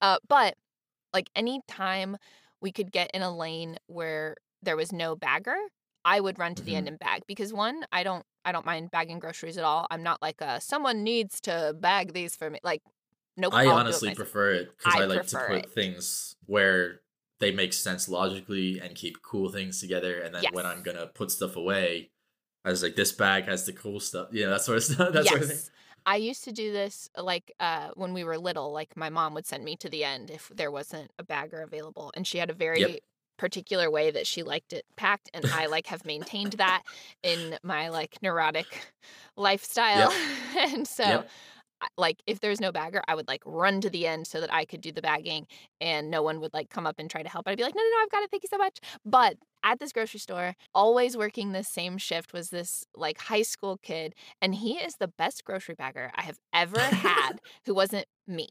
Uh, 0.00 0.18
but 0.28 0.56
like 1.12 1.28
any 1.36 1.60
time 1.68 2.16
we 2.60 2.72
could 2.72 2.90
get 2.90 3.10
in 3.12 3.22
a 3.22 3.34
lane 3.34 3.76
where 3.86 4.36
there 4.62 4.76
was 4.76 4.92
no 4.92 5.14
bagger, 5.16 5.56
I 6.04 6.20
would 6.20 6.38
run 6.38 6.54
to 6.56 6.62
the 6.62 6.72
Mm-hmm. 6.72 6.78
end 6.78 6.88
and 6.88 6.98
bag 6.98 7.22
because 7.26 7.52
one, 7.52 7.84
I 7.92 8.02
don't 8.02 8.24
I 8.44 8.52
don't 8.52 8.66
mind 8.66 8.90
bagging 8.90 9.18
groceries 9.20 9.58
at 9.58 9.64
all. 9.64 9.86
I'm 9.90 10.02
not 10.02 10.20
like 10.20 10.40
a 10.40 10.60
someone 10.60 11.02
needs 11.02 11.40
to 11.42 11.74
bag 11.78 12.12
these 12.12 12.34
for 12.36 12.50
me. 12.50 12.58
Like 12.62 12.82
nope. 13.36 13.54
I 13.54 13.60
I'll 13.60 13.64
do 13.64 13.70
it 13.70 13.74
honestly 13.74 14.14
prefer 14.14 14.50
it 14.52 14.76
because 14.76 14.94
I, 14.94 15.02
I 15.02 15.06
like 15.06 15.26
to 15.28 15.38
put 15.38 15.56
it. 15.64 15.70
things 15.70 16.36
where 16.46 17.00
they 17.40 17.50
make 17.52 17.72
sense 17.72 18.08
logically 18.08 18.80
and 18.80 18.94
keep 18.94 19.22
cool 19.22 19.48
things 19.50 19.80
together. 19.80 20.20
And 20.20 20.34
then 20.34 20.44
when 20.52 20.66
I'm 20.66 20.82
gonna 20.82 21.06
put 21.06 21.30
stuff 21.30 21.56
away, 21.56 22.10
I 22.64 22.70
was 22.70 22.82
like, 22.82 22.94
this 22.94 23.12
bag 23.12 23.44
has 23.44 23.66
the 23.66 23.72
cool 23.72 23.98
stuff. 24.00 24.28
Yeah, 24.32 24.48
that 24.48 24.62
sort 24.62 24.78
of 24.78 24.84
stuff. 24.92 25.12
That 25.12 25.26
sort 25.26 25.42
of 25.42 25.48
thing. 25.48 25.58
I 26.04 26.16
used 26.16 26.42
to 26.44 26.52
do 26.52 26.72
this 26.72 27.08
like 27.16 27.52
uh, 27.60 27.90
when 27.94 28.12
we 28.12 28.24
were 28.24 28.36
little. 28.38 28.72
Like 28.72 28.96
my 28.96 29.08
mom 29.10 29.34
would 29.34 29.46
send 29.46 29.64
me 29.64 29.76
to 29.76 29.88
the 29.88 30.02
end 30.04 30.30
if 30.30 30.50
there 30.54 30.70
wasn't 30.70 31.12
a 31.18 31.22
bagger 31.22 31.62
available, 31.62 32.10
and 32.16 32.26
she 32.26 32.38
had 32.38 32.50
a 32.50 32.54
very 32.54 33.00
particular 33.42 33.90
way 33.90 34.08
that 34.08 34.24
she 34.24 34.44
liked 34.44 34.72
it 34.72 34.84
packed, 34.94 35.28
and 35.34 35.44
I 35.46 35.66
like 35.66 35.88
have 35.88 36.04
maintained 36.04 36.52
that 36.52 36.84
in 37.24 37.58
my 37.64 37.88
like 37.88 38.16
neurotic 38.22 38.86
lifestyle. 39.36 40.12
and 40.56 40.86
so, 40.86 41.02
Yep. 41.02 41.28
Like 41.98 42.22
if 42.28 42.38
there's 42.38 42.60
no 42.60 42.70
bagger, 42.70 43.02
I 43.08 43.16
would 43.16 43.26
like 43.26 43.42
run 43.44 43.80
to 43.80 43.90
the 43.90 44.06
end 44.06 44.28
so 44.28 44.40
that 44.40 44.54
I 44.54 44.64
could 44.64 44.80
do 44.80 44.92
the 44.92 45.02
bagging, 45.02 45.48
and 45.80 46.12
no 46.12 46.22
one 46.22 46.38
would 46.38 46.54
like 46.54 46.70
come 46.70 46.86
up 46.86 47.00
and 47.00 47.10
try 47.10 47.24
to 47.24 47.28
help. 47.28 47.48
I'd 47.48 47.56
be 47.56 47.64
like, 47.64 47.74
no, 47.74 47.82
no, 47.82 47.90
no, 47.90 48.02
I've 48.04 48.10
got 48.10 48.22
it. 48.22 48.30
Thank 48.30 48.44
you 48.44 48.48
so 48.48 48.56
much. 48.56 48.78
But 49.04 49.36
at 49.64 49.80
this 49.80 49.92
grocery 49.92 50.20
store, 50.20 50.54
always 50.72 51.16
working 51.16 51.50
this 51.50 51.66
same 51.66 51.98
shift 51.98 52.32
was 52.32 52.50
this 52.50 52.84
like 52.94 53.18
high 53.18 53.42
school 53.42 53.78
kid, 53.82 54.14
and 54.40 54.54
he 54.54 54.74
is 54.74 54.94
the 55.00 55.08
best 55.08 55.44
grocery 55.44 55.74
bagger 55.74 56.12
I 56.14 56.22
have 56.22 56.38
ever 56.54 56.78
had 56.78 57.40
who 57.66 57.74
wasn't 57.74 58.06
me. 58.28 58.46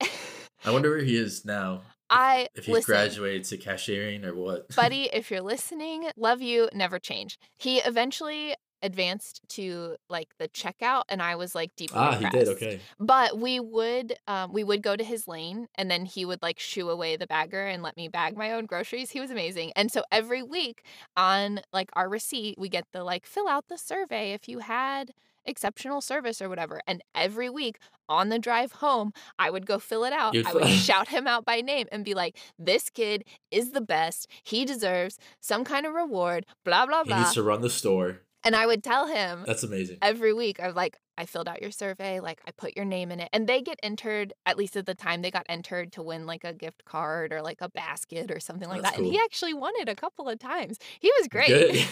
I 0.00 0.70
wonder 0.70 0.90
where 0.90 1.02
he 1.02 1.16
is 1.16 1.44
now. 1.44 1.80
I 2.10 2.48
If 2.54 2.66
he's 2.66 2.74
listen, 2.74 2.92
graduated 2.92 3.44
to 3.44 3.58
cashiering 3.58 4.24
or 4.24 4.34
what. 4.34 4.68
buddy, 4.76 5.08
if 5.12 5.30
you're 5.30 5.40
listening, 5.40 6.10
love 6.16 6.42
you, 6.42 6.68
never 6.74 6.98
change. 6.98 7.38
He 7.56 7.78
eventually 7.78 8.54
advanced 8.82 9.42
to 9.48 9.96
like 10.08 10.28
the 10.38 10.48
checkout 10.48 11.02
and 11.08 11.20
I 11.22 11.36
was 11.36 11.54
like 11.54 11.70
deeply 11.76 11.98
ah, 11.98 12.16
he 12.16 12.28
did. 12.30 12.48
Okay. 12.48 12.80
But 12.98 13.38
we 13.38 13.60
would 13.60 14.14
um 14.26 14.52
we 14.52 14.64
would 14.64 14.82
go 14.82 14.96
to 14.96 15.04
his 15.04 15.28
lane 15.28 15.68
and 15.74 15.90
then 15.90 16.04
he 16.04 16.24
would 16.24 16.42
like 16.42 16.58
shoo 16.58 16.88
away 16.88 17.16
the 17.16 17.26
bagger 17.26 17.66
and 17.66 17.82
let 17.82 17.96
me 17.96 18.08
bag 18.08 18.36
my 18.36 18.52
own 18.52 18.66
groceries. 18.66 19.10
He 19.10 19.20
was 19.20 19.30
amazing. 19.30 19.72
And 19.76 19.92
so 19.92 20.02
every 20.10 20.42
week 20.42 20.82
on 21.16 21.60
like 21.72 21.90
our 21.92 22.08
receipt, 22.08 22.56
we 22.58 22.68
get 22.68 22.86
the 22.92 23.04
like 23.04 23.26
fill 23.26 23.48
out 23.48 23.68
the 23.68 23.78
survey 23.78 24.32
if 24.32 24.48
you 24.48 24.60
had 24.60 25.12
exceptional 25.50 26.00
service 26.00 26.40
or 26.40 26.48
whatever. 26.48 26.80
And 26.86 27.02
every 27.14 27.50
week 27.50 27.78
on 28.08 28.30
the 28.30 28.38
drive 28.38 28.72
home, 28.72 29.12
I 29.38 29.50
would 29.50 29.66
go 29.66 29.78
fill 29.78 30.04
it 30.04 30.12
out. 30.14 30.32
You'd 30.34 30.46
I 30.46 30.54
would 30.54 30.66
shout 30.68 31.08
him 31.08 31.26
out 31.26 31.44
by 31.44 31.60
name 31.60 31.86
and 31.92 32.04
be 32.04 32.14
like, 32.14 32.36
"This 32.58 32.88
kid 32.88 33.24
is 33.50 33.72
the 33.72 33.80
best. 33.82 34.26
He 34.44 34.64
deserves 34.64 35.18
some 35.40 35.64
kind 35.64 35.84
of 35.86 35.92
reward." 35.92 36.46
Blah 36.64 36.86
blah 36.86 37.04
blah. 37.04 37.16
He 37.16 37.22
needs 37.22 37.34
to 37.34 37.42
run 37.42 37.60
the 37.60 37.70
store. 37.70 38.20
and 38.42 38.56
I 38.56 38.64
would 38.66 38.82
tell 38.82 39.06
him 39.06 39.44
That's 39.46 39.62
amazing. 39.62 39.98
every 40.00 40.32
week 40.32 40.60
I 40.60 40.66
was 40.66 40.74
like, 40.76 40.96
I 41.20 41.26
filled 41.26 41.48
out 41.48 41.60
your 41.60 41.70
survey, 41.70 42.18
like 42.18 42.40
I 42.48 42.50
put 42.50 42.74
your 42.76 42.86
name 42.86 43.12
in 43.12 43.20
it. 43.20 43.28
And 43.34 43.46
they 43.46 43.60
get 43.60 43.78
entered, 43.82 44.32
at 44.46 44.56
least 44.56 44.74
at 44.74 44.86
the 44.86 44.94
time, 44.94 45.20
they 45.20 45.30
got 45.30 45.44
entered 45.50 45.92
to 45.92 46.02
win 46.02 46.24
like 46.24 46.44
a 46.44 46.54
gift 46.54 46.86
card 46.86 47.30
or 47.30 47.42
like 47.42 47.58
a 47.60 47.68
basket 47.68 48.30
or 48.30 48.40
something 48.40 48.68
like 48.70 48.80
That's 48.82 48.96
that. 48.96 49.02
And 49.04 49.12
he 49.12 49.20
actually 49.22 49.52
won 49.52 49.74
it 49.76 49.88
a 49.88 49.94
couple 49.94 50.28
of 50.30 50.38
times. 50.38 50.78
He 50.98 51.12
was 51.18 51.28
great. 51.28 51.86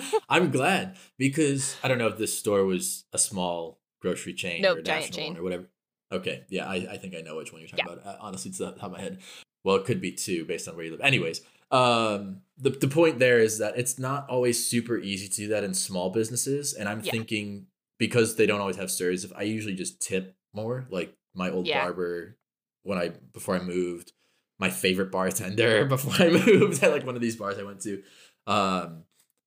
I'm 0.30 0.50
glad 0.50 0.96
because 1.18 1.76
I 1.82 1.88
don't 1.88 1.98
know 1.98 2.06
if 2.06 2.16
this 2.16 2.36
store 2.38 2.64
was 2.64 3.04
a 3.12 3.18
small 3.18 3.80
grocery 4.00 4.32
chain 4.32 4.62
Nope, 4.62 4.78
or 4.78 4.80
a 4.80 4.82
giant 4.82 5.02
national 5.02 5.18
chain. 5.18 5.32
one 5.34 5.40
or 5.40 5.42
whatever. 5.42 5.68
Okay, 6.10 6.44
yeah, 6.48 6.66
I, 6.66 6.76
I 6.92 6.96
think 6.96 7.14
I 7.14 7.20
know 7.20 7.36
which 7.36 7.52
one 7.52 7.60
you're 7.60 7.68
talking 7.68 7.84
Yeah. 7.86 7.92
about. 8.00 8.06
Uh, 8.06 8.16
honestly, 8.20 8.48
it's 8.48 8.58
the 8.58 8.70
top 8.72 8.84
of 8.84 8.92
my 8.92 9.00
head. 9.00 9.18
Well, 9.62 9.76
it 9.76 9.84
could 9.84 10.00
be 10.00 10.12
two 10.12 10.46
based 10.46 10.66
on 10.66 10.74
where 10.74 10.86
you 10.86 10.92
live. 10.92 11.02
Anyways, 11.02 11.42
um, 11.70 12.40
the 12.56 12.70
the 12.70 12.88
point 12.88 13.18
there 13.18 13.40
is 13.40 13.58
that 13.58 13.76
it's 13.76 13.98
not 13.98 14.26
always 14.30 14.64
super 14.66 14.96
easy 14.96 15.28
to 15.28 15.36
do 15.36 15.48
that 15.48 15.64
in 15.64 15.74
small 15.74 16.08
businesses, 16.08 16.72
and 16.72 16.88
I'm 16.88 17.02
Yeah. 17.02 17.10
thinking 17.12 17.66
because 17.98 18.36
they 18.36 18.46
don't 18.46 18.60
always 18.60 18.76
have 18.76 18.90
stores, 18.90 19.24
if 19.24 19.32
I 19.36 19.42
usually 19.42 19.74
just 19.74 20.00
tip 20.00 20.36
more, 20.52 20.86
like 20.90 21.14
my 21.34 21.50
old 21.50 21.66
Yeah. 21.66 21.82
barber 21.84 22.36
when 22.82 22.98
I 22.98 23.08
before 23.32 23.56
I 23.56 23.60
moved, 23.60 24.12
my 24.58 24.70
favorite 24.70 25.10
bartender 25.12 25.84
before 25.96 26.14
I 26.26 26.30
moved 26.30 26.82
at 26.82 26.90
like 26.96 27.04
one 27.06 27.16
of 27.16 27.20
these 27.22 27.36
bars 27.36 27.58
I 27.58 27.62
went 27.64 27.80
to. 27.82 28.02
Um, 28.46 29.04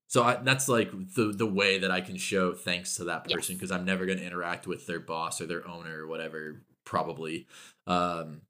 so 0.08 0.22
I, 0.22 0.36
that's 0.36 0.68
like 0.68 0.90
the 1.14 1.32
the 1.36 1.46
way 1.46 1.78
that 1.78 1.90
I 1.90 2.00
can 2.02 2.16
show 2.16 2.52
thanks 2.52 2.96
to 2.96 3.04
that 3.04 3.24
person 3.24 3.54
Yes. 3.54 3.58
because 3.58 3.72
I'm 3.72 3.84
never 3.84 4.04
going 4.06 4.18
to 4.18 4.24
interact 4.26 4.66
with 4.66 4.86
their 4.86 5.00
boss 5.00 5.40
or 5.40 5.46
their 5.46 5.66
owner 5.66 6.04
or 6.04 6.06
whatever 6.06 6.62
probably. 6.84 7.46
Um, 7.86 8.42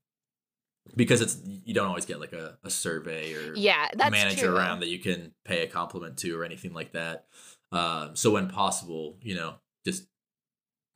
because 0.96 1.20
it's 1.20 1.38
you 1.44 1.72
don't 1.74 1.86
always 1.86 2.06
get 2.06 2.18
like 2.20 2.32
a, 2.32 2.58
a 2.64 2.70
survey 2.70 3.32
or 3.34 3.54
Yeah, 3.56 3.88
manager 3.96 4.46
true. 4.46 4.56
around 4.56 4.80
that 4.80 4.88
you 4.88 4.98
can 4.98 5.32
pay 5.44 5.62
a 5.62 5.68
compliment 5.68 6.16
to 6.18 6.38
or 6.38 6.44
anything 6.44 6.74
like 6.74 6.92
that. 6.92 7.26
Um, 7.70 8.16
so 8.16 8.32
when 8.32 8.48
possible, 8.48 9.16
you 9.22 9.36
know, 9.36 9.54
just 9.84 10.06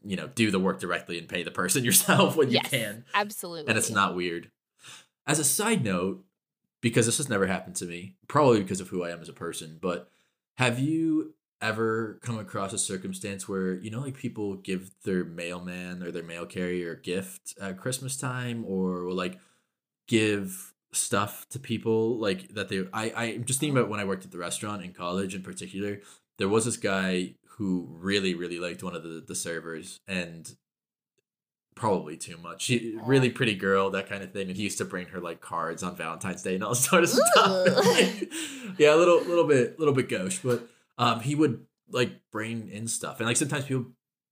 you 0.05 0.17
know, 0.17 0.29
do 0.29 0.51
the 0.51 0.61
work 0.61 0.79
directly 0.79 1.19
and 1.19 1.29
pay 1.29 1.43
the 1.43 1.51
person 1.51 1.85
yourself 1.85 2.37
when 2.37 2.51
you 2.51 2.61
can 2.61 3.05
Absolutely. 3.15 3.69
and 3.69 3.79
it's 3.79 3.91
not 3.91 4.15
weird. 4.15 4.51
As 5.27 5.39
a 5.39 5.45
side 5.45 5.85
note, 5.85 6.25
because 6.81 7.07
this 7.07 7.17
has 7.17 7.29
never 7.29 7.47
happened 7.47 7.75
to 7.77 7.85
me, 7.85 8.15
probably 8.29 8.61
because 8.61 8.81
of 8.81 8.89
who 8.89 9.03
I 9.03 9.11
am 9.11 9.21
as 9.21 9.29
a 9.29 9.33
person, 9.33 9.79
but 9.81 10.09
have 10.57 10.79
you 10.79 11.35
ever 11.61 12.21
come 12.23 12.39
across 12.39 12.73
a 12.73 12.79
circumstance 12.79 13.49
where 13.49 13.75
you 13.75 13.91
know 13.91 14.01
like 14.01 14.17
people 14.17 14.57
give 14.57 14.91
their 15.05 15.25
mailman 15.25 16.03
or 16.03 16.11
their 16.11 16.23
mail 16.23 16.45
carrier 16.45 16.93
a 16.93 17.01
gift 17.01 17.55
at 17.61 17.79
Christmas 17.79 18.17
time 18.17 18.65
or 18.67 19.05
will 19.05 19.15
like 19.15 19.39
give 20.07 20.75
stuff 20.93 21.49
to 21.49 21.59
people 21.59 22.19
like 22.19 22.49
that 22.55 22.69
they 22.69 22.87
I 22.93 23.13
I'm 23.17 23.45
just 23.45 23.59
thinking 23.59 23.77
about 23.77 23.89
when 23.89 24.01
I 24.01 24.05
worked 24.05 24.25
at 24.25 24.31
the 24.31 24.39
restaurant 24.39 24.85
in 24.85 24.93
college 24.93 25.35
in 25.35 25.43
particular 25.43 26.01
there 26.39 26.49
was 26.49 26.67
this 26.67 26.77
guy 26.77 27.35
who 27.57 27.87
really 27.91 28.35
really 28.35 28.59
liked 28.59 28.83
one 28.83 28.95
of 28.97 29.03
the 29.03 29.23
the 29.27 29.35
servers 29.35 29.99
and 30.07 30.57
probably 31.75 32.17
too 32.17 32.39
much. 32.39 32.63
She, 32.63 32.97
really 33.05 33.29
pretty 33.29 33.55
girl 33.55 33.91
that 33.91 34.09
kind 34.09 34.23
of 34.23 34.33
thing 34.33 34.49
and 34.49 34.57
he 34.57 34.63
used 34.63 34.79
to 34.79 34.85
bring 34.87 35.09
her 35.09 35.21
like 35.21 35.43
cards 35.43 35.83
on 35.83 35.95
valentine's 35.95 36.43
day 36.43 36.55
and 36.55 36.65
all 36.65 36.75
sort 36.89 37.03
of 37.05 37.11
stuff. 37.11 37.69
Yeah 38.79 38.95
a 38.95 38.97
little 38.97 39.23
little 39.25 39.47
bit 39.47 39.79
little 39.79 39.95
bit 39.95 40.09
gauche 40.09 40.39
but 40.43 40.67
um 40.99 41.21
he 41.21 41.35
would 41.35 41.65
like 41.91 42.21
bring 42.33 42.69
in 42.71 42.89
stuff 42.89 43.21
and 43.21 43.27
like 43.27 43.37
sometimes 43.37 43.65
people 43.65 43.87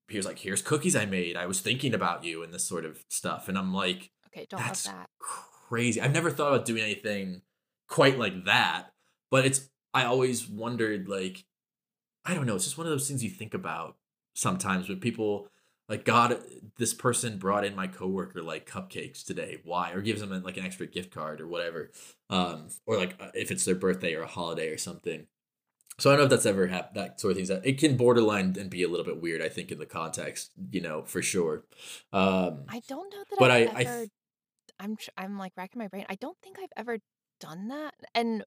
he 0.09 0.17
was 0.19 0.27
like 0.27 0.39
here's 0.39 0.61
cookies 0.63 0.97
i 0.97 1.05
made. 1.07 1.37
I 1.37 1.47
was 1.47 1.61
thinking 1.61 1.95
about 1.95 2.25
you 2.25 2.43
and 2.43 2.53
this 2.53 2.65
sort 2.65 2.85
of 2.85 3.03
stuff 3.09 3.49
and 3.49 3.57
i'm 3.59 3.73
like 3.73 4.11
Okay, 4.35 4.47
don't 4.51 4.59
that's 4.61 4.87
love 4.87 4.97
that. 4.97 5.09
crazy. 5.21 6.01
I've 6.01 6.13
never 6.13 6.31
thought 6.31 6.53
about 6.53 6.67
doing 6.67 6.83
anything 6.83 7.43
quite 7.89 8.19
like 8.19 8.47
that, 8.47 8.87
but 9.31 9.47
it's 9.47 9.69
I 9.93 10.05
always 10.07 10.49
wondered 10.49 11.09
like 11.09 11.45
I 12.25 12.35
don't 12.35 12.47
know, 12.47 12.55
it's 12.55 12.65
just 12.65 12.79
one 12.79 12.87
of 12.87 12.93
those 12.93 13.07
things 13.09 13.23
you 13.23 13.31
think 13.31 13.55
about 13.55 13.97
sometimes 14.35 14.89
when 14.89 14.99
people 15.01 15.49
like 15.89 16.05
God 16.05 16.39
this 16.79 16.95
person 16.95 17.39
brought 17.39 17.65
in 17.65 17.77
my 17.77 17.87
coworker 17.87 18.43
like 18.43 18.69
cupcakes 18.69 19.25
today. 19.25 19.61
Why? 19.65 19.93
Or 19.93 20.01
gives 20.01 20.21
them 20.21 20.43
like 20.43 20.57
an 20.57 20.65
extra 20.65 20.87
gift 20.87 21.11
card 21.13 21.41
or 21.41 21.47
whatever. 21.47 21.91
Um 22.31 22.69
or 22.87 22.97
like 22.97 23.17
uh, 23.21 23.29
if 23.35 23.51
it's 23.51 23.65
their 23.65 23.75
birthday 23.75 24.15
or 24.15 24.23
a 24.23 24.27
holiday 24.27 24.69
or 24.69 24.79
something. 24.79 25.27
So 25.99 26.11
I 26.11 26.15
don't 26.15 26.21
know 26.21 26.25
if 26.25 26.31
that's 26.31 26.47
ever 26.47 26.67
happened. 26.67 26.97
That 26.97 27.21
sort 27.21 27.33
of 27.33 27.37
things. 27.37 27.51
It 27.51 27.79
can 27.79 27.97
borderline 27.97 28.57
and 28.59 28.69
be 28.71 28.83
a 28.83 28.89
little 28.89 29.05
bit 29.05 29.21
weird. 29.21 29.41
I 29.43 29.49
think 29.49 29.71
in 29.71 29.79
the 29.79 29.87
context, 29.87 30.51
you 30.73 30.81
know, 30.81 31.03
for 31.05 31.23
sure. 31.23 31.65
Um, 32.13 32.65
I 32.69 32.81
don't 32.89 33.13
know 33.13 33.23
that 33.31 33.39
but 33.39 33.51
I've 33.53 33.69
I- 33.69 33.73
I 33.73 33.81
ever. 33.83 33.99
th- 33.99 34.11
I'm 34.81 34.97
I'm 35.17 35.39
like 35.39 35.53
racking 35.57 35.79
my 35.79 35.87
brain. 35.89 36.05
I 36.09 36.17
don't 36.17 36.37
think 36.43 36.59
I've 36.59 36.73
ever 36.77 36.99
done 37.41 37.69
that, 37.69 37.95
and 38.15 38.43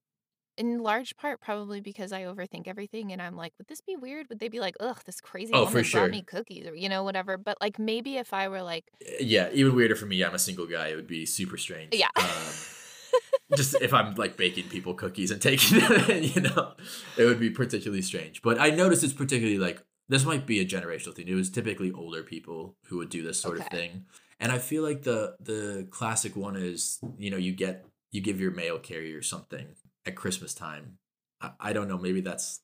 in 0.58 0.78
large 0.78 1.16
part 1.16 1.40
probably 1.40 1.80
because 1.80 2.12
I 2.12 2.22
overthink 2.24 2.66
everything, 2.68 3.12
and 3.12 3.22
I'm 3.22 3.36
like, 3.36 3.52
would 3.58 3.68
this 3.68 3.80
be 3.80 3.96
weird? 3.96 4.28
Would 4.28 4.40
they 4.40 4.48
be 4.48 4.60
like, 4.60 4.74
ugh, 4.80 5.00
this 5.06 5.20
crazy 5.20 5.52
Oh, 5.54 5.60
woman 5.60 5.72
for 5.72 5.78
brought 5.78 5.86
sure. 5.86 6.08
me 6.08 6.22
cookies, 6.22 6.66
or 6.66 6.74
you 6.74 6.88
know, 6.88 7.02
whatever. 7.04 7.38
But 7.38 7.56
like 7.60 7.78
maybe 7.78 8.16
if 8.16 8.34
I 8.34 8.48
were 8.48 8.62
like, 8.62 8.84
yeah, 9.20 9.48
even 9.52 9.74
weirder 9.74 9.94
for 9.96 10.06
me. 10.06 10.22
I'm 10.22 10.34
a 10.34 10.38
single 10.38 10.66
guy. 10.66 10.88
It 10.88 10.96
would 10.96 11.06
be 11.06 11.24
super 11.24 11.56
strange. 11.56 11.94
yeah. 11.94 12.08
Um, 12.16 12.26
just 13.56 13.74
if 13.80 13.94
I'm 13.94 14.14
like 14.16 14.36
baking 14.36 14.68
people 14.68 14.94
cookies 14.94 15.30
and 15.30 15.40
taking 15.40 15.78
them, 15.78 16.10
in, 16.10 16.24
you 16.34 16.40
know, 16.42 16.74
it 17.16 17.24
would 17.24 17.40
be 17.40 17.50
particularly 17.50 18.02
strange. 18.02 18.42
But 18.42 18.60
I 18.60 18.70
noticed 18.70 19.02
it's 19.04 19.12
particularly 19.12 19.58
like 19.58 19.82
this 20.08 20.24
might 20.24 20.46
be 20.46 20.60
a 20.60 20.64
generational 20.66 21.14
thing. 21.14 21.28
It 21.28 21.34
was 21.34 21.50
typically 21.50 21.92
older 21.92 22.22
people 22.22 22.76
who 22.86 22.98
would 22.98 23.08
do 23.10 23.22
this 23.22 23.38
sort 23.40 23.58
of 23.58 23.66
thing, 23.68 24.04
and 24.40 24.50
I 24.52 24.58
feel 24.58 24.82
like 24.82 25.02
the 25.02 25.36
the 25.40 25.86
classic 25.90 26.36
one 26.36 26.56
is 26.56 26.98
you 27.16 27.30
know 27.30 27.36
you 27.36 27.52
get 27.52 27.86
you 28.10 28.20
give 28.20 28.40
your 28.40 28.50
mail 28.50 28.78
carrier 28.78 29.22
something 29.22 29.66
at 30.06 30.16
Christmas 30.16 30.54
time. 30.54 30.98
I, 31.40 31.50
I 31.60 31.72
don't 31.72 31.88
know. 31.88 31.98
Maybe 31.98 32.20
that's 32.20 32.60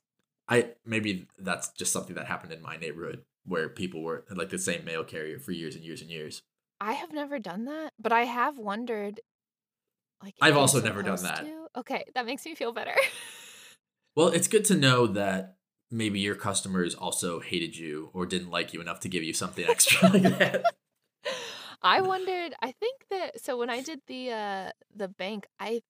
I 0.48 0.70
maybe 0.84 1.26
that's 1.38 1.68
just 1.70 1.92
something 1.92 2.16
that 2.16 2.26
happened 2.26 2.52
in 2.52 2.62
my 2.62 2.76
neighborhood. 2.76 3.24
where 3.46 3.68
people 3.68 4.02
were 4.02 4.24
like 4.30 4.48
the 4.48 4.58
same 4.58 4.84
mail 4.84 5.04
carrier 5.04 5.38
for 5.38 5.52
years 5.52 5.74
and 5.74 5.84
years 5.84 6.00
and 6.00 6.10
years. 6.10 6.42
I 6.80 6.92
have 6.94 7.12
never 7.12 7.38
done 7.38 7.66
that, 7.66 7.92
but 7.98 8.12
I 8.12 8.24
have 8.24 8.58
wondered. 8.58 9.20
Like, 10.22 10.34
I've 10.40 10.56
also 10.56 10.80
never 10.80 11.02
done 11.02 11.22
that. 11.22 11.44
to? 11.44 11.66
Okay, 11.76 12.04
that 12.14 12.24
makes 12.24 12.44
me 12.46 12.54
feel 12.54 12.72
better. 12.72 12.94
Well, 14.16 14.28
it's 14.28 14.46
good 14.46 14.64
to 14.66 14.76
know 14.76 15.08
that 15.08 15.56
maybe 15.90 16.20
your 16.20 16.36
customers 16.36 16.94
also 16.94 17.40
hated 17.40 17.76
you 17.76 18.10
or 18.12 18.26
didn't 18.26 18.50
like 18.50 18.72
you 18.72 18.80
enough 18.80 19.00
to 19.00 19.08
give 19.08 19.24
you 19.24 19.32
something 19.32 19.64
extra 19.68 20.08
like 20.08 20.22
that. 20.22 20.64
I 21.82 22.00
wondered. 22.00 22.54
I 22.62 22.72
think 22.72 23.06
that 23.10 23.40
so 23.40 23.58
when 23.58 23.70
I 23.70 23.82
did 23.82 24.00
the 24.06 24.30
uh 24.30 24.70
the 24.94 25.08
bank, 25.08 25.46
I 25.58 25.82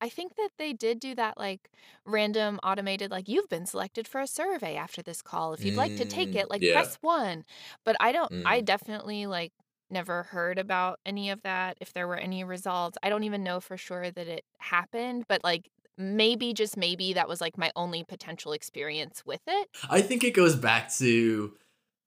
I 0.00 0.08
think 0.08 0.36
that 0.36 0.50
they 0.58 0.72
did 0.72 0.98
do 1.00 1.14
that 1.16 1.36
like 1.38 1.70
random 2.06 2.58
automated 2.62 3.10
like 3.10 3.28
you've 3.28 3.48
been 3.48 3.66
selected 3.66 4.08
for 4.08 4.20
a 4.20 4.26
survey 4.26 4.76
after 4.76 5.02
this 5.02 5.20
call. 5.22 5.52
If 5.52 5.64
you'd 5.64 5.76
like 5.76 5.94
to 5.96 6.06
take 6.06 6.34
Mm, 6.34 6.36
it, 6.36 6.48
like 6.50 6.62
yeah. 6.62 6.66
press 6.66 6.96
1. 7.02 7.44
But 7.84 7.96
I 8.00 8.12
don't 8.12 8.32
I 8.44 8.60
Mm. 8.60 8.62
definitely 8.62 9.26
like 9.26 9.52
never 9.90 10.22
heard 10.24 10.58
about 10.58 11.00
any 11.04 11.30
of 11.30 11.42
that 11.42 11.76
if 11.80 11.92
there 11.92 12.08
were 12.08 12.16
any 12.16 12.44
results. 12.44 12.96
I 13.02 13.08
don't 13.10 13.24
even 13.24 13.42
know 13.44 13.60
for 13.60 13.76
sure 13.76 14.10
that 14.10 14.26
it 14.28 14.44
happened, 14.58 15.24
but 15.28 15.42
like 15.44 15.68
maybe 15.98 16.54
just 16.54 16.76
maybe 16.76 17.12
that 17.14 17.28
was 17.28 17.40
like 17.40 17.58
my 17.58 17.70
only 17.76 18.04
potential 18.04 18.52
experience 18.52 19.22
with 19.26 19.42
it. 19.46 19.68
I 19.88 20.02
think 20.02 20.24
it 20.24 20.34
goes 20.34 20.56
back 20.56 20.92
to 20.94 21.56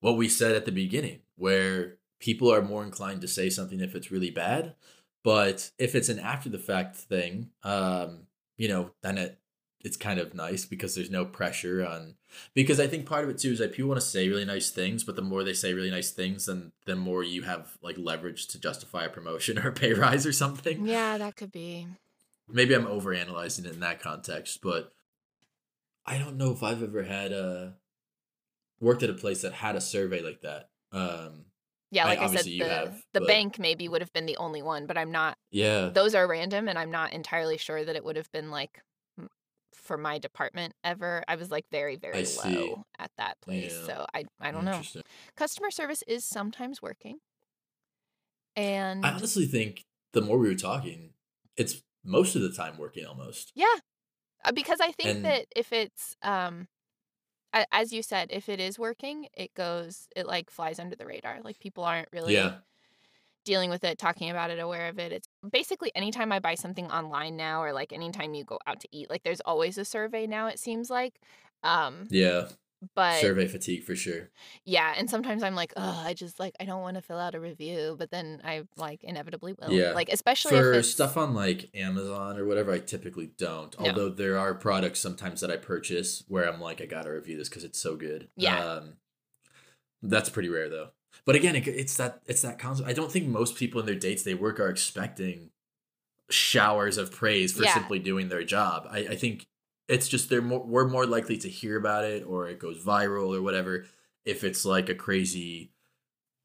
what 0.02 0.18
we 0.18 0.30
said 0.30 0.56
at 0.56 0.66
the 0.66 0.72
beginning, 0.72 1.22
where 1.36 2.00
people 2.20 2.52
are 2.54 2.62
more 2.62 2.84
inclined 2.84 3.22
to 3.22 3.28
say 3.28 3.50
something 3.50 3.80
if 3.80 3.96
it's 3.96 4.12
really 4.12 4.32
bad, 4.32 4.76
but 5.24 5.72
if 5.78 5.96
it's 5.96 6.10
an 6.10 6.20
after 6.20 6.50
the 6.50 6.60
fact 6.60 6.96
thing, 6.96 7.50
um, 7.64 8.28
you 8.58 8.68
know, 8.68 8.92
then 9.02 9.18
it 9.18 9.40
it's 9.84 9.98
kind 9.98 10.18
of 10.20 10.34
nice 10.34 10.66
because 10.66 10.96
there's 10.96 11.12
no 11.12 11.26
pressure 11.26 11.86
on 11.86 12.16
because 12.54 12.80
I 12.80 12.88
think 12.88 13.06
part 13.06 13.26
of 13.26 13.30
it 13.30 13.38
too 13.38 13.52
is 13.52 13.60
that 13.60 13.74
people 13.74 13.90
want 13.90 14.00
to 14.00 14.08
say 14.08 14.30
really 14.30 14.46
nice 14.46 14.72
things, 14.72 15.04
but 15.04 15.16
the 15.16 15.22
more 15.22 15.44
they 15.44 15.54
say 15.54 15.74
really 15.74 15.92
nice 15.92 16.12
things, 16.12 16.46
then 16.46 16.72
the 16.86 16.96
more 16.96 17.24
you 17.24 17.42
have 17.44 17.78
like 17.82 17.98
leverage 17.98 18.48
to 18.48 18.60
justify 18.60 19.06
a 19.06 19.10
promotion 19.10 19.60
or 19.64 19.70
a 19.70 19.74
pay 19.74 19.94
rise 19.94 20.26
or 20.26 20.32
something. 20.32 20.86
Yeah, 20.86 21.18
that 21.18 21.36
could 21.36 21.52
be. 21.52 21.88
Maybe 22.50 22.74
I'm 22.74 22.86
overanalyzing 22.86 23.66
it 23.66 23.74
in 23.74 23.80
that 23.82 24.02
context, 24.02 24.60
but 24.62 24.94
I 26.06 26.18
don't 26.18 26.38
know 26.38 26.52
if 26.52 26.64
I've 26.64 26.84
ever 26.84 27.04
had 27.04 27.32
a 27.32 27.74
worked 28.80 29.04
at 29.04 29.10
a 29.10 29.14
place 29.14 29.42
that 29.42 29.54
had 29.54 29.76
a 29.76 29.82
survey 29.82 30.22
like 30.22 30.42
that. 30.42 30.70
Um, 30.92 31.46
Yeah, 31.94 32.06
like 32.06 32.20
I, 32.20 32.28
said, 32.28 32.46
the 32.58 32.66
have, 32.66 33.04
the 33.14 33.22
but 33.22 33.28
bank 33.28 33.60
maybe 33.60 33.88
would 33.88 34.02
have 34.02 34.14
been 34.14 34.26
the 34.26 34.38
only 34.38 34.62
one, 34.62 34.86
but 34.88 34.98
I'm 34.98 35.12
not 35.12 35.38
yeah, 35.52 35.90
those 35.94 36.16
are 36.16 36.28
random 36.28 36.68
and 36.68 36.78
I'm 36.80 36.92
not 36.92 37.14
entirely 37.14 37.58
sure 37.58 37.86
that 37.86 37.96
it 37.96 38.04
would 38.04 38.16
have 38.16 38.32
been 38.32 38.50
like 38.52 38.82
for 39.74 39.98
my 39.98 40.20
department 40.20 40.74
ever. 40.84 41.24
I 41.28 41.36
was 41.36 41.52
like 41.52 41.66
very, 41.72 41.96
very 41.96 42.20
I 42.20 42.24
see. 42.24 42.56
low 42.56 42.84
at 43.00 43.12
that 43.18 43.40
place. 43.42 43.74
Yeah, 43.74 43.86
So 43.86 44.06
I 44.14 44.26
I 44.42 44.52
don't 44.52 44.66
know. 44.66 44.82
Customer 45.36 45.72
service 45.72 46.04
is 46.08 46.26
sometimes 46.26 46.82
working. 46.82 47.20
And 48.56 49.04
I 49.04 49.12
honestly 49.12 49.46
think 49.46 49.86
the 50.14 50.22
more 50.22 50.38
we 50.38 50.48
were 50.48 50.56
talking, 50.56 51.14
it's 51.58 51.84
most 52.04 52.36
of 52.36 52.42
the 52.42 52.52
time 52.52 52.78
working 52.78 53.06
almost. 53.06 53.52
yeah, 53.56 53.76
uh, 54.46 54.52
because 54.54 54.82
I 54.82 54.92
think 54.92 55.16
And 55.16 55.24
that 55.24 55.48
if 55.56 55.74
it's 55.74 56.16
um 56.24 56.68
as 57.72 57.94
you 57.94 58.04
said, 58.04 58.30
if 58.32 58.50
it 58.50 58.60
is 58.60 58.80
working, 58.80 59.28
it 59.36 59.54
goes 59.54 60.08
it 60.16 60.26
like 60.28 60.50
flies 60.50 60.80
under 60.80 60.96
the 60.96 61.06
radar. 61.06 61.42
Like 61.44 61.60
people 61.60 61.84
aren't 61.84 62.10
really 62.12 62.34
yeah, 62.34 62.60
dealing 63.46 63.70
with 63.70 63.84
it, 63.84 63.98
talking 63.98 64.30
about 64.30 64.52
it, 64.52 64.60
aware 64.60 64.90
of 64.90 65.00
it. 65.00 65.12
It's 65.12 65.28
basically 65.52 65.92
anytime 65.96 66.32
I 66.32 66.40
buy 66.40 66.56
something 66.56 66.90
online 66.92 67.36
now 67.38 67.62
or 67.64 67.74
like 67.74 67.94
anytime 67.94 68.34
you 68.34 68.44
go 68.46 68.60
out 68.68 68.80
to 68.82 68.88
eat, 68.92 69.10
like 69.10 69.24
there's 69.24 69.42
always 69.42 69.78
a 69.78 69.86
survey 69.86 70.28
now 70.28 70.48
it 70.48 70.60
seems 70.60 70.90
like. 70.90 71.20
Um 71.64 72.10
yeah, 72.10 72.50
but 72.96 73.20
survey 73.22 73.48
fatigue 73.48 73.84
for 73.84 73.96
sure. 73.96 74.30
yeah, 74.66 74.94
and 74.98 75.10
sometimes 75.10 75.44
I'm 75.44 75.56
like, 75.56 75.74
"Oh, 75.78 76.04
I 76.06 76.14
just 76.14 76.40
like 76.40 76.54
I 76.60 76.66
don't 76.66 76.82
want 76.82 76.96
to 76.96 77.02
fill 77.02 77.18
out 77.20 77.36
a 77.36 77.40
review," 77.40 77.96
but 77.98 78.12
then 78.12 78.42
I 78.44 78.64
like 78.78 79.04
inevitably 79.04 79.54
will. 79.54 79.72
Yeah. 79.72 79.92
Like 79.92 80.10
especially 80.10 80.52
For 80.58 80.82
stuff 80.84 81.18
on 81.18 81.34
like 81.34 81.70
Amazon 81.74 82.38
or 82.38 82.46
whatever, 82.46 82.72
I 82.72 82.80
typically 82.80 83.32
don't. 83.38 83.78
No. 83.80 83.88
Although 83.88 84.10
there 84.10 84.38
are 84.38 84.54
products 84.54 85.00
sometimes 85.00 85.42
that 85.42 85.52
I 85.52 85.58
purchase 85.58 86.24
where 86.28 86.48
I'm 86.52 86.60
like, 86.62 86.82
I 86.82 86.86
gotta 86.86 87.12
review 87.12 87.38
this 87.38 87.50
because 87.50 87.64
it's 87.64 87.80
so 87.80 87.96
good. 87.96 88.30
Yeah. 88.36 88.64
Um, 88.64 88.94
that's 90.02 90.30
pretty 90.30 90.50
rare 90.50 90.70
though. 90.70 90.90
But 91.26 91.36
again, 91.36 91.56
it, 91.56 91.68
it's 91.68 91.96
that 91.98 92.22
it's 92.26 92.42
that 92.42 92.60
concept. 92.60 92.90
I 92.90 92.94
don't 92.94 93.12
think 93.12 93.28
most 93.28 93.56
people 93.56 93.80
in 93.80 93.86
their 93.86 93.96
dates 93.96 94.24
they 94.24 94.34
work 94.34 94.60
are 94.60 94.70
expecting 94.70 95.52
showers 96.30 96.98
of 96.98 97.12
praise 97.12 97.54
for 97.54 97.64
Yeah. 97.64 97.74
simply 97.74 98.00
doing 98.00 98.30
their 98.30 98.44
job. 98.44 98.88
I, 98.90 99.00
I 99.00 99.16
think 99.16 99.46
it's 99.88 100.08
just 100.08 100.30
they're 100.30 100.42
more 100.42 100.66
we're 100.66 100.88
more 100.88 101.06
likely 101.06 101.38
to 101.38 101.50
hear 101.50 101.78
about 101.78 102.06
it 102.06 102.24
or 102.24 102.48
it 102.48 102.60
goes 102.60 102.84
viral 102.84 103.36
or 103.38 103.42
whatever 103.42 103.86
if 104.26 104.44
it's 104.44 104.66
like 104.66 104.90
a 104.90 104.96
crazy 104.96 105.74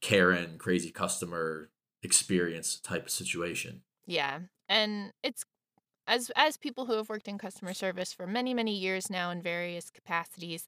Karen, 0.02 0.58
crazy 0.58 0.90
customer 0.92 1.72
experience 2.02 2.80
type 2.80 3.04
of 3.06 3.10
situation. 3.10 3.82
Yeah. 4.06 4.40
And 4.68 5.12
it's 5.22 5.44
as 6.06 6.30
as 6.36 6.56
people 6.58 6.86
who 6.86 6.94
have 6.94 7.08
worked 7.10 7.28
in 7.28 7.38
customer 7.38 7.74
service 7.74 8.12
for 8.14 8.26
many, 8.26 8.54
many 8.54 8.76
years 8.78 9.10
now 9.10 9.30
in 9.32 9.42
various 9.42 9.90
capacities, 9.90 10.66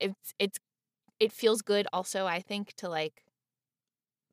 it's 0.00 0.34
it's 0.40 0.58
it 1.20 1.32
feels 1.32 1.62
good 1.62 1.88
also, 1.92 2.26
I 2.26 2.40
think, 2.40 2.74
to 2.76 2.88
like 2.90 3.24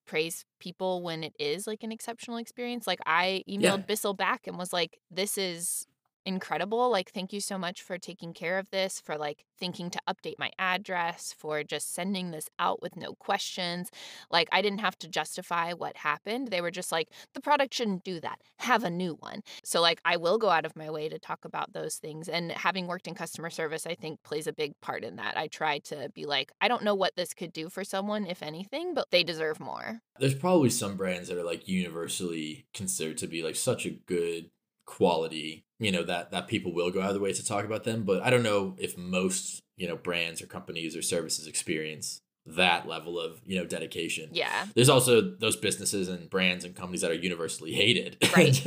praise 0.05 0.45
people 0.59 1.03
when 1.03 1.23
it 1.23 1.33
is 1.39 1.67
like 1.67 1.83
an 1.83 1.91
exceptional 1.91 2.37
experience. 2.37 2.87
Like 2.87 2.99
I 3.05 3.43
Yeah. 3.57 3.75
emailed 3.75 3.85
Bissell 3.85 4.13
back 4.13 4.47
and 4.47 4.57
was 4.57 4.73
like, 4.73 4.97
this 5.09 5.37
is 5.37 5.85
incredible. 6.25 6.89
Like, 6.89 7.11
thank 7.11 7.33
you 7.33 7.41
so 7.41 7.57
much 7.57 7.81
for 7.81 7.97
taking 7.97 8.33
care 8.33 8.59
of 8.59 8.69
this, 8.69 9.01
for 9.03 9.17
like 9.17 9.45
thinking 9.59 9.89
to 9.89 9.99
update 10.07 10.39
my 10.39 10.51
address, 10.57 11.33
for 11.37 11.63
just 11.63 11.93
sending 11.93 12.31
this 12.31 12.49
out 12.59 12.81
with 12.81 12.95
no 12.95 13.13
questions. 13.13 13.89
Like, 14.29 14.49
I 14.51 14.61
didn't 14.61 14.81
have 14.81 14.97
to 14.99 15.07
justify 15.07 15.73
what 15.73 15.97
happened. 15.97 16.49
They 16.49 16.61
were 16.61 16.71
just 16.71 16.91
like, 16.91 17.09
the 17.33 17.41
product 17.41 17.73
shouldn't 17.73 18.03
do 18.03 18.19
that. 18.21 18.39
Have 18.59 18.83
a 18.83 18.89
new 18.89 19.17
one. 19.19 19.41
So, 19.63 19.81
like, 19.81 20.01
I 20.05 20.17
will 20.17 20.37
go 20.37 20.49
out 20.49 20.65
of 20.65 20.75
my 20.75 20.89
way 20.89 21.09
to 21.09 21.19
talk 21.19 21.45
about 21.45 21.73
those 21.73 21.95
things. 21.95 22.27
And 22.27 22.51
having 22.51 22.87
worked 22.87 23.07
in 23.07 23.15
customer 23.15 23.49
service, 23.49 23.85
I 23.85 23.95
think 23.95 24.23
plays 24.23 24.47
a 24.47 24.53
big 24.53 24.73
part 24.81 25.03
in 25.03 25.17
that. 25.17 25.37
I 25.37 25.47
try 25.47 25.79
to 25.79 26.09
be 26.13 26.25
like, 26.25 26.51
I 26.61 26.67
don't 26.67 26.83
know 26.83 26.95
what 26.95 27.15
this 27.15 27.33
could 27.33 27.53
do 27.53 27.69
for 27.69 27.83
someone, 27.83 28.25
if 28.25 28.41
anything, 28.41 28.93
but 28.93 29.11
they 29.11 29.23
deserve 29.23 29.59
more. 29.59 30.01
There's 30.19 30.35
probably 30.35 30.69
some 30.69 30.97
brands 30.97 31.29
that 31.29 31.37
are 31.37 31.43
like 31.43 31.67
universally 31.67 32.65
considered 32.73 33.17
to 33.19 33.27
be 33.27 33.43
like 33.43 33.55
such 33.55 33.85
a 33.85 33.91
good 33.91 34.49
quality, 34.85 35.63
you 35.79 35.91
know, 35.91 36.03
that 36.03 36.31
that 36.31 36.47
people 36.47 36.73
will 36.73 36.91
go 36.91 37.01
out 37.01 37.09
of 37.09 37.13
the 37.15 37.19
way 37.21 37.33
to 37.33 37.45
talk 37.45 37.65
about 37.65 37.83
them. 37.83 38.03
But 38.03 38.23
I 38.23 38.29
don't 38.29 38.43
know 38.43 38.75
if 38.77 38.97
most, 38.97 39.61
you 39.77 39.87
know, 39.87 39.95
brands 39.95 40.41
or 40.41 40.47
companies 40.47 40.95
or 40.95 41.01
services 41.01 41.47
experience 41.47 42.21
that 42.45 42.87
level 42.87 43.19
of, 43.19 43.39
you 43.45 43.55
know, 43.57 43.65
dedication. 43.65 44.29
Yeah. 44.33 44.65
There's 44.73 44.89
also 44.89 45.21
those 45.21 45.55
businesses 45.55 46.09
and 46.09 46.29
brands 46.29 46.65
and 46.65 46.75
companies 46.75 47.01
that 47.01 47.11
are 47.11 47.15
universally 47.15 47.71
hated. 47.73 48.17
Right. 48.35 48.63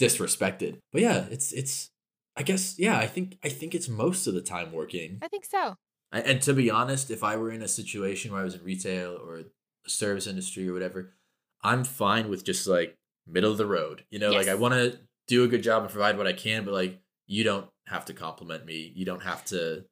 disrespected. 0.00 0.78
But 0.92 1.02
yeah, 1.02 1.26
it's 1.30 1.52
it's 1.52 1.90
I 2.36 2.42
guess 2.42 2.76
yeah, 2.78 2.98
I 2.98 3.06
think 3.06 3.38
I 3.44 3.48
think 3.48 3.74
it's 3.74 3.88
most 3.88 4.26
of 4.26 4.34
the 4.34 4.40
time 4.40 4.72
working. 4.72 5.18
I 5.22 5.28
think 5.28 5.44
so. 5.44 5.76
A- 6.12 6.26
And 6.26 6.40
to 6.42 6.54
be 6.54 6.70
honest, 6.70 7.10
if 7.10 7.22
I 7.24 7.36
were 7.36 7.50
in 7.50 7.62
a 7.62 7.68
situation 7.68 8.32
where 8.32 8.40
I 8.40 8.44
was 8.44 8.54
in 8.54 8.64
retail 8.64 9.12
or 9.22 9.42
service 9.86 10.26
industry 10.26 10.68
or 10.68 10.72
whatever, 10.72 11.14
I'm 11.62 11.84
fine 11.84 12.28
with 12.28 12.44
just 12.44 12.66
like 12.66 12.94
middle 13.26 13.50
of 13.52 13.58
the 13.58 13.66
road. 13.66 14.04
You 14.10 14.18
know, 14.18 14.30
like 14.30 14.48
I 14.48 14.54
want 14.54 14.74
to 14.74 14.98
do 15.28 15.44
a 15.44 15.48
good 15.48 15.62
job 15.62 15.82
and 15.82 15.92
provide 15.92 16.18
what 16.18 16.26
I 16.26 16.32
can, 16.32 16.64
but 16.64 16.74
like 16.74 17.00
you 17.26 17.44
don't 17.44 17.68
have 17.86 18.04
to 18.06 18.14
compliment 18.14 18.66
me. 18.66 18.92
You 18.94 19.04
don't 19.04 19.22
have 19.22 19.44
to 19.46 19.84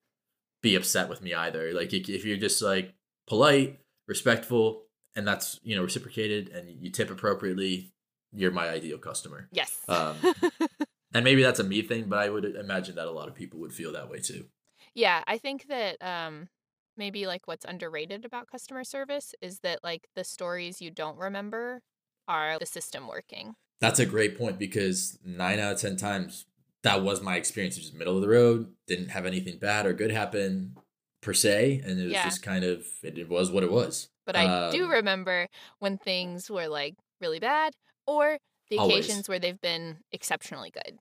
be 0.62 0.74
upset 0.74 1.08
with 1.08 1.22
me 1.22 1.34
either. 1.34 1.72
Like 1.72 1.92
if 1.92 2.24
you're 2.24 2.36
just 2.36 2.60
like 2.62 2.94
polite, 3.26 3.80
respectful, 4.08 4.82
and 5.14 5.26
that's, 5.26 5.60
you 5.62 5.76
know, 5.76 5.82
reciprocated 5.82 6.48
and 6.48 6.82
you 6.82 6.90
tip 6.90 7.10
appropriately, 7.10 7.92
you're 8.32 8.50
my 8.50 8.68
ideal 8.68 8.98
customer. 8.98 9.48
Yes. 9.52 9.80
Um, 9.88 10.16
And 11.14 11.24
maybe 11.24 11.42
that's 11.42 11.60
a 11.60 11.64
me 11.64 11.80
thing, 11.80 12.04
but 12.08 12.18
I 12.18 12.28
would 12.28 12.44
imagine 12.44 12.96
that 12.96 13.06
a 13.06 13.10
lot 13.10 13.28
of 13.28 13.34
people 13.34 13.58
would 13.60 13.72
feel 13.72 13.92
that 13.92 14.10
way 14.10 14.18
too. 14.18 14.46
yeah, 14.94 15.22
I 15.26 15.38
think 15.38 15.66
that 15.68 15.96
um 16.02 16.48
maybe 16.96 17.26
like 17.26 17.46
what's 17.46 17.64
underrated 17.64 18.24
about 18.26 18.48
customer 18.50 18.84
service 18.84 19.34
is 19.40 19.60
that 19.60 19.80
like 19.82 20.08
the 20.14 20.24
stories 20.24 20.82
you 20.82 20.90
don't 20.90 21.16
remember 21.18 21.80
are 22.28 22.58
the 22.58 22.66
system 22.66 23.06
working. 23.08 23.54
That's 23.80 23.98
a 24.00 24.06
great 24.06 24.38
point 24.38 24.58
because 24.58 25.18
nine 25.24 25.58
out 25.60 25.74
of 25.74 25.80
ten 25.80 25.96
times 25.96 26.46
that 26.82 27.02
was 27.02 27.20
my 27.20 27.36
experience. 27.36 27.76
It 27.76 27.80
was 27.80 27.86
just 27.88 27.98
middle 27.98 28.14
of 28.16 28.22
the 28.22 28.28
road, 28.28 28.74
didn't 28.86 29.08
have 29.08 29.26
anything 29.26 29.58
bad 29.58 29.86
or 29.86 29.92
good 29.92 30.10
happen 30.10 30.76
per 31.20 31.34
se, 31.34 31.82
and 31.84 31.98
it 32.00 32.04
was 32.04 32.12
Yeah. 32.12 32.24
just 32.24 32.42
kind 32.42 32.64
of 32.64 32.86
it, 33.02 33.18
it 33.18 33.28
was 33.28 33.50
what 33.50 33.64
it 33.64 33.70
was. 33.70 34.08
But 34.24 34.36
I 34.36 34.70
do 34.70 34.84
Um, 34.84 34.90
remember 34.90 35.48
when 35.78 35.98
things 35.98 36.50
were 36.50 36.68
like 36.68 36.94
really 37.20 37.38
bad 37.40 37.74
or 38.06 38.38
the 38.70 38.78
Always. 38.78 39.04
occasions 39.06 39.28
where 39.28 39.38
they've 39.38 39.60
been 39.60 39.98
exceptionally 40.12 40.70
good. 40.70 40.98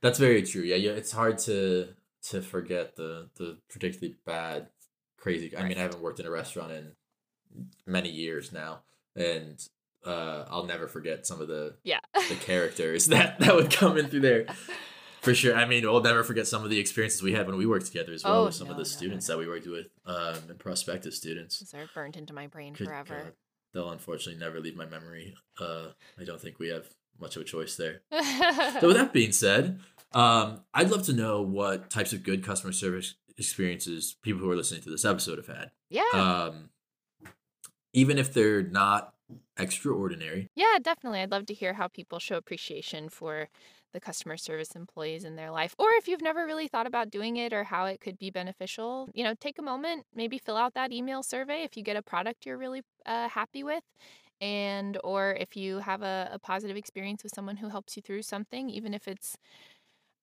That's 0.00 0.18
very 0.18 0.42
true. 0.42 0.62
Yeah, 0.62 0.76
yeah. 0.76 0.92
It's 0.92 1.12
hard 1.12 1.38
to 1.40 1.94
to 2.30 2.40
forget 2.42 2.96
the 2.96 3.30
the 3.34 3.58
particularly 3.68 4.16
bad, 4.24 4.68
crazy. 5.18 5.56
I 5.56 5.68
mean, 5.68 5.78
I 5.78 5.82
haven't 5.82 6.00
worked 6.02 6.20
in 6.20 6.26
a 6.26 6.30
restaurant 6.30 6.72
in 6.72 6.96
many 7.86 8.10
years 8.10 8.52
now, 8.52 8.82
and 9.14 9.66
uh, 10.06 10.44
I'll 10.50 10.66
never 10.66 10.86
forget 10.88 11.26
some 11.26 11.40
of 11.40 11.48
the 11.48 11.76
Yeah. 11.84 12.00
the 12.28 12.36
characters 12.36 13.06
that 13.08 13.38
that 13.40 13.54
would 13.54 13.70
come 13.70 13.96
in 13.98 14.06
through 14.08 14.20
there. 14.20 14.46
For 15.22 15.34
sure. 15.34 15.56
I 15.56 15.64
mean, 15.64 15.84
we'll 15.84 16.02
never 16.02 16.22
forget 16.22 16.46
some 16.46 16.64
of 16.64 16.70
the 16.70 16.78
experiences 16.78 17.22
we 17.22 17.32
had 17.32 17.46
when 17.48 17.56
we 17.56 17.64
worked 17.64 17.86
together 17.86 18.12
as 18.12 18.22
well 18.24 18.42
Oh, 18.42 18.44
with 18.46 18.54
some 18.54 18.66
no, 18.66 18.72
of 18.72 18.76
the 18.76 18.82
no, 18.82 18.88
no, 18.88 18.96
students 18.96 19.26
that 19.28 19.38
we 19.38 19.48
worked 19.48 19.66
with 19.66 19.86
um, 20.04 20.34
and 20.50 20.58
prospective 20.58 21.14
students. 21.14 21.60
Those 21.60 21.74
are 21.80 21.88
burned 21.94 22.16
into 22.16 22.34
my 22.34 22.46
brain 22.46 22.74
forever. 22.74 23.20
God. 23.24 23.32
They'll 23.72 23.90
unfortunately 23.90 24.38
never 24.38 24.60
leave 24.60 24.76
my 24.76 24.84
memory. 24.84 25.34
Uh, 25.58 25.88
I 26.20 26.24
don't 26.24 26.40
think 26.40 26.58
we 26.58 26.68
have 26.68 26.86
much 27.18 27.36
of 27.36 27.42
a 27.42 27.44
choice 27.46 27.76
there. 27.76 28.02
So 28.80 28.88
with 28.88 28.96
that 28.98 29.12
being 29.14 29.32
said, 29.32 29.80
um, 30.12 30.60
I'd 30.74 30.90
love 30.90 31.04
to 31.06 31.12
know 31.14 31.40
what 31.40 31.88
types 31.88 32.12
of 32.12 32.22
good 32.22 32.44
customer 32.44 32.72
service 32.72 33.14
experiences 33.38 34.16
people 34.22 34.40
who 34.42 34.50
are 34.50 34.56
listening 34.56 34.82
to 34.82 34.90
this 34.90 35.04
episode 35.06 35.38
have 35.38 35.46
had. 35.46 35.70
yeah. 35.88 36.02
Um, 36.12 36.68
even 37.92 38.18
if 38.18 38.32
they're 38.34 38.62
not 38.62 39.13
extraordinary. 39.58 40.48
Yeah, 40.54 40.78
definitely. 40.80 41.20
I'd 41.20 41.30
love 41.30 41.46
to 41.46 41.54
hear 41.54 41.74
how 41.74 41.88
people 41.88 42.18
show 42.18 42.36
appreciation 42.36 43.08
for 43.08 43.48
the 43.92 44.00
customer 44.00 44.36
service 44.36 44.74
employees 44.74 45.24
in 45.24 45.36
their 45.36 45.50
life. 45.50 45.74
Or 45.78 45.88
if 45.98 46.08
you've 46.08 46.22
never 46.22 46.44
really 46.44 46.68
thought 46.68 46.86
about 46.86 47.10
doing 47.10 47.36
it 47.36 47.52
or 47.52 47.64
how 47.64 47.86
it 47.86 48.00
could 48.00 48.18
be 48.18 48.30
beneficial, 48.30 49.08
you 49.14 49.22
know, 49.24 49.34
take 49.34 49.58
a 49.58 49.62
moment, 49.62 50.06
maybe 50.14 50.38
fill 50.38 50.56
out 50.56 50.74
that 50.74 50.92
email 50.92 51.22
survey 51.22 51.62
if 51.62 51.76
you 51.76 51.82
get 51.82 51.96
a 51.96 52.02
product 52.02 52.46
you're 52.46 52.58
really 52.58 52.82
uh, 53.06 53.28
happy 53.28 53.62
with. 53.62 53.84
And 54.40 54.98
or 55.04 55.36
if 55.38 55.56
you 55.56 55.78
have 55.78 56.02
a, 56.02 56.28
a 56.32 56.38
positive 56.38 56.76
experience 56.76 57.22
with 57.22 57.32
someone 57.34 57.56
who 57.56 57.68
helps 57.68 57.96
you 57.96 58.02
through 58.02 58.22
something, 58.22 58.68
even 58.68 58.94
if 58.94 59.06
it's 59.08 59.36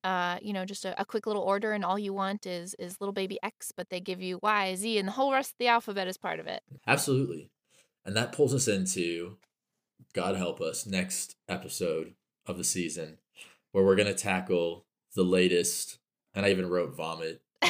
uh, 0.03 0.39
you 0.41 0.53
know, 0.53 0.65
just 0.65 0.86
a, 0.86 0.99
a 0.99 1.05
quick 1.05 1.27
little 1.27 1.43
order 1.43 1.73
and 1.73 1.86
all 1.86 1.99
you 1.99 2.13
want 2.13 2.45
is 2.45 2.75
is 2.79 2.99
little 2.99 3.13
baby 3.13 3.38
X, 3.43 3.71
but 3.75 3.89
they 3.89 3.99
give 3.99 4.21
you 4.21 4.39
Y, 4.41 4.75
Z, 4.75 4.97
and 4.97 5.07
the 5.07 5.11
whole 5.13 5.32
rest 5.32 5.51
of 5.51 5.57
the 5.59 5.67
alphabet 5.67 6.07
is 6.07 6.17
part 6.17 6.39
of 6.39 6.47
it. 6.47 6.63
Absolutely. 6.88 7.49
And 8.06 8.16
that 8.16 8.32
pulls 8.32 8.54
us 8.54 8.68
into, 8.68 9.38
God 10.14 10.36
help 10.36 10.62
us, 10.62 10.86
next 10.86 11.36
episode 11.47 12.14
of 12.45 12.58
the 12.58 12.64
season 12.64 13.18
where 13.72 13.84
we're 13.84 13.95
going 13.95 14.08
to 14.08 14.14
tackle 14.14 14.86
the 15.16 15.24
latest, 15.24 15.99
and 16.34 16.45
I 16.45 16.49
even 16.49 16.70
wrote 16.70 16.95
vomit 16.95 17.41
on 17.62 17.70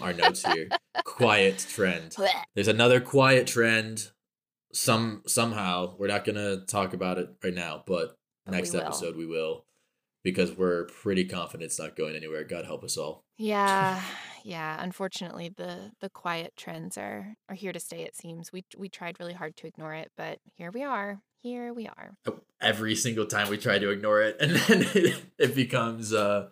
our 0.00 0.12
notes 0.14 0.44
here 0.44 0.68
quiet 1.04 1.64
trend. 1.68 2.14
There's 2.54 2.68
another 2.68 3.00
quiet 3.00 3.46
trend. 3.46 4.10
Some 4.72 5.22
somehow 5.26 5.94
we're 5.96 6.08
not 6.08 6.24
gonna 6.24 6.58
talk 6.58 6.92
about 6.92 7.18
it 7.18 7.30
right 7.42 7.54
now, 7.54 7.82
but 7.86 8.18
But 8.44 8.52
we 8.52 8.56
next 8.58 8.74
episode 8.74 9.16
we 9.16 9.26
will, 9.26 9.64
because 10.26 10.50
we're 10.56 10.86
pretty 10.86 11.24
confident 11.24 11.66
it's 11.70 11.78
not 11.78 11.94
going 11.94 12.16
anywhere. 12.16 12.42
God 12.42 12.64
help 12.64 12.82
us 12.82 12.96
all. 12.96 13.22
Yeah, 13.38 14.02
yeah. 14.42 14.82
Unfortunately, 14.82 15.54
the 15.56 15.92
the 16.00 16.10
quiet 16.10 16.54
trends 16.56 16.98
are 16.98 17.36
are 17.48 17.54
here 17.54 17.72
to 17.72 17.78
stay. 17.78 18.02
It 18.02 18.16
seems 18.16 18.52
we 18.52 18.64
we 18.76 18.88
tried 18.88 19.20
really 19.20 19.34
hard 19.34 19.56
to 19.58 19.68
ignore 19.68 19.94
it, 19.94 20.10
but 20.16 20.40
here 20.56 20.72
we 20.72 20.82
are. 20.82 21.20
Here 21.42 21.72
we 21.72 21.86
are. 21.86 22.16
Every 22.60 22.96
single 22.96 23.26
time 23.26 23.48
we 23.48 23.56
try 23.56 23.78
to 23.78 23.90
ignore 23.90 24.20
it, 24.20 24.36
and 24.40 24.56
then 24.56 24.88
it, 24.96 25.14
it 25.38 25.54
becomes 25.54 26.12
uh, 26.12 26.48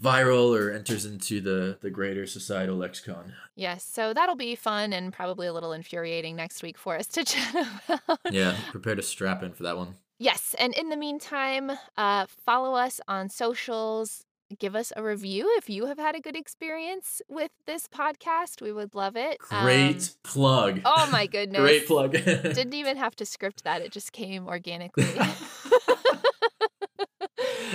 viral 0.00 0.56
or 0.56 0.70
enters 0.70 1.04
into 1.04 1.40
the 1.40 1.78
the 1.80 1.90
greater 1.90 2.24
societal 2.24 2.76
lexicon. 2.76 3.32
Yes, 3.56 3.82
so 3.82 4.14
that'll 4.14 4.36
be 4.36 4.54
fun 4.54 4.92
and 4.92 5.12
probably 5.12 5.48
a 5.48 5.52
little 5.52 5.72
infuriating 5.72 6.36
next 6.36 6.62
week 6.62 6.78
for 6.78 6.96
us 6.96 7.08
to 7.08 7.24
chat 7.32 7.66
about. 7.88 8.20
Yeah, 8.30 8.56
prepare 8.70 8.94
to 8.94 9.02
strap 9.02 9.42
in 9.42 9.54
for 9.54 9.64
that 9.64 9.76
one. 9.76 9.96
Yes, 10.18 10.54
and 10.58 10.72
in 10.74 10.88
the 10.88 10.96
meantime, 10.96 11.72
uh, 11.96 12.26
follow 12.26 12.74
us 12.74 13.00
on 13.06 13.28
socials. 13.28 14.22
Give 14.58 14.76
us 14.76 14.92
a 14.96 15.02
review 15.02 15.52
if 15.58 15.68
you 15.68 15.86
have 15.86 15.98
had 15.98 16.14
a 16.14 16.20
good 16.20 16.36
experience 16.36 17.20
with 17.28 17.50
this 17.66 17.88
podcast. 17.88 18.62
We 18.62 18.72
would 18.72 18.94
love 18.94 19.16
it. 19.16 19.38
Great 19.40 19.96
Um, 19.96 20.00
plug. 20.22 20.80
oh 20.84 21.08
my 21.10 21.26
goodness. 21.36 21.60
Great 21.60 21.86
plug. 21.86 22.12
Didn't 22.24 22.74
even 22.74 22.96
have 22.96 23.16
to 23.16 23.26
script 23.26 23.64
that. 23.64 23.82
It 23.82 23.90
just 23.90 24.12
came 24.12 24.46
organically. 24.46 25.04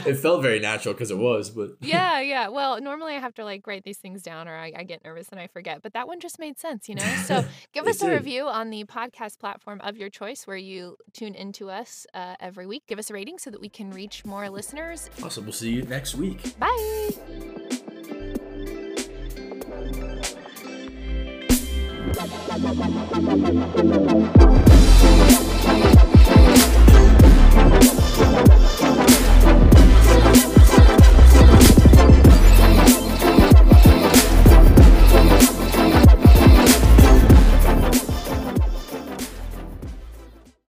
it 0.06 0.16
felt 0.16 0.42
very 0.42 0.60
natural 0.60 0.94
because 0.94 1.12
it 1.12 1.18
was, 1.18 1.50
but 1.50 1.72
yeah, 1.82 2.20
yeah. 2.20 2.48
Well, 2.48 2.82
normally 2.82 3.16
I 3.16 3.20
have 3.20 3.34
to 3.36 3.44
like 3.44 3.66
write 3.68 3.84
these 3.84 3.98
things 3.98 4.22
down 4.22 4.48
or 4.48 4.56
I, 4.56 4.74
I 4.76 4.84
get 4.84 5.04
nervous 5.04 5.30
and 5.30 5.40
I 5.40 5.48
forget, 5.48 5.82
but 5.82 5.94
that 5.94 6.08
one 6.08 6.20
just 6.20 6.40
made 6.40 6.58
sense, 6.60 6.88
you 6.90 6.96
know? 6.96 7.16
So 7.26 7.44
give 7.74 7.88
us 7.88 8.02
a 8.02 8.06
did. 8.06 8.14
review 8.14 8.48
on 8.48 8.70
the 8.70 8.84
podcast 8.86 9.40
platform 9.40 9.82
of 9.82 9.98
your 9.98 10.10
choice 10.10 10.46
where 10.48 10.58
you 10.58 10.98
tune 11.14 11.36
into 11.36 11.70
us 11.70 12.06
uh, 12.14 12.36
every 12.40 12.66
week. 12.66 12.84
Give 12.88 13.00
us 13.00 13.10
a 13.10 13.14
rating 13.14 13.38
so 13.38 13.50
that 13.52 13.62
we 13.62 13.70
can 13.70 13.92
reach 13.92 14.26
more 14.26 14.50
listeners. 14.50 15.10
awesome. 15.24 15.46
We'll 15.46 15.54
see 15.54 15.72
you 15.72 15.84
next 15.84 16.16
week. 16.16 16.58
Bye. 16.60 17.12